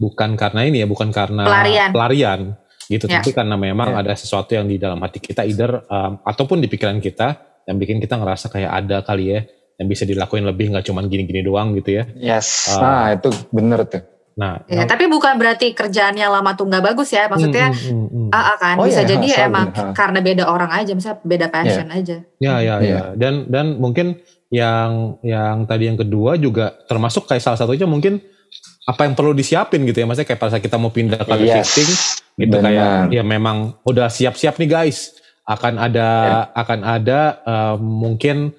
bukan 0.00 0.34
karena 0.40 0.60
ini 0.64 0.80
ya, 0.80 0.88
bukan 0.88 1.12
karena 1.12 1.44
pelarian, 1.44 1.88
pelarian 1.92 2.40
gitu. 2.88 3.04
Yeah. 3.06 3.20
Tapi 3.20 3.30
karena 3.36 3.60
memang 3.60 3.92
yeah. 3.92 4.00
ada 4.00 4.12
sesuatu 4.16 4.56
yang 4.56 4.66
di 4.66 4.80
dalam 4.80 4.98
hati 5.04 5.20
kita, 5.20 5.44
either 5.44 5.84
um, 5.86 6.24
ataupun 6.24 6.64
di 6.64 6.68
pikiran 6.72 6.96
kita 6.98 7.60
yang 7.68 7.76
bikin 7.76 8.00
kita 8.00 8.18
ngerasa 8.18 8.50
kayak 8.50 8.72
ada 8.72 9.06
kali 9.06 9.36
ya 9.36 9.40
yang 9.78 9.88
bisa 9.88 10.02
dilakuin 10.08 10.44
lebih 10.46 10.72
nggak 10.74 10.84
cuman 10.88 11.06
gini-gini 11.06 11.44
doang 11.44 11.76
gitu 11.76 12.00
ya. 12.00 12.04
Yes. 12.16 12.72
Uh, 12.72 12.80
nah 12.80 13.04
itu 13.12 13.28
bener 13.52 13.84
tuh. 13.84 14.11
Nah, 14.32 14.64
ya, 14.64 14.88
tapi 14.88 15.12
bukan 15.12 15.36
berarti 15.36 15.76
kerjaannya 15.76 16.24
lama 16.24 16.56
tuh 16.56 16.64
nggak 16.64 16.84
bagus 16.92 17.12
ya, 17.12 17.28
maksudnya 17.28 17.68
hmm, 17.68 17.84
hmm, 17.84 18.08
hmm. 18.08 18.28
AA 18.32 18.54
kan 18.56 18.76
oh, 18.80 18.86
bisa 18.88 19.04
iya, 19.04 19.10
jadi 19.12 19.28
ha, 19.28 19.38
emang 19.44 19.66
ha. 19.76 19.92
karena 19.92 20.18
beda 20.24 20.44
orang 20.48 20.70
aja, 20.72 20.92
misalnya 20.96 21.20
beda 21.20 21.46
passion 21.52 21.88
yeah. 21.92 21.98
aja. 22.00 22.16
Ya 22.40 22.54
ya 22.56 22.56
yeah. 22.56 22.78
ya, 22.80 23.02
dan 23.20 23.44
dan 23.52 23.76
mungkin 23.76 24.24
yang 24.52 25.20
yang 25.24 25.64
tadi 25.68 25.88
yang 25.88 25.96
kedua 26.00 26.40
juga 26.40 26.76
termasuk 26.88 27.28
kayak 27.28 27.44
salah 27.44 27.60
satunya 27.60 27.88
mungkin 27.88 28.20
apa 28.82 29.08
yang 29.08 29.14
perlu 29.16 29.32
disiapin 29.32 29.86
gitu 29.88 30.02
ya 30.02 30.06
maksudnya 30.08 30.28
kayak 30.28 30.42
saat 30.52 30.60
kita 30.60 30.76
mau 30.76 30.92
pindah 30.92 31.22
ke 31.22 31.34
yes, 31.40 31.72
shifting 31.72 31.90
gitu 32.36 32.56
bener. 32.58 32.64
kayak 32.68 32.92
ya 33.14 33.22
memang 33.24 33.78
udah 33.86 34.12
siap-siap 34.12 34.58
nih 34.58 34.68
guys 34.68 35.16
akan 35.48 35.80
ada 35.80 36.08
yeah. 36.08 36.44
akan 36.52 36.80
ada 36.84 37.20
um, 37.46 37.80
mungkin 37.80 38.52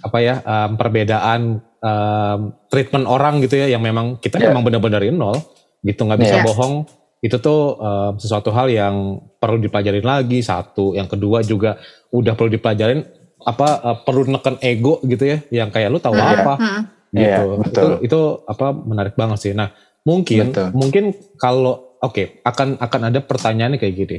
apa 0.00 0.18
ya 0.22 0.34
um, 0.44 0.76
perbedaan 0.78 1.64
um, 1.80 2.54
treatment 2.68 3.04
orang 3.08 3.40
gitu 3.44 3.60
ya 3.60 3.66
yang 3.72 3.82
memang 3.82 4.20
kita 4.20 4.40
yeah. 4.40 4.52
memang 4.52 4.62
benar-benar 4.64 5.02
nol 5.12 5.36
gitu 5.84 6.04
nggak 6.04 6.20
bisa 6.20 6.36
yeah. 6.40 6.44
bohong 6.44 6.74
itu 7.20 7.36
tuh 7.36 7.76
um, 7.76 8.12
sesuatu 8.16 8.48
hal 8.52 8.72
yang 8.72 9.20
perlu 9.36 9.60
dipelajarin 9.60 10.04
lagi 10.04 10.40
satu 10.40 10.96
yang 10.96 11.08
kedua 11.08 11.44
juga 11.44 11.76
udah 12.12 12.32
perlu 12.32 12.48
dipelajarin 12.52 13.04
apa 13.44 13.68
uh, 13.84 13.96
perlu 14.04 14.28
neken 14.28 14.56
ego 14.60 15.00
gitu 15.04 15.24
ya 15.24 15.38
yang 15.52 15.68
kayak 15.72 15.92
lu 15.92 16.00
tahu 16.00 16.16
hmm. 16.16 16.24
apa 16.24 16.54
hmm. 16.56 16.82
gitu 17.12 17.42
yeah, 17.44 17.56
betul. 17.60 17.82
itu 18.00 18.08
itu 18.08 18.20
apa 18.48 18.66
menarik 18.72 19.14
banget 19.16 19.38
sih 19.40 19.52
nah 19.52 19.72
mungkin 20.04 20.52
betul. 20.52 20.68
mungkin 20.72 21.04
kalau 21.36 21.96
oke 22.00 22.12
okay, 22.12 22.26
akan 22.44 22.80
akan 22.80 23.00
ada 23.12 23.20
pertanyaan 23.20 23.76
kayak 23.76 23.94
gini 23.96 24.18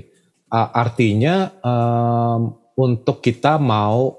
uh, 0.53 0.69
artinya 0.73 1.49
um, 1.61 2.53
untuk 2.77 3.21
kita 3.21 3.57
mau 3.57 4.13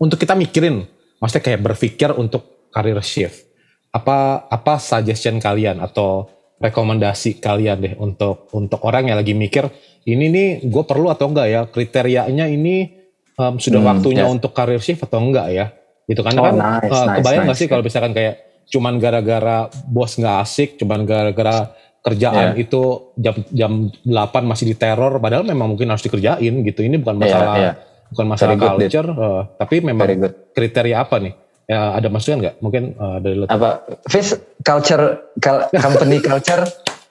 untuk 0.00 0.20
kita 0.20 0.36
mikirin 0.36 0.84
maksudnya 1.18 1.44
kayak 1.44 1.60
berpikir 1.62 2.10
untuk 2.14 2.70
career 2.70 3.00
shift 3.02 3.48
apa 3.94 4.48
apa 4.50 4.76
suggestion 4.78 5.40
kalian 5.40 5.80
atau 5.80 6.28
rekomendasi 6.58 7.38
kalian 7.38 7.78
deh 7.78 7.94
untuk 7.96 8.50
untuk 8.52 8.82
orang 8.82 9.10
yang 9.10 9.16
lagi 9.18 9.32
mikir 9.32 9.70
ini 10.04 10.26
nih 10.28 10.48
gue 10.66 10.84
perlu 10.84 11.08
atau 11.08 11.30
enggak 11.30 11.46
ya 11.48 11.60
kriterianya 11.70 12.50
ini 12.50 12.98
um, 13.38 13.56
sudah 13.56 13.80
hmm, 13.80 13.90
waktunya 13.94 14.24
yes. 14.26 14.34
untuk 14.34 14.50
career 14.52 14.82
shift 14.82 15.06
atau 15.06 15.22
enggak 15.22 15.46
ya 15.54 15.66
gitu 16.10 16.20
kan 16.26 16.34
oh, 16.36 16.44
kan 16.44 16.54
nice, 16.56 16.90
uh, 16.90 17.06
kebayang 17.20 17.44
nice, 17.46 17.50
gak 17.54 17.58
sih 17.62 17.68
kalau 17.70 17.82
misalkan 17.84 18.12
kayak 18.12 18.34
cuman 18.68 19.00
gara-gara 19.00 19.70
bos 19.88 20.12
nggak 20.18 20.36
asik 20.44 20.76
cuman 20.76 21.08
gara-gara 21.08 21.72
kerjaan 22.04 22.56
yeah. 22.56 22.62
itu 22.62 23.12
jam 23.16 23.36
jam 23.50 23.72
8 24.04 24.44
masih 24.44 24.72
diteror 24.72 25.20
padahal 25.20 25.44
memang 25.44 25.72
mungkin 25.72 25.88
harus 25.88 26.04
dikerjain 26.04 26.64
gitu 26.64 26.80
ini 26.84 27.00
bukan 27.00 27.16
masalah 27.20 27.54
yeah, 27.56 27.64
yeah. 27.72 27.74
Bukan 28.12 28.26
masalah 28.28 28.56
Very 28.56 28.88
culture 28.88 29.08
uh, 29.12 29.42
tapi 29.56 29.76
memang 29.84 30.08
kriteria 30.52 30.96
apa 31.04 31.16
nih 31.20 31.32
ya 31.68 31.92
ada 32.00 32.08
masukan 32.08 32.38
nggak 32.40 32.56
mungkin 32.64 32.96
uh, 32.96 33.20
dari 33.20 33.44
apa 33.44 33.84
Fish 34.08 34.32
culture 34.64 35.34
company 35.76 36.18
culture 36.28 36.64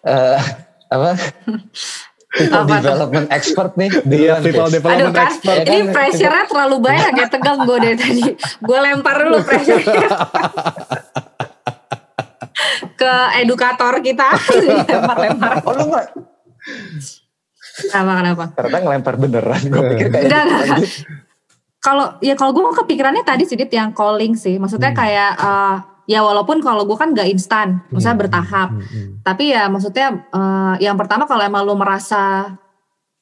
uh, 0.05 0.37
apa 0.89 1.09
people 2.37 2.63
apa 2.63 2.75
development 2.79 3.27
tuh? 3.27 3.37
expert 3.37 3.71
nih. 3.79 3.89
Dia 4.05 4.33
people 4.43 4.69
development 4.69 5.09
Aduh, 5.09 5.15
kan, 5.15 5.27
expert. 5.31 5.63
Ini 5.65 5.79
kan? 5.79 5.93
pressure-nya 5.95 6.43
terlalu 6.45 6.77
banyak 6.83 7.13
ya, 7.17 7.27
tegang 7.31 7.59
gue 7.65 7.77
dari 7.81 7.97
tadi. 7.97 8.23
Gue 8.61 8.77
lempar 8.77 9.15
dulu 9.25 9.39
pressure 9.41 9.81
ke 12.99 13.13
edukator 13.41 13.93
kita. 14.01 14.27
Lempar-lempar. 14.91 15.61
Oh 15.65 15.73
lu 15.73 15.85
gak? 15.93 16.07
Kenapa, 17.77 18.11
kenapa? 18.17 18.43
Ternyata 18.57 18.77
ngelempar 18.81 19.15
beneran. 19.21 19.61
Gue 19.69 19.83
pikir 19.93 20.07
kayak 20.09 20.25
enggak, 20.25 20.43
enggak. 20.49 20.79
Kalau 21.77 22.05
ya 22.25 22.33
kalau 22.33 22.51
gue 22.57 22.63
kepikirannya 22.83 23.21
tadi 23.21 23.45
sih 23.45 23.55
yang 23.55 23.93
calling 23.93 24.33
sih. 24.33 24.57
Maksudnya 24.57 24.91
hmm. 24.91 24.97
kayak 24.97 25.31
uh, 25.37 25.77
ya 26.09 26.25
walaupun 26.25 26.57
kalau 26.63 26.89
gue 26.89 26.97
kan 26.97 27.13
gak 27.13 27.29
instan, 27.29 27.85
maksudnya 27.93 28.17
hmm. 28.17 28.23
bertahap. 28.25 28.69
Hmm, 28.73 28.81
hmm. 28.81 29.09
Tapi 29.21 29.43
ya 29.53 29.69
maksudnya 29.69 30.07
uh, 30.33 30.75
yang 30.81 30.97
pertama 30.97 31.29
kalau 31.29 31.45
emang 31.45 31.63
lo 31.63 31.77
merasa 31.77 32.55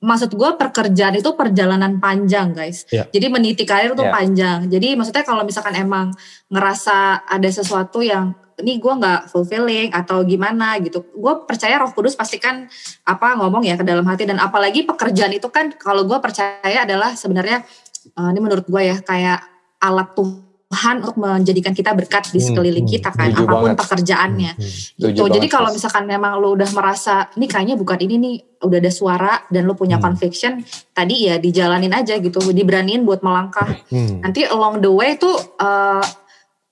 maksud 0.06 0.38
gue 0.38 0.50
pekerjaan 0.56 1.18
itu 1.18 1.34
perjalanan 1.34 1.98
panjang 1.98 2.54
guys. 2.54 2.86
Yeah. 2.94 3.10
Jadi 3.10 3.26
meniti 3.28 3.64
karir 3.66 3.98
tuh 3.98 4.08
yeah. 4.08 4.14
panjang. 4.14 4.60
Jadi 4.70 4.94
maksudnya 4.94 5.26
kalau 5.26 5.44
misalkan 5.44 5.76
emang 5.76 6.14
ngerasa 6.48 7.26
ada 7.26 7.50
sesuatu 7.50 8.06
yang 8.06 8.38
ini 8.62 8.80
gue 8.80 8.94
nggak 8.96 9.28
fulfilling 9.28 9.92
atau 9.92 10.24
gimana 10.24 10.80
gitu, 10.80 11.04
gue 11.12 11.34
percaya 11.44 11.76
Roh 11.82 11.92
Kudus 11.92 12.16
pasti 12.16 12.40
kan 12.40 12.68
apa 13.04 13.36
ngomong 13.36 13.68
ya 13.68 13.76
ke 13.76 13.84
dalam 13.84 14.08
hati 14.08 14.24
dan 14.24 14.40
apalagi 14.40 14.88
pekerjaan 14.88 15.36
itu 15.36 15.52
kan 15.52 15.76
kalau 15.76 16.08
gue 16.08 16.18
percaya 16.24 16.88
adalah 16.88 17.16
sebenarnya 17.16 17.68
uh, 18.16 18.30
ini 18.32 18.40
menurut 18.40 18.66
gue 18.68 18.82
ya 18.82 18.98
kayak 19.04 19.44
alat 19.84 20.16
tuh 20.16 20.46
Tuhan 20.76 21.00
untuk 21.00 21.16
menjadikan 21.22 21.72
kita 21.72 21.96
berkat 21.96 22.36
di 22.36 22.42
hmm, 22.42 22.48
sekeliling 22.52 22.84
hmm, 22.84 22.94
kita 23.00 23.10
kan 23.16 23.32
apa 23.32 23.48
pun 23.48 23.72
banget. 23.72 23.80
pekerjaannya 23.80 24.52
hmm, 24.58 24.66
hmm. 24.68 25.00
gitu 25.08 25.24
jadi 25.32 25.48
kalau 25.48 25.70
misalkan 25.72 26.04
memang 26.04 26.36
lo 26.42 26.52
udah 26.52 26.68
merasa 26.76 27.32
ini 27.40 27.48
kayaknya 27.48 27.80
bukan 27.80 27.96
ini 28.04 28.16
nih 28.20 28.36
udah 28.60 28.80
ada 28.84 28.92
suara 28.92 29.34
dan 29.48 29.70
lo 29.70 29.78
punya 29.78 30.02
hmm. 30.02 30.06
conviction 30.10 30.60
tadi 30.92 31.32
ya 31.32 31.40
dijalanin 31.40 31.96
aja 31.96 32.20
gitu 32.20 32.44
diberaniin 32.52 33.08
buat 33.08 33.24
melangkah 33.24 33.72
hmm. 33.88 34.26
nanti 34.26 34.44
along 34.50 34.84
the 34.84 34.92
way 34.92 35.16
tuh 35.16 35.38
uh, 35.62 36.04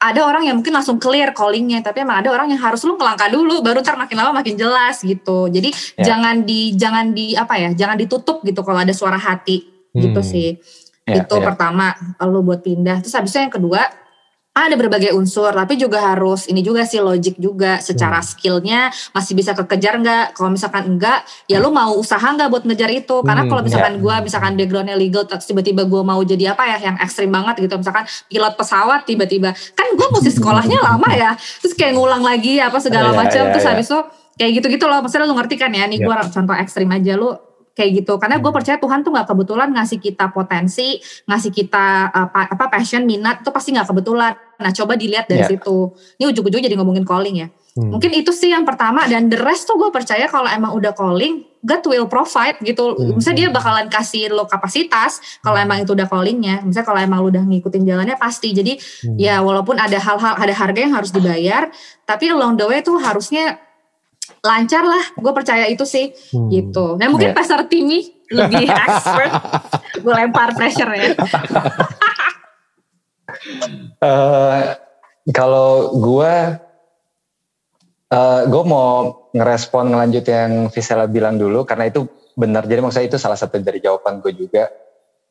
ada 0.04 0.22
orang 0.28 0.44
yang 0.44 0.60
mungkin 0.60 0.76
langsung 0.76 1.00
clear 1.00 1.32
callingnya 1.32 1.80
tapi 1.80 2.04
emang 2.04 2.20
ada 2.20 2.30
orang 2.36 2.52
yang 2.52 2.60
harus 2.60 2.84
lu 2.84 3.00
ngelangkah 3.00 3.32
dulu 3.32 3.64
baru 3.64 3.80
ntar 3.80 3.96
makin 3.96 4.20
lama 4.20 4.32
makin 4.36 4.60
jelas 4.60 5.00
gitu 5.00 5.48
jadi 5.48 5.72
yeah. 5.72 6.04
jangan 6.04 6.44
di 6.44 6.76
jangan 6.76 7.16
di 7.16 7.34
apa 7.40 7.56
ya 7.56 7.70
jangan 7.72 7.96
ditutup 7.96 8.44
gitu 8.44 8.60
kalau 8.62 8.84
ada 8.84 8.92
suara 8.92 9.16
hati 9.16 9.64
gitu 9.96 9.96
hmm. 9.96 10.04
gitu 10.12 10.22
sih 10.22 10.50
Ya, 11.04 11.20
itu 11.20 11.36
ya. 11.36 11.44
pertama 11.44 11.92
lo 12.24 12.40
buat 12.40 12.64
pindah. 12.64 13.04
Terus 13.04 13.12
habisnya 13.12 13.44
yang 13.44 13.56
kedua 13.60 13.84
ada 14.54 14.78
berbagai 14.78 15.18
unsur, 15.18 15.50
tapi 15.50 15.82
juga 15.82 16.14
harus 16.14 16.46
ini 16.46 16.62
juga 16.62 16.86
sih 16.86 17.02
logik 17.02 17.42
juga 17.42 17.82
secara 17.82 18.22
hmm. 18.22 18.28
skillnya 18.30 18.94
masih 19.10 19.34
bisa 19.34 19.58
kekejar 19.58 19.98
nggak? 19.98 20.38
Kalau 20.38 20.54
misalkan 20.54 20.94
enggak, 20.94 21.26
ya 21.50 21.58
lo 21.58 21.74
mau 21.74 21.98
usaha 21.98 22.22
nggak 22.22 22.54
buat 22.54 22.64
ngejar 22.70 22.94
itu? 22.94 23.26
Karena 23.26 23.44
hmm, 23.44 23.50
kalau 23.50 23.62
misalkan 23.66 23.94
ya. 23.98 24.02
gue, 24.06 24.16
misalkan 24.30 24.54
backgroundnya 24.54 24.94
legal, 24.94 25.26
terus 25.26 25.50
tiba-tiba 25.50 25.90
gue 25.90 26.02
mau 26.06 26.22
jadi 26.22 26.54
apa 26.54 26.70
ya 26.70 26.78
yang 26.86 26.98
ekstrim 27.02 27.34
banget 27.34 27.66
gitu, 27.66 27.82
misalkan 27.82 28.06
pilot 28.30 28.54
pesawat 28.54 29.02
tiba-tiba, 29.10 29.58
kan 29.74 29.88
gue 29.90 30.08
mesti 30.14 30.32
sekolahnya 30.38 30.80
lama 30.86 31.10
ya, 31.18 31.34
terus 31.34 31.74
kayak 31.74 31.98
ngulang 31.98 32.22
lagi 32.22 32.62
apa 32.62 32.78
segala 32.78 33.10
ya, 33.10 33.18
macam, 33.26 33.44
ya, 33.50 33.52
terus 33.58 33.66
ya. 33.66 33.72
habis 33.74 33.88
itu 33.90 34.00
kayak 34.38 34.52
gitu-gitu 34.62 34.86
loh, 34.86 35.02
maksudnya 35.02 35.26
lo 35.26 35.34
ngerti 35.34 35.56
kan 35.58 35.74
ya? 35.74 35.90
Nih 35.90 35.98
ya. 35.98 36.06
gue 36.06 36.16
contoh 36.30 36.54
ekstrim 36.54 36.94
aja 36.94 37.18
lo 37.18 37.53
kayak 37.74 38.06
gitu 38.06 38.22
karena 38.22 38.38
gue 38.38 38.46
hmm. 38.46 38.58
percaya 38.58 38.78
Tuhan 38.78 39.02
tuh 39.02 39.12
nggak 39.12 39.28
kebetulan 39.34 39.70
ngasih 39.74 39.98
kita 39.98 40.30
potensi 40.30 41.02
ngasih 41.26 41.52
kita 41.52 42.14
apa 42.14 42.54
apa 42.54 42.66
passion 42.70 43.04
minat 43.04 43.42
itu 43.42 43.50
pasti 43.50 43.74
nggak 43.74 43.90
kebetulan 43.90 44.34
nah 44.62 44.70
coba 44.70 44.94
dilihat 44.94 45.26
dari 45.26 45.42
yeah. 45.42 45.50
situ 45.50 45.78
ini 46.22 46.30
ujung-ujungnya 46.30 46.70
jadi 46.70 46.78
ngomongin 46.78 47.02
calling 47.02 47.36
ya 47.42 47.48
hmm. 47.50 47.90
mungkin 47.90 48.14
itu 48.14 48.30
sih 48.30 48.54
yang 48.54 48.62
pertama 48.62 49.10
dan 49.10 49.26
the 49.28 49.42
rest 49.42 49.66
tuh 49.66 49.76
gue 49.82 49.90
percaya 49.90 50.30
kalau 50.30 50.46
emang 50.46 50.78
udah 50.78 50.94
calling 50.94 51.50
God 51.66 51.82
will 51.90 52.06
provide 52.06 52.62
gitu 52.62 52.94
hmm. 52.94 53.18
misalnya 53.18 53.38
dia 53.42 53.50
bakalan 53.50 53.88
kasih 53.90 54.30
lo 54.30 54.46
kapasitas 54.46 55.42
kalau 55.42 55.58
hmm. 55.58 55.66
emang 55.66 55.78
itu 55.82 55.98
udah 55.98 56.06
callingnya 56.06 56.62
misalnya 56.62 56.88
kalau 56.88 57.00
emang 57.02 57.20
lo 57.26 57.34
udah 57.34 57.42
ngikutin 57.42 57.84
jalannya 57.90 58.16
pasti 58.22 58.54
jadi 58.54 58.78
hmm. 58.78 59.18
ya 59.18 59.42
walaupun 59.42 59.82
ada 59.82 59.98
hal-hal 59.98 60.38
ada 60.38 60.54
harga 60.54 60.80
yang 60.80 60.94
harus 60.94 61.10
dibayar 61.10 61.74
tapi 62.06 62.30
along 62.30 62.54
the 62.62 62.66
way 62.70 62.86
tuh 62.86 63.02
harusnya 63.02 63.58
lancar 64.44 64.84
lah 64.84 65.04
gue 65.16 65.32
percaya 65.32 65.66
itu 65.72 65.88
sih 65.88 66.12
hmm. 66.12 66.50
gitu 66.52 67.00
nah 67.00 67.08
mungkin 67.08 67.32
yeah. 67.32 67.38
pasar 67.38 67.64
Timi 67.72 68.12
lebih 68.28 68.68
expert 68.92 69.32
gue 70.04 70.14
lempar 70.14 70.52
pressure 70.52 70.92
ya 70.92 71.16
uh, 74.04 74.62
kalau 75.38 75.96
gue 75.96 76.34
uh, 78.12 78.42
gue 78.44 78.64
mau 78.68 79.24
ngerespon 79.32 79.96
ngelanjut 79.96 80.26
yang 80.28 80.52
Visela 80.68 81.08
bilang 81.08 81.40
dulu 81.40 81.64
karena 81.64 81.88
itu 81.88 82.04
benar 82.36 82.68
jadi 82.68 82.84
maksudnya 82.84 83.16
itu 83.16 83.18
salah 83.18 83.40
satu 83.40 83.64
dari 83.64 83.80
jawaban 83.80 84.20
gue 84.20 84.36
juga 84.36 84.68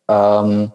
um, 0.08 0.72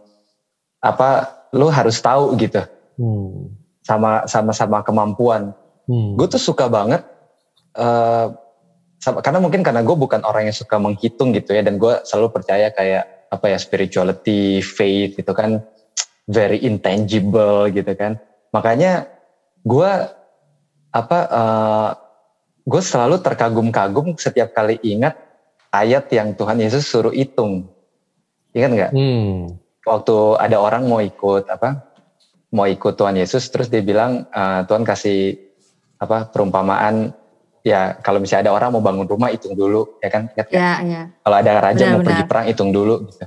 apa 0.77 1.09
lu 1.57 1.73
harus 1.73 1.97
tahu 1.97 2.37
gitu 2.37 2.61
hmm. 3.01 3.49
sama 3.81 4.29
sama 4.29 4.53
sama 4.53 4.85
kemampuan 4.85 5.57
hmm. 5.89 6.13
gue 6.21 6.27
tuh 6.29 6.37
suka 6.37 6.69
banget 6.69 7.16
uh, 7.77 8.33
karena 8.99 9.39
mungkin 9.39 9.61
karena 9.61 9.85
gue 9.85 9.95
bukan 9.95 10.25
orang 10.25 10.49
yang 10.49 10.57
suka 10.57 10.81
menghitung 10.81 11.31
gitu 11.31 11.53
ya 11.53 11.61
dan 11.63 11.77
gue 11.77 12.01
selalu 12.03 12.33
percaya 12.33 12.73
kayak 12.73 13.29
apa 13.29 13.45
ya 13.51 13.57
spirituality, 13.59 14.59
faith 14.63 15.19
itu 15.19 15.31
kan 15.31 15.63
very 16.27 16.59
intangible 16.63 17.69
gitu 17.71 17.93
kan. 17.95 18.19
Makanya 18.51 19.07
gue 19.63 19.91
apa 20.91 21.19
uh, 21.29 21.89
gue 22.67 22.81
selalu 22.83 23.23
terkagum-kagum 23.23 24.19
setiap 24.19 24.51
kali 24.51 24.79
ingat 24.83 25.15
ayat 25.71 26.09
yang 26.11 26.35
Tuhan 26.35 26.59
Yesus 26.59 26.87
suruh 26.87 27.15
hitung. 27.15 27.71
Ingat 28.51 28.71
nggak? 28.73 28.91
Hmm. 28.91 29.55
Waktu 29.87 30.15
ada 30.41 30.57
orang 30.59 30.83
mau 30.87 30.99
ikut 30.99 31.47
apa? 31.47 31.85
Mau 32.51 32.67
ikut 32.67 32.95
Tuhan 32.95 33.15
Yesus 33.15 33.47
terus 33.51 33.67
dia 33.67 33.83
bilang 33.83 34.27
uh, 34.31 34.63
Tuhan 34.67 34.83
kasih 34.87 35.35
apa 35.99 36.29
perumpamaan 36.31 37.11
ya 37.65 37.97
kalau 38.01 38.21
misalnya 38.21 38.49
ada 38.49 38.53
orang 38.57 38.69
mau 38.75 38.83
bangun 38.83 39.07
rumah 39.07 39.29
hitung 39.33 39.53
dulu 39.53 39.97
ya 40.03 40.09
kan? 40.09 40.29
Ya, 40.35 40.45
ya. 40.81 41.01
kalau 41.23 41.35
ada 41.37 41.51
raja 41.61 41.83
benar, 41.83 41.93
mau 41.93 41.99
benar. 42.01 42.09
pergi 42.11 42.23
perang 42.27 42.45
hitung 42.49 42.69
dulu 42.73 42.95
gitu. 43.09 43.25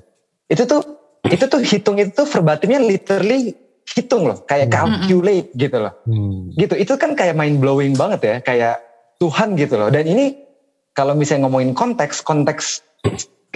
Itu 0.50 0.62
tuh 0.66 0.82
itu 1.26 1.44
tuh 1.46 1.60
hitung 1.62 1.96
itu 2.00 2.10
tuh 2.12 2.26
verbatimnya 2.26 2.80
literally 2.80 3.54
hitung 3.86 4.26
loh. 4.28 4.42
Kayak 4.44 4.70
calculate 4.72 5.50
gitu 5.54 5.76
loh. 5.78 5.92
Hmm. 6.06 6.54
gitu. 6.54 6.74
Itu 6.76 6.94
kan 6.96 7.14
kayak 7.14 7.34
mind 7.34 7.58
blowing 7.58 7.94
banget 7.94 8.20
ya 8.22 8.36
kayak 8.42 8.74
Tuhan 9.20 9.54
gitu 9.58 9.74
loh. 9.76 9.88
Dan 9.92 10.08
ini 10.08 10.34
kalau 10.96 11.14
misalnya 11.14 11.46
ngomongin 11.46 11.76
konteks 11.76 12.24
konteks 12.24 12.82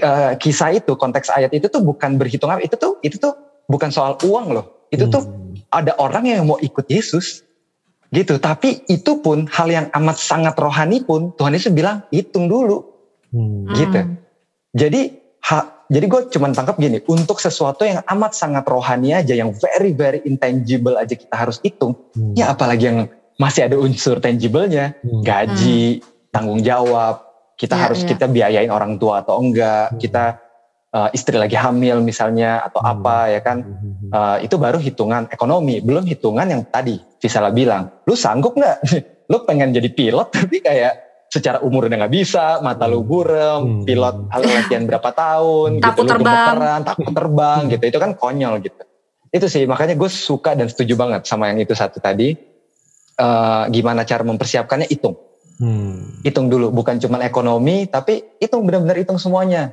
uh, 0.02 0.34
kisah 0.38 0.76
itu 0.76 0.94
konteks 0.94 1.30
ayat 1.32 1.50
itu 1.52 1.66
tuh 1.68 1.82
bukan 1.82 2.16
berhitung 2.18 2.50
apa 2.52 2.62
itu 2.62 2.76
tuh 2.78 2.98
itu 3.02 3.16
tuh 3.18 3.34
bukan 3.66 3.88
soal 3.90 4.14
uang 4.22 4.54
loh. 4.54 4.88
Itu 4.92 5.10
tuh 5.10 5.24
hmm. 5.26 5.74
ada 5.74 5.96
orang 5.98 6.24
yang 6.28 6.46
mau 6.46 6.60
ikut 6.60 6.86
Yesus 6.86 7.42
gitu 8.14 8.38
tapi 8.38 8.86
itu 8.86 9.18
pun 9.18 9.50
hal 9.50 9.66
yang 9.66 9.86
amat 9.90 10.16
sangat 10.16 10.54
rohani 10.54 11.02
pun 11.02 11.34
Tuhan 11.34 11.58
Yesus 11.58 11.74
bilang 11.74 12.06
hitung 12.14 12.46
dulu 12.46 12.86
hmm. 13.34 13.74
gitu 13.74 14.00
jadi 14.70 15.00
ha, 15.50 15.86
jadi 15.90 16.06
gue 16.06 16.20
cuman 16.30 16.54
tangkap 16.54 16.78
gini 16.78 17.02
untuk 17.10 17.42
sesuatu 17.42 17.82
yang 17.82 18.06
amat 18.06 18.38
sangat 18.38 18.62
rohani 18.70 19.18
aja 19.18 19.34
yang 19.34 19.50
very 19.50 19.90
very 19.90 20.22
intangible 20.24 20.94
aja 20.94 21.18
kita 21.18 21.34
harus 21.34 21.58
hitung 21.60 21.98
hmm. 22.14 22.38
ya 22.38 22.54
apalagi 22.54 22.84
yang 22.86 22.98
masih 23.34 23.66
ada 23.66 23.74
unsur 23.74 24.22
tangible-nya 24.22 24.94
hmm. 25.02 25.22
gaji 25.26 25.98
hmm. 25.98 26.30
tanggung 26.30 26.62
jawab 26.62 27.26
kita 27.58 27.74
ya, 27.74 27.82
harus 27.90 28.00
ya. 28.06 28.14
kita 28.14 28.26
biayain 28.30 28.70
orang 28.70 28.94
tua 28.98 29.26
atau 29.26 29.42
enggak 29.42 29.94
hmm. 29.94 29.98
kita 29.98 30.43
uh, 30.94 31.10
istri 31.10 31.34
lagi 31.34 31.58
hamil 31.58 31.98
misalnya 32.00 32.62
atau 32.62 32.78
hmm. 32.80 32.92
apa 32.94 33.16
ya 33.34 33.40
kan? 33.42 33.58
Uh, 34.14 34.38
itu 34.46 34.54
baru 34.54 34.78
hitungan 34.78 35.26
ekonomi 35.28 35.82
belum 35.82 36.06
hitungan 36.06 36.46
yang 36.46 36.62
tadi 36.70 36.96
Visala 37.18 37.50
bilang. 37.50 37.90
Lu 38.06 38.14
sanggup 38.14 38.54
nggak? 38.54 38.78
Lu 39.32 39.42
pengen 39.42 39.74
jadi 39.74 39.90
pilot 39.90 40.28
tapi 40.38 40.62
kayak 40.62 41.02
secara 41.32 41.58
umur 41.66 41.90
udah 41.90 42.06
nggak 42.06 42.14
bisa 42.14 42.62
mata 42.62 42.86
lu 42.86 43.02
burem 43.02 43.82
hmm. 43.82 43.84
pilot 43.90 44.16
latihan 44.30 44.86
berapa 44.86 45.10
tahun 45.10 45.82
takut 45.82 46.06
gitu 46.06 46.14
terbang. 46.14 46.54
lu 46.54 46.86
takut 46.86 47.10
terbang 47.18 47.60
gitu. 47.74 47.84
Itu 47.90 47.98
kan 47.98 48.10
konyol 48.14 48.54
gitu. 48.62 48.82
Itu 49.34 49.46
sih 49.50 49.66
makanya 49.66 49.98
gue 49.98 50.06
suka 50.06 50.54
dan 50.54 50.70
setuju 50.70 50.94
banget 50.94 51.26
sama 51.26 51.50
yang 51.50 51.58
itu 51.58 51.74
satu 51.74 51.98
tadi. 51.98 52.38
Uh, 53.14 53.66
gimana 53.70 54.06
cara 54.06 54.22
mempersiapkannya? 54.22 54.86
Hitung. 54.86 55.18
Hmm. 55.54 56.18
hitung 56.26 56.50
dulu 56.50 56.74
bukan 56.74 56.98
cuma 56.98 57.22
ekonomi 57.22 57.86
tapi 57.86 58.26
hitung 58.42 58.66
benar-benar 58.66 58.98
hitung 58.98 59.22
semuanya 59.22 59.70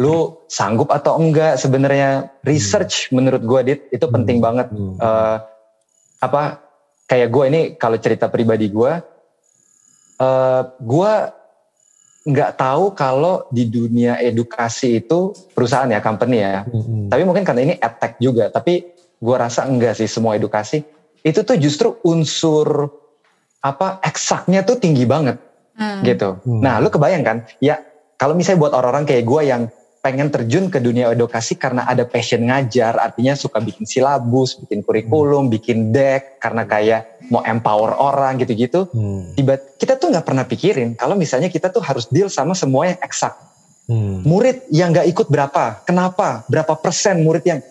lu 0.00 0.48
sanggup 0.48 0.88
atau 0.88 1.20
enggak 1.20 1.60
sebenarnya 1.60 2.32
research 2.48 3.08
hmm. 3.08 3.20
menurut 3.20 3.42
gue 3.44 3.60
dit 3.68 3.80
itu 3.92 4.06
hmm. 4.08 4.14
penting 4.16 4.38
banget 4.40 4.72
hmm. 4.72 4.96
uh, 4.96 5.36
apa 6.22 6.64
kayak 7.04 7.28
gue 7.28 7.44
ini 7.52 7.60
kalau 7.76 8.00
cerita 8.00 8.32
pribadi 8.32 8.72
gue 8.72 8.92
uh, 10.16 10.62
gue 10.80 11.12
nggak 12.22 12.52
tahu 12.56 12.94
kalau 12.96 13.50
di 13.52 13.68
dunia 13.68 14.16
edukasi 14.22 15.02
itu 15.04 15.34
perusahaan 15.52 15.90
ya 15.90 16.00
company 16.00 16.40
ya 16.40 16.64
hmm. 16.64 17.12
tapi 17.12 17.22
mungkin 17.28 17.44
karena 17.44 17.60
ini 17.68 17.74
edtech 17.76 18.16
juga 18.16 18.48
tapi 18.48 18.96
gue 18.96 19.36
rasa 19.36 19.68
enggak 19.68 19.98
sih 20.00 20.08
semua 20.08 20.40
edukasi 20.40 20.80
itu 21.20 21.40
tuh 21.44 21.58
justru 21.60 22.00
unsur 22.08 22.88
apa 23.60 24.00
eksaknya 24.00 24.64
tuh 24.64 24.80
tinggi 24.80 25.04
banget 25.04 25.36
hmm. 25.76 26.00
gitu 26.00 26.40
hmm. 26.40 26.64
nah 26.64 26.80
lu 26.80 26.88
kebayang 26.88 27.26
kan 27.26 27.44
ya 27.60 27.76
kalau 28.16 28.32
misalnya 28.32 28.62
buat 28.64 28.72
orang-orang 28.72 29.04
kayak 29.04 29.24
gue 29.26 29.42
yang 29.44 29.62
pengen 30.02 30.34
terjun 30.34 30.66
ke 30.66 30.82
dunia 30.82 31.14
edukasi 31.14 31.54
karena 31.54 31.86
ada 31.86 32.02
passion 32.02 32.42
ngajar, 32.42 32.98
artinya 32.98 33.38
suka 33.38 33.62
bikin 33.62 33.86
silabus, 33.86 34.58
bikin 34.58 34.82
kurikulum, 34.82 35.46
hmm. 35.46 35.54
bikin 35.54 35.78
deck, 35.94 36.42
karena 36.42 36.66
kayak 36.66 37.22
mau 37.30 37.46
empower 37.46 37.94
orang 37.94 38.42
gitu-gitu. 38.42 38.90
Hmm. 38.90 39.30
Tiba 39.38 39.62
kita 39.78 39.94
tuh 40.02 40.10
nggak 40.10 40.26
pernah 40.26 40.42
pikirin 40.42 40.98
kalau 40.98 41.14
misalnya 41.14 41.46
kita 41.46 41.70
tuh 41.70 41.80
harus 41.80 42.10
deal 42.10 42.26
sama 42.26 42.58
semua 42.58 42.90
yang 42.90 42.98
eksak. 42.98 43.30
Hmm. 43.86 44.26
Murid 44.26 44.66
yang 44.74 44.90
nggak 44.90 45.06
ikut 45.06 45.30
berapa? 45.30 45.86
Kenapa? 45.86 46.42
Berapa 46.50 46.74
persen 46.82 47.22
murid 47.22 47.46
yang 47.46 47.62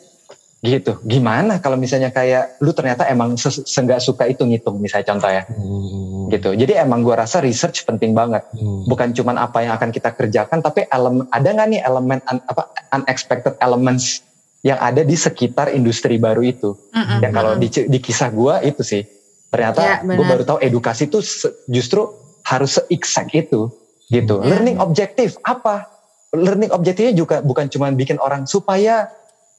gitu. 0.62 1.01
Gimana 1.01 1.57
kalau 1.57 1.74
misalnya 1.74 2.14
kayak 2.14 2.62
lu 2.62 2.70
ternyata 2.70 3.09
emang 3.09 3.34
seenggak 3.38 3.97
suka 3.97 4.30
itu 4.30 4.45
ngitung 4.45 4.78
misalnya 4.78 5.09
contoh 5.09 5.30
ya. 5.34 5.43
Hmm. 5.49 6.30
gitu. 6.30 6.53
Jadi 6.53 6.78
emang 6.78 7.01
gua 7.01 7.26
rasa 7.26 7.41
research 7.41 7.82
penting 7.84 8.14
banget. 8.14 8.45
Hmm. 8.53 8.86
bukan 8.86 9.09
cuman 9.12 9.41
apa 9.41 9.66
yang 9.66 9.74
akan 9.76 9.89
kita 9.89 10.14
kerjakan 10.14 10.62
tapi 10.62 10.86
elemen 10.88 11.26
ada 11.34 11.49
nggak 11.49 11.68
nih 11.74 11.82
elemen 11.82 12.20
un, 12.30 12.38
apa 12.45 12.70
unexpected 12.93 13.57
elements 13.57 14.22
yang 14.62 14.78
ada 14.78 15.01
di 15.01 15.18
sekitar 15.18 15.74
industri 15.74 16.22
baru 16.22 16.45
itu? 16.45 16.78
Mm-hmm. 16.93 17.20
yang 17.26 17.34
kalau 17.34 17.57
di, 17.57 17.68
di 17.68 17.99
kisah 17.99 18.30
gua 18.30 18.62
itu 18.62 18.86
sih. 18.86 19.01
Ternyata 19.51 19.82
ya, 19.84 19.95
gue 19.99 20.26
baru 20.26 20.43
tahu 20.47 20.64
edukasi 20.64 21.12
itu 21.12 21.20
justru 21.68 22.07
harus 22.47 22.80
se 22.80 22.82
itu. 23.36 23.68
Gitu. 24.12 24.36
Hmm. 24.36 24.47
learning 24.47 24.78
objektif 24.80 25.36
apa? 25.43 25.88
Learning 26.32 26.72
objektifnya 26.72 27.12
juga 27.12 27.43
bukan 27.43 27.68
cuma 27.68 27.91
bikin 27.91 28.16
orang 28.20 28.47
supaya 28.47 29.12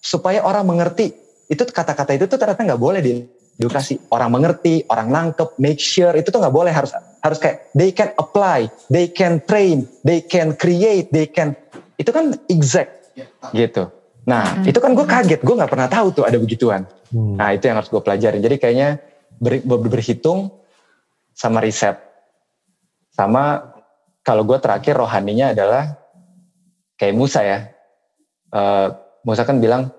supaya 0.03 0.43
orang 0.43 0.67
mengerti. 0.67 1.15
Itu 1.47 1.63
kata-kata 1.63 2.19
itu 2.19 2.27
tuh 2.27 2.35
ternyata 2.35 2.67
nggak 2.67 2.83
boleh 2.83 3.01
di 3.01 3.23
edukasi. 3.63 4.03
Orang 4.11 4.35
mengerti, 4.35 4.83
orang 4.91 5.09
nangkep, 5.15 5.63
make 5.63 5.79
sure 5.79 6.19
itu 6.19 6.35
tuh 6.35 6.43
nggak 6.43 6.55
boleh 6.55 6.75
harus 6.75 6.91
harus 7.23 7.39
kayak 7.39 7.71
they 7.79 7.95
can 7.95 8.11
apply, 8.19 8.67
they 8.91 9.07
can 9.07 9.39
train, 9.47 9.87
they 10.03 10.19
can 10.19 10.59
create, 10.59 11.15
they 11.15 11.31
can 11.31 11.55
itu 11.95 12.11
kan 12.11 12.35
exact 12.51 13.15
gitu. 13.55 13.87
Nah 14.27 14.59
hmm. 14.59 14.67
itu 14.67 14.79
kan 14.83 14.91
gue 14.99 15.07
kaget, 15.07 15.41
gue 15.47 15.55
nggak 15.55 15.71
pernah 15.71 15.87
tahu 15.87 16.11
tuh 16.11 16.25
ada 16.27 16.35
begituan. 16.43 16.83
Hmm. 17.15 17.39
Nah 17.39 17.55
itu 17.55 17.71
yang 17.71 17.79
harus 17.79 17.91
gue 17.93 18.03
pelajarin. 18.03 18.43
Jadi 18.43 18.57
kayaknya 18.59 18.99
ber, 19.39 19.63
ber, 19.63 19.79
berhitung 19.87 20.51
sama 21.31 21.63
riset, 21.63 22.01
sama 23.15 23.71
kalau 24.27 24.43
gue 24.43 24.59
terakhir 24.59 24.99
rohaninya 24.99 25.55
adalah 25.55 25.95
kayak 26.99 27.15
Musa 27.15 27.41
ya. 27.47 27.59
Uh, 28.53 29.02
Musa 29.23 29.43
kan 29.47 29.63
bilang 29.63 29.91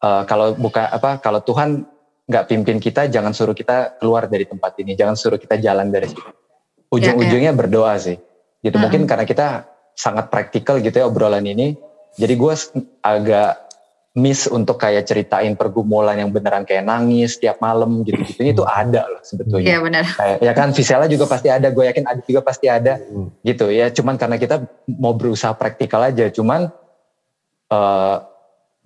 uh, 0.00 0.22
kalau 0.24 0.56
buka 0.56 0.88
apa 0.88 1.20
kalau 1.20 1.40
Tuhan 1.44 1.84
nggak 2.26 2.44
pimpin 2.50 2.82
kita 2.82 3.06
jangan 3.06 3.30
suruh 3.30 3.54
kita 3.54 4.02
keluar 4.02 4.26
dari 4.26 4.48
tempat 4.48 4.74
ini 4.82 4.98
jangan 4.98 5.14
suruh 5.14 5.38
kita 5.38 5.62
jalan 5.62 5.94
dari 5.94 6.10
sini 6.10 6.30
ujung-ujungnya 6.90 7.52
ya, 7.52 7.54
ya. 7.54 7.58
berdoa 7.58 7.94
sih 8.00 8.16
gitu 8.64 8.76
hmm. 8.76 8.82
mungkin 8.82 9.02
karena 9.06 9.22
kita 9.22 9.70
sangat 9.94 10.26
praktikal 10.26 10.82
gitu 10.82 10.98
ya 10.98 11.06
obrolan 11.06 11.46
ini 11.46 11.78
jadi 12.18 12.34
gue 12.34 12.54
agak 13.04 13.66
miss 14.16 14.48
untuk 14.48 14.80
kayak 14.80 15.04
ceritain 15.04 15.52
pergumulan 15.60 16.16
yang 16.16 16.32
beneran 16.32 16.64
kayak 16.64 16.88
nangis 16.88 17.36
tiap 17.36 17.60
malam 17.60 18.00
gitu 18.00 18.16
gitu 18.24 18.40
itu 18.48 18.64
ada 18.64 19.04
loh 19.04 19.20
sebetulnya. 19.20 19.76
Iya 19.76 19.78
benar. 19.84 20.04
Kayak, 20.08 20.36
ya 20.40 20.52
kan 20.56 20.68
Visela 20.72 21.04
juga 21.04 21.28
pasti 21.28 21.52
ada, 21.52 21.68
gue 21.68 21.84
yakin 21.84 22.04
Adit 22.08 22.24
juga 22.24 22.40
pasti 22.40 22.64
ada 22.64 22.96
hmm. 22.96 23.44
gitu 23.44 23.68
ya. 23.68 23.92
Cuman 23.92 24.16
karena 24.16 24.40
kita 24.40 24.64
mau 24.88 25.12
berusaha 25.12 25.52
praktikal 25.52 26.00
aja, 26.00 26.32
cuman 26.32 26.72
uh, 27.68 28.16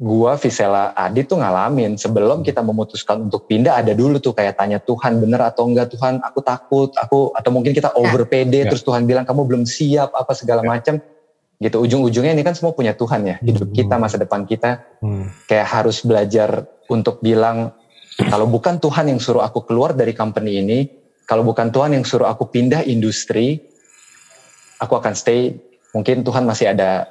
gua 0.00 0.40
Visela 0.40 0.96
Adi 0.96 1.28
tuh 1.28 1.36
ngalamin 1.44 2.00
sebelum 2.00 2.40
kita 2.40 2.64
memutuskan 2.64 3.28
untuk 3.28 3.44
pindah 3.44 3.84
ada 3.84 3.92
dulu 3.92 4.16
tuh 4.16 4.32
kayak 4.32 4.56
tanya 4.56 4.80
Tuhan 4.80 5.20
bener 5.20 5.44
atau 5.44 5.68
enggak 5.68 5.92
Tuhan 5.92 6.24
aku 6.24 6.40
takut 6.40 6.88
aku 6.96 7.36
atau 7.36 7.50
mungkin 7.52 7.76
kita 7.76 7.92
ya. 7.92 8.00
over 8.00 8.24
PD 8.24 8.64
ya. 8.64 8.72
terus 8.72 8.80
Tuhan 8.80 9.04
bilang 9.04 9.28
kamu 9.28 9.44
belum 9.44 9.62
siap 9.68 10.16
apa 10.16 10.32
segala 10.32 10.64
ya. 10.64 10.72
macam 10.72 10.94
gitu 11.60 11.76
ujung-ujungnya 11.84 12.32
ini 12.32 12.40
kan 12.40 12.56
semua 12.56 12.72
punya 12.72 12.96
Tuhan 12.96 13.20
ya 13.28 13.36
hidup 13.44 13.68
hmm. 13.68 13.76
kita 13.76 14.00
masa 14.00 14.16
depan 14.16 14.48
kita 14.48 14.80
hmm. 15.04 15.44
kayak 15.44 15.68
harus 15.68 16.00
belajar 16.00 16.64
untuk 16.88 17.20
bilang 17.20 17.76
kalau 18.16 18.48
bukan 18.48 18.80
Tuhan 18.80 19.12
yang 19.12 19.20
suruh 19.20 19.44
aku 19.44 19.68
keluar 19.68 19.92
dari 19.92 20.16
company 20.16 20.64
ini 20.64 20.78
kalau 21.28 21.44
bukan 21.44 21.68
Tuhan 21.68 22.00
yang 22.00 22.08
suruh 22.08 22.24
aku 22.24 22.48
pindah 22.48 22.88
industri 22.88 23.60
aku 24.80 24.96
akan 24.96 25.12
stay 25.12 25.60
mungkin 25.92 26.24
Tuhan 26.24 26.48
masih 26.48 26.72
ada 26.72 27.04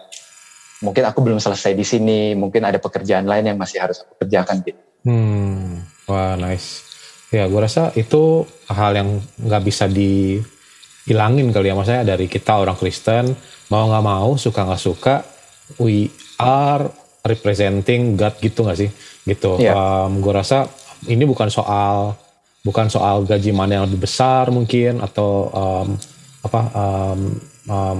mungkin 0.80 1.04
aku 1.08 1.20
belum 1.20 1.40
selesai 1.40 1.76
di 1.76 1.86
sini, 1.86 2.34
mungkin 2.36 2.64
ada 2.64 2.80
pekerjaan 2.80 3.28
lain 3.28 3.52
yang 3.52 3.58
masih 3.60 3.84
harus 3.84 4.00
aku 4.04 4.26
kerjakan 4.26 4.64
gitu. 4.64 4.80
Hmm, 5.08 5.84
wah 6.08 6.36
nice. 6.36 6.88
Ya, 7.30 7.46
gue 7.46 7.62
rasa 7.62 7.94
itu 7.94 8.48
hal 8.68 8.98
yang 8.98 9.22
nggak 9.38 9.64
bisa 9.64 9.86
dihilangin 9.86 11.54
kali 11.54 11.70
ya, 11.70 11.76
maksudnya 11.78 12.04
dari 12.04 12.26
kita 12.26 12.58
orang 12.58 12.76
Kristen 12.80 13.36
mau 13.70 13.86
nggak 13.86 14.06
mau, 14.06 14.34
suka 14.40 14.66
nggak 14.66 14.82
suka, 14.82 15.16
we 15.78 16.10
are 16.42 16.90
representing 17.22 18.18
God 18.18 18.34
gitu 18.42 18.66
nggak 18.66 18.80
sih? 18.80 18.90
Gitu. 19.28 19.52
Yeah. 19.62 19.78
Um, 19.78 20.26
gue 20.26 20.34
rasa 20.34 20.66
ini 21.06 21.24
bukan 21.24 21.54
soal 21.54 22.18
bukan 22.66 22.92
soal 22.92 23.24
gaji 23.24 23.56
mana 23.56 23.80
yang 23.80 23.86
lebih 23.88 24.04
besar 24.04 24.52
mungkin 24.52 25.00
atau 25.00 25.48
um, 25.54 25.88
apa 26.44 26.62
um, 26.76 27.40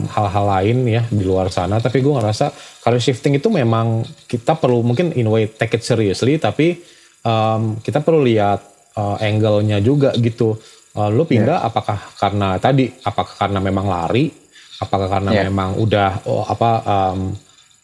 hal-hal 0.10 0.46
um, 0.50 0.52
lain 0.58 0.78
ya 0.90 1.06
di 1.06 1.22
luar 1.22 1.54
sana. 1.54 1.78
Tapi 1.78 2.02
gue 2.02 2.14
ngerasa 2.14 2.50
career 2.82 3.04
shifting 3.04 3.38
itu 3.38 3.54
memang 3.54 4.02
kita 4.26 4.58
perlu 4.58 4.82
mungkin 4.82 5.14
in 5.14 5.30
way 5.30 5.46
take 5.46 5.78
it 5.78 5.84
seriously 5.86 6.42
tapi 6.42 6.82
um, 7.22 7.78
kita 7.78 8.02
perlu 8.02 8.26
lihat 8.26 8.60
uh, 8.98 9.18
angle-nya 9.22 9.78
juga 9.80 10.10
gitu. 10.18 10.58
Uh, 10.98 11.06
lu 11.14 11.22
pindah 11.30 11.62
yeah. 11.62 11.70
apakah 11.70 12.02
karena 12.18 12.58
tadi 12.58 12.90
apakah 13.06 13.36
karena 13.38 13.60
memang 13.62 13.86
lari? 13.86 14.34
Apakah 14.82 15.06
karena 15.06 15.32
yeah. 15.38 15.46
memang 15.46 15.78
udah 15.78 16.26
oh, 16.26 16.42
apa 16.50 16.72
um, 16.82 17.20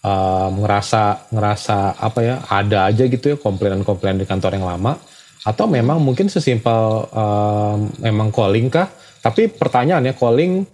um, 0.02 0.52
ngerasa 0.66 1.30
ngerasa 1.30 2.02
apa 2.02 2.20
ya 2.26 2.36
ada 2.50 2.90
aja 2.90 3.04
gitu 3.06 3.36
ya 3.36 3.38
komplainan-komplainan 3.38 4.26
di 4.26 4.28
kantor 4.28 4.58
yang 4.58 4.66
lama? 4.66 4.98
Atau 5.46 5.70
memang 5.70 6.02
mungkin 6.02 6.26
sesimpel 6.26 7.06
um, 7.14 7.94
memang 8.02 8.34
calling 8.34 8.74
kah? 8.74 8.90
Tapi 9.22 9.54
pertanyaannya 9.54 10.18
calling 10.18 10.66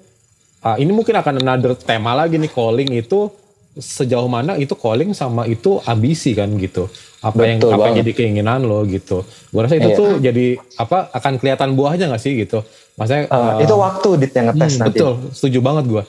uh, 0.66 0.78
ini 0.78 0.92
mungkin 0.94 1.18
akan 1.18 1.42
another 1.42 1.74
tema 1.78 2.14
lagi 2.14 2.38
nih 2.38 2.52
calling 2.52 2.90
itu 2.94 3.30
sejauh 3.72 4.28
mana 4.28 4.60
itu 4.60 4.76
calling 4.76 5.16
sama 5.16 5.48
itu 5.48 5.80
ambisi 5.88 6.36
kan 6.36 6.52
gitu. 6.60 6.92
Apa 7.24 7.38
Betul 7.38 7.48
yang 7.48 7.60
apa 7.60 7.70
banget. 7.72 7.86
yang 7.88 7.98
jadi 8.04 8.12
keinginan 8.18 8.60
lo 8.68 8.84
gitu. 8.84 9.24
Gue 9.24 9.62
rasa 9.64 9.80
itu 9.80 9.90
iya. 9.94 10.00
tuh 10.00 10.10
jadi 10.20 10.46
apa 10.76 10.98
akan 11.16 11.34
kelihatan 11.40 11.70
buahnya 11.78 12.12
gak 12.12 12.22
sih 12.22 12.36
gitu. 12.36 12.66
Maksudnya 13.00 13.32
uh, 13.32 13.36
uh, 13.36 13.64
itu 13.64 13.74
waktu 13.78 14.10
dit 14.20 14.32
yang 14.36 14.46
ngetes 14.52 14.74
hmm, 14.76 14.82
nanti. 14.84 14.98
betul. 15.00 15.14
Setuju 15.32 15.60
banget 15.64 15.86
gue 15.88 16.04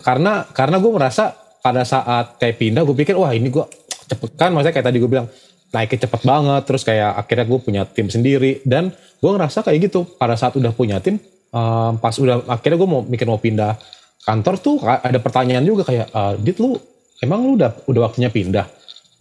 karena 0.00 0.46
karena 0.54 0.76
gue 0.78 0.92
merasa 0.94 1.34
pada 1.60 1.82
saat 1.84 2.38
kayak 2.40 2.56
pindah 2.56 2.82
gue 2.86 2.96
pikir 2.96 3.14
wah 3.18 3.34
ini 3.34 3.50
gue 3.50 3.66
cepet 4.08 4.38
kan 4.38 4.54
maksudnya 4.54 4.72
kayak 4.72 4.86
tadi 4.88 4.98
gue 5.02 5.10
bilang 5.10 5.28
naiknya 5.72 6.08
cepet 6.08 6.20
banget 6.24 6.62
terus 6.64 6.82
kayak 6.86 7.10
akhirnya 7.16 7.44
gue 7.44 7.58
punya 7.60 7.82
tim 7.84 8.08
sendiri. 8.08 8.64
Dan 8.64 8.88
gue 9.20 9.30
ngerasa 9.30 9.60
kayak 9.60 9.92
gitu 9.92 10.08
pada 10.16 10.32
saat 10.40 10.56
udah 10.56 10.72
punya 10.72 10.96
tim 11.04 11.20
um, 11.52 12.00
pas 12.00 12.16
udah 12.16 12.42
akhirnya 12.48 12.80
gue 12.80 12.88
mau 12.88 13.04
mikir 13.04 13.28
mau 13.28 13.38
pindah 13.38 13.76
kantor 14.24 14.54
tuh 14.58 14.76
ada 14.82 15.18
pertanyaan 15.18 15.62
juga 15.62 15.82
kayak 15.86 16.08
uh, 16.10 16.34
dit 16.38 16.56
lu 16.58 16.78
emang 17.22 17.46
lu 17.46 17.54
udah 17.54 17.70
udah 17.86 18.00
waktunya 18.10 18.28
pindah? 18.28 18.66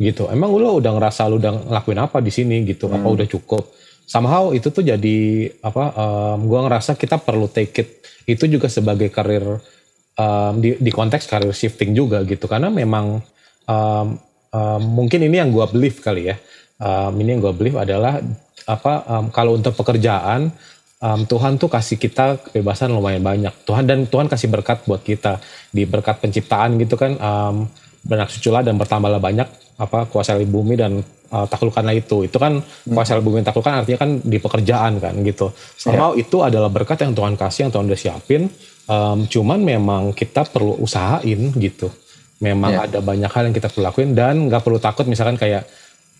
Gitu. 0.01 0.25
Emang 0.33 0.49
lu 0.49 0.81
udah 0.81 0.91
ngerasa 0.97 1.29
lu 1.29 1.37
udah 1.37 1.69
ngelakuin 1.69 1.99
apa 2.01 2.17
di 2.19 2.33
sini? 2.33 2.65
Gitu. 2.65 2.89
Hmm. 2.89 2.97
apa 2.97 3.07
udah 3.07 3.27
cukup? 3.29 3.69
Somehow 4.09 4.51
itu 4.51 4.73
tuh 4.73 4.81
jadi 4.81 5.47
apa 5.61 5.93
um, 5.93 6.49
gue 6.49 6.59
ngerasa 6.65 6.97
kita 6.97 7.21
perlu 7.21 7.47
take 7.47 7.85
it 7.85 7.89
itu 8.25 8.49
juga 8.49 8.67
sebagai 8.67 9.13
karir 9.13 9.45
um, 10.17 10.53
di, 10.57 10.75
di 10.81 10.91
konteks 10.91 11.29
karir 11.29 11.53
shifting 11.53 11.93
juga 11.93 12.25
gitu. 12.25 12.49
Karena 12.49 12.73
memang 12.73 13.21
um, 13.69 14.07
um, 14.51 14.81
mungkin 14.81 15.21
ini 15.21 15.37
yang 15.37 15.53
gue 15.53 15.65
believe 15.69 16.01
kali 16.01 16.33
ya. 16.33 16.35
Um, 16.81 17.13
ini 17.21 17.37
yang 17.37 17.41
gue 17.45 17.53
believe 17.53 17.77
adalah 17.77 18.17
apa 18.65 18.93
um, 19.05 19.25
kalau 19.29 19.53
untuk 19.53 19.77
pekerjaan 19.77 20.49
um, 21.01 21.25
Tuhan 21.25 21.57
tuh 21.57 21.67
kasih 21.67 21.97
kita 21.97 22.39
kebebasan 22.39 22.93
lumayan 22.93 23.25
banyak. 23.25 23.51
Tuhan 23.65 23.83
dan 23.89 24.07
Tuhan 24.07 24.29
kasih 24.29 24.47
berkat 24.47 24.85
buat 24.85 25.01
kita 25.01 25.41
di 25.73 25.83
berkat 25.83 26.21
penciptaan 26.21 26.77
gitu 26.77 26.95
kan 26.95 27.17
um, 27.17 27.67
banyak 28.01 28.29
suculah 28.31 28.61
dan 28.61 28.77
bertambahlah 28.77 29.21
banyak 29.21 29.45
apa 29.81 30.05
kuasa 30.09 30.37
di 30.37 30.45
bumi 30.45 30.77
dan 30.77 31.01
uh, 31.33 31.45
taklukkanlah 31.49 31.97
itu. 31.97 32.29
Itu 32.29 32.37
kan 32.37 32.61
hmm. 32.61 32.93
kuasa 32.93 33.17
bumi 33.19 33.41
taklukkan 33.41 33.83
artinya 33.83 33.99
kan 34.07 34.21
di 34.21 34.37
pekerjaan 34.37 35.01
kan 35.01 35.17
gitu. 35.25 35.49
Sama 35.75 36.13
yeah. 36.13 36.21
itu 36.21 36.37
adalah 36.45 36.69
berkat 36.69 37.01
yang 37.01 37.17
Tuhan 37.17 37.33
kasih 37.35 37.67
yang 37.67 37.71
Tuhan 37.73 37.85
udah 37.89 37.99
siapin. 37.99 38.47
Um, 38.91 39.29
cuman 39.29 39.61
memang 39.61 40.11
kita 40.11 40.43
perlu 40.49 40.75
usahain 40.81 41.53
gitu 41.55 41.87
memang 42.41 42.73
yeah. 42.73 42.85
ada 42.89 42.99
banyak 42.99 43.29
hal 43.29 43.43
yang 43.47 43.55
kita 43.55 43.69
perlu 43.69 43.85
lakuin 43.87 44.11
dan 44.17 44.49
nggak 44.49 44.65
perlu 44.65 44.81
takut 44.81 45.05
misalkan 45.05 45.37
kayak 45.37 45.69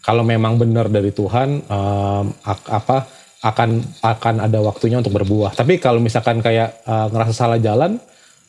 kalau 0.05 0.21
memang 0.21 0.55
benar 0.57 0.89
dari 0.89 1.09
Tuhan 1.09 1.65
um, 1.65 2.25
apa 2.45 3.20
akan 3.41 3.81
akan 4.05 4.35
ada 4.45 4.61
waktunya 4.61 5.01
untuk 5.01 5.17
berbuah. 5.17 5.57
Tapi 5.57 5.81
kalau 5.81 5.97
misalkan 5.97 6.39
kayak 6.45 6.85
uh, 6.85 7.09
ngerasa 7.09 7.33
salah 7.33 7.57
jalan, 7.57 7.97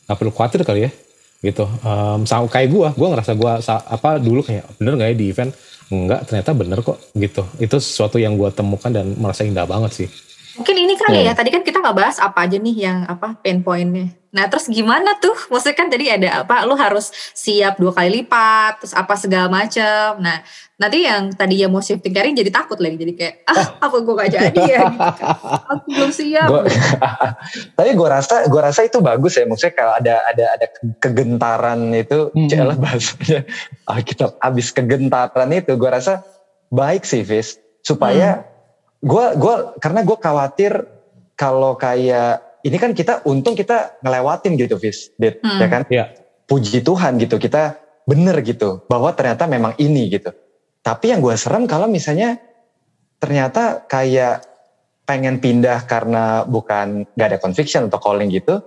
nggak 0.05 0.17
perlu 0.17 0.31
khawatir 0.31 0.61
kali 0.61 0.85
ya, 0.85 0.91
gitu. 1.41 1.65
Um, 1.81 2.23
sama 2.29 2.45
kayak 2.45 2.69
gue, 2.69 2.87
gue 2.93 3.07
ngerasa 3.09 3.33
gue 3.33 3.51
apa 3.67 4.09
dulu 4.21 4.45
kayak 4.45 4.69
bener 4.77 4.93
nggak 5.01 5.09
ya 5.09 5.17
di 5.17 5.25
event? 5.33 5.51
Enggak, 5.93 6.25
ternyata 6.25 6.51
bener 6.57 6.79
kok, 6.81 6.97
gitu. 7.13 7.43
Itu 7.61 7.77
sesuatu 7.77 8.17
yang 8.17 8.33
gue 8.39 8.49
temukan 8.49 8.89
dan 8.89 9.13
merasa 9.19 9.45
indah 9.45 9.67
banget 9.67 9.91
sih. 9.93 10.09
Mungkin 10.57 10.75
ini 10.77 10.93
kali 10.97 11.21
hmm. 11.21 11.27
ya, 11.29 11.33
tadi 11.33 11.49
kan 11.49 11.61
kita 11.65 11.81
nggak 11.81 11.97
bahas 11.97 12.17
apa 12.21 12.45
aja 12.45 12.57
nih 12.57 12.75
yang 12.77 13.05
apa 13.05 13.37
pain 13.41 13.61
pointnya. 13.61 14.13
Nah 14.33 14.49
terus 14.49 14.65
gimana 14.65 15.15
tuh? 15.21 15.37
Maksudnya 15.53 15.77
kan 15.77 15.87
tadi 15.93 16.09
ada 16.09 16.41
apa? 16.41 16.65
Lu 16.65 16.73
harus 16.73 17.13
siap 17.37 17.77
dua 17.77 17.93
kali 17.93 18.21
lipat, 18.21 18.81
terus 18.81 18.93
apa 18.97 19.13
segala 19.13 19.47
macam. 19.47 20.17
Nah 20.19 20.41
nanti 20.75 21.05
yang 21.05 21.31
tadi 21.37 21.61
ya 21.61 21.69
mau 21.69 21.79
shifting 21.79 22.11
career 22.11 22.33
jadi 22.33 22.49
takut 22.49 22.81
lagi. 22.81 22.97
Jadi 22.97 23.13
kayak 23.13 23.45
ah 23.45 23.53
oh. 23.53 23.67
apa 23.85 23.97
gue 24.01 24.13
gak 24.17 24.31
jadi 24.33 24.61
ya? 24.65 24.81
Gitu. 24.89 25.23
Aku 25.71 25.87
belum 25.87 26.11
siap. 26.11 26.47
Gua, 26.49 26.61
tapi 27.77 27.89
gue 27.93 28.09
rasa 28.09 28.35
gue 28.49 28.61
rasa 28.61 28.81
itu 28.83 28.97
bagus 28.99 29.37
ya. 29.37 29.45
Maksudnya 29.45 29.73
kalau 29.77 29.93
ada 29.95 30.15
ada 30.27 30.45
ada 30.59 30.67
kegentaran 30.97 31.79
itu, 31.93 32.33
hmm. 32.33 32.49
celah 32.49 32.75
bahasanya. 32.75 33.45
Ah, 33.85 34.01
kita 34.01 34.33
habis 34.41 34.73
kegentaran 34.73 35.53
itu, 35.53 35.77
gue 35.77 35.89
rasa 35.93 36.25
baik 36.73 37.05
sih, 37.05 37.21
Vis. 37.21 37.61
Supaya 37.85 38.41
hmm 38.41 38.51
gue 39.03 39.25
gue 39.35 39.55
karena 39.83 39.99
gue 40.07 40.17
khawatir 40.17 40.73
kalau 41.35 41.75
kayak 41.75 42.39
ini 42.63 42.77
kan 42.79 42.95
kita 42.95 43.27
untung 43.27 43.53
kita 43.53 43.99
ngelewatin 43.99 44.55
gitu 44.55 44.79
Fis, 44.79 45.11
Dit, 45.19 45.43
hmm. 45.43 45.59
ya 45.59 45.67
kan? 45.67 45.81
Iya. 45.91 46.05
Puji 46.47 46.83
Tuhan 46.83 47.19
gitu 47.19 47.35
kita 47.39 47.79
bener 48.03 48.39
gitu 48.43 48.83
bahwa 48.87 49.11
ternyata 49.15 49.47
memang 49.47 49.75
ini 49.79 50.11
gitu. 50.11 50.31
Tapi 50.83 51.15
yang 51.15 51.23
gue 51.23 51.35
serem 51.39 51.67
kalau 51.67 51.87
misalnya 51.87 52.39
ternyata 53.19 53.87
kayak 53.87 54.43
pengen 55.03 55.39
pindah 55.39 55.83
karena 55.87 56.47
bukan 56.47 57.07
gak 57.15 57.27
ada 57.35 57.39
conviction 57.39 57.87
atau 57.87 57.99
calling 57.99 58.31
gitu, 58.31 58.63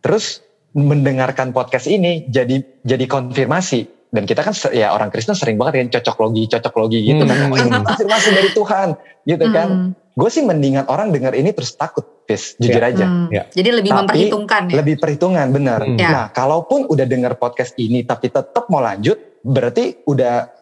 terus 0.00 0.44
mendengarkan 0.72 1.52
podcast 1.52 1.90
ini 1.90 2.24
jadi 2.30 2.62
jadi 2.84 3.04
konfirmasi 3.10 3.90
dan 4.10 4.26
kita 4.26 4.42
kan 4.42 4.54
ya 4.70 4.94
orang 4.94 5.10
Kristen 5.10 5.34
sering 5.38 5.58
banget 5.58 5.86
kan 5.86 5.98
cocok 5.98 6.16
logi 6.22 6.44
cocok 6.46 6.74
logi 6.78 7.00
gitu 7.02 7.22
kan. 7.26 7.50
hmm. 7.50 7.54
kan 7.58 7.82
konfirmasi 7.86 8.28
dari 8.34 8.50
Tuhan 8.54 8.88
gitu 9.26 9.46
kan 9.50 9.68
hmm. 9.70 10.14
gue 10.14 10.30
sih 10.30 10.42
mendingan 10.46 10.86
orang 10.86 11.10
dengar 11.10 11.34
ini 11.34 11.50
terus 11.50 11.74
takut 11.74 12.19
Fis, 12.30 12.54
jujur 12.62 12.78
ya. 12.78 12.90
aja 12.94 13.06
hmm. 13.10 13.26
ya. 13.34 13.42
jadi 13.50 13.68
lebih 13.74 13.90
tapi, 13.90 13.98
memperhitungkan 14.06 14.62
ya 14.70 14.76
lebih 14.78 14.96
perhitungan 15.02 15.46
benar 15.50 15.82
hmm. 15.82 15.98
nah 15.98 16.30
kalaupun 16.30 16.86
udah 16.86 17.06
dengar 17.10 17.34
podcast 17.34 17.74
ini 17.74 18.06
tapi 18.06 18.30
tetap 18.30 18.70
mau 18.70 18.78
lanjut 18.78 19.18
berarti 19.42 20.06
udah 20.06 20.60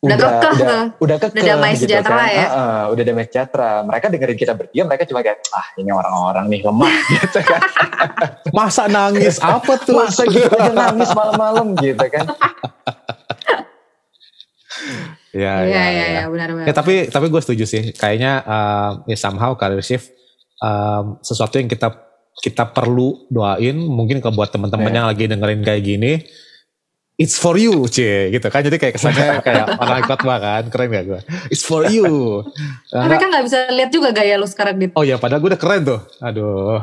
udah 0.00 0.16
udah 0.16 0.28
kekeh, 0.32 0.50
udah, 0.64 0.82
udah, 0.96 1.16
kekeh, 1.20 1.42
udah 1.44 1.44
damai 1.44 1.72
gitu 1.76 1.84
sejahtera 1.84 2.24
kan. 2.24 2.32
ya 2.32 2.46
uh, 2.48 2.56
uh, 2.56 2.82
udah 2.96 3.04
damai 3.04 3.24
sejahtera 3.28 3.70
mereka 3.84 4.06
dengerin 4.08 4.38
kita 4.40 4.52
berdiam 4.56 4.86
mereka 4.88 5.04
cuma 5.04 5.20
kayak 5.20 5.38
ah 5.52 5.66
ini 5.76 5.90
orang-orang 5.92 6.44
nih 6.48 6.60
lemah 6.64 6.94
gitu 7.14 7.40
kan 7.44 7.60
masa 8.50 8.82
nangis 8.88 9.36
apa 9.44 9.72
tuh 9.78 9.94
masa 10.00 10.24
gitu 10.26 10.48
aja 10.50 10.72
nangis 10.88 11.10
malam-malam 11.14 11.76
gitu 11.78 12.06
kan 12.10 12.26
Ya, 15.30 15.62
ya, 15.62 15.84
ya, 15.94 16.04
ya, 16.10 16.22
benar-benar. 16.26 16.66
Ya, 16.66 16.74
tapi 16.74 17.06
tapi 17.06 17.30
gue 17.30 17.38
setuju 17.38 17.62
sih. 17.62 17.94
Kayaknya 17.94 18.42
uh, 18.42 18.90
ya 19.06 19.14
somehow 19.14 19.54
career 19.54 19.78
shift 19.78 20.10
um, 20.60 21.18
sesuatu 21.24 21.56
yang 21.56 21.66
kita 21.66 21.90
kita 22.40 22.70
perlu 22.70 23.26
doain. 23.32 23.76
Mungkin 23.76 24.22
ke 24.22 24.28
buat 24.32 24.52
teman-teman 24.54 24.88
yeah. 24.92 24.96
yang 25.02 25.06
lagi 25.08 25.24
dengerin 25.26 25.60
kayak 25.66 25.82
gini, 25.82 26.12
it's 27.20 27.36
for 27.36 27.60
you, 27.60 27.84
cie, 27.92 28.32
gitu 28.32 28.48
kan. 28.48 28.64
Jadi 28.64 28.80
kayak 28.80 28.96
kesannya 28.96 29.28
kayak 29.46 29.76
orang 29.76 30.00
khotbah 30.08 30.38
kan, 30.40 30.62
keren 30.72 30.88
gak 30.88 31.04
gue? 31.04 31.20
It's 31.52 31.60
for 31.60 31.84
you. 31.92 32.40
Nah, 32.96 33.04
Mereka 33.12 33.28
nggak 33.28 33.44
bisa 33.44 33.58
lihat 33.76 33.90
juga 33.92 34.08
gaya 34.16 34.40
lu 34.40 34.48
sekarang 34.48 34.80
gitu. 34.80 34.96
Oh 34.96 35.04
ya, 35.04 35.20
padahal 35.20 35.44
gue 35.44 35.52
udah 35.52 35.60
keren 35.60 35.84
tuh. 35.84 36.00
Aduh. 36.24 36.80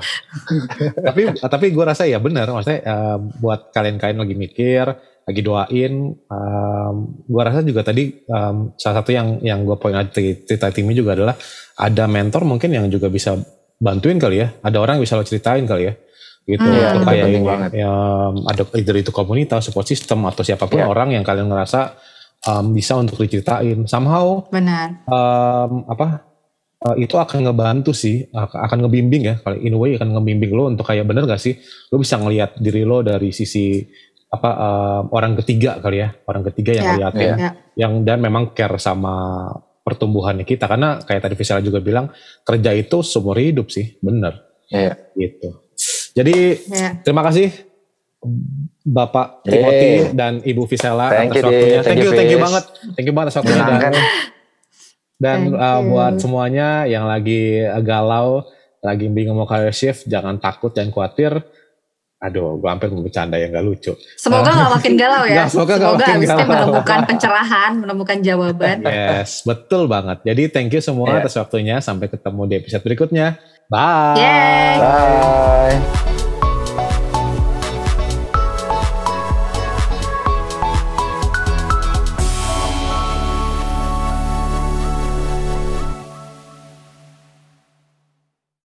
tapi 1.09 1.33
tapi 1.41 1.65
gue 1.73 1.83
rasa 1.83 2.05
ya 2.05 2.21
benar, 2.21 2.53
maksudnya 2.53 2.85
uh, 2.85 3.17
buat 3.41 3.73
kalian-kalian 3.73 4.21
lagi 4.21 4.35
mikir, 4.37 4.85
lagi 5.25 5.41
doain, 5.41 6.13
um, 6.29 6.95
gue 7.25 7.41
rasa 7.41 7.65
juga 7.65 7.81
tadi 7.81 8.21
um, 8.29 8.77
salah 8.77 9.01
satu 9.01 9.09
yang 9.09 9.41
yang 9.41 9.65
gue 9.65 9.75
poin 9.81 9.97
cerita 10.13 10.69
timnya 10.69 10.93
juga 10.93 11.17
adalah 11.17 11.35
ada 11.81 12.05
mentor 12.05 12.45
mungkin 12.45 12.71
yang 12.71 12.85
juga 12.93 13.09
bisa 13.09 13.35
bantuin 13.77 14.17
kali 14.17 14.41
ya. 14.41 14.47
Ada 14.61 14.77
orang 14.81 14.99
yang 14.99 15.03
bisa 15.05 15.17
lo 15.17 15.25
ceritain 15.25 15.65
kali 15.65 15.89
ya. 15.89 15.93
Gitu. 16.47 16.63
Hmm, 16.63 16.79
ya, 16.79 16.89
kayak 17.03 17.27
yang, 17.27 17.43
banget. 17.43 17.71
ya 17.75 17.91
ada 18.31 18.63
either 18.79 18.95
itu 18.95 19.11
komunitas 19.11 19.67
support 19.67 19.83
system 19.83 20.23
atau 20.23 20.47
siapa 20.47 20.63
pun 20.71 20.79
yeah. 20.79 20.87
orang 20.87 21.11
yang 21.11 21.19
kalian 21.19 21.51
ngerasa 21.51 21.99
um, 22.47 22.71
bisa 22.71 22.95
untuk 22.95 23.19
diceritain. 23.19 23.83
Somehow 23.83 24.47
benar. 24.47 25.03
um, 25.11 25.83
apa 25.91 26.23
uh, 26.87 26.95
itu 26.95 27.19
akan 27.19 27.51
ngebantu 27.51 27.91
sih 27.91 28.31
akan 28.31 28.87
ngebimbing 28.87 29.23
ya. 29.27 29.35
Kalau 29.43 29.59
in 29.59 29.75
a 29.75 29.79
way 29.79 29.99
akan 29.99 30.15
ngebimbing 30.15 30.55
lo 30.55 30.71
untuk 30.71 30.87
kayak 30.87 31.03
bener 31.03 31.27
gak 31.27 31.43
sih? 31.43 31.59
Lo 31.91 31.99
bisa 31.99 32.15
ngelihat 32.15 32.55
diri 32.63 32.87
lo 32.87 33.03
dari 33.03 33.35
sisi 33.35 33.83
apa 34.31 34.49
um, 34.55 35.03
orang 35.11 35.35
ketiga 35.43 35.83
kali 35.83 35.99
ya. 35.99 36.15
Orang 36.23 36.47
ketiga 36.47 36.79
yang 36.79 36.85
yeah, 36.87 36.91
ngeliatin. 36.95 37.27
Yeah. 37.35 37.53
yang 37.75 37.93
dan 38.07 38.23
memang 38.23 38.55
care 38.55 38.79
sama 38.79 39.45
pertumbuhannya 39.87 40.43
kita 40.43 40.67
karena 40.67 40.99
kayak 40.99 41.23
tadi 41.23 41.35
Visala 41.39 41.63
juga 41.63 41.79
bilang 41.79 42.11
kerja 42.43 42.75
itu 42.75 42.99
seumur 42.99 43.39
hidup 43.39 43.71
sih 43.71 43.95
bener 44.03 44.43
yeah. 44.67 44.99
gitu 45.15 45.63
jadi 46.11 46.59
yeah. 46.67 46.91
terima 47.07 47.23
kasih 47.23 47.55
Bapak 48.83 49.47
Timothy 49.47 50.11
dan 50.11 50.43
Ibu 50.43 50.63
thank 51.11 51.37
atas 51.37 51.43
waktunya. 51.43 51.81
Thank 51.85 52.01
you, 52.01 52.11
thank 52.15 52.31
you 52.33 52.39
banget. 52.41 52.65
Thank 52.97 53.05
you 53.05 53.13
banget 53.13 53.27
atas 53.29 53.37
waktunya 53.39 53.63
dan 53.67 53.93
dan 55.17 55.39
uh, 55.53 55.81
buat 55.81 56.13
semuanya 56.21 56.85
yang 56.85 57.09
lagi 57.09 57.61
galau, 57.81 58.45
lagi 58.85 59.09
bingung 59.09 59.37
mau 59.37 59.49
career 59.49 59.73
shift, 59.73 60.05
jangan 60.05 60.37
takut 60.37 60.71
dan 60.71 60.93
khawatir. 60.93 61.41
Aduh, 62.17 62.57
gue 62.57 62.65
hampir 62.65 62.89
mau 62.89 63.05
bercanda 63.05 63.37
yang 63.37 63.53
gak 63.53 63.61
lucu. 63.61 63.93
Semoga 64.17 64.49
gak 64.49 64.73
makin 64.81 64.93
galau 65.01 65.23
ya. 65.29 65.45
Gak, 65.45 65.53
semoga 65.53 65.73
semoga 65.77 66.01
gak 66.01 66.01
makin 66.01 66.21
galau. 66.25 66.47
menemukan 66.49 66.99
pencerahan, 67.13 67.71
menemukan 67.77 68.17
jawaban. 68.25 68.77
Yes, 68.89 69.45
betul 69.45 69.85
banget. 69.85 70.25
Jadi 70.25 70.43
thank 70.49 70.73
you 70.73 70.81
semua 70.81 71.13
yeah. 71.13 71.21
atas 71.21 71.37
waktunya. 71.37 71.77
Sampai 71.77 72.09
ketemu 72.09 72.41
di 72.49 72.53
episode 72.57 72.81
berikutnya. 72.81 73.37
Bye. 73.69 74.17
Yay. 74.17 74.75
Bye. 74.81 76.16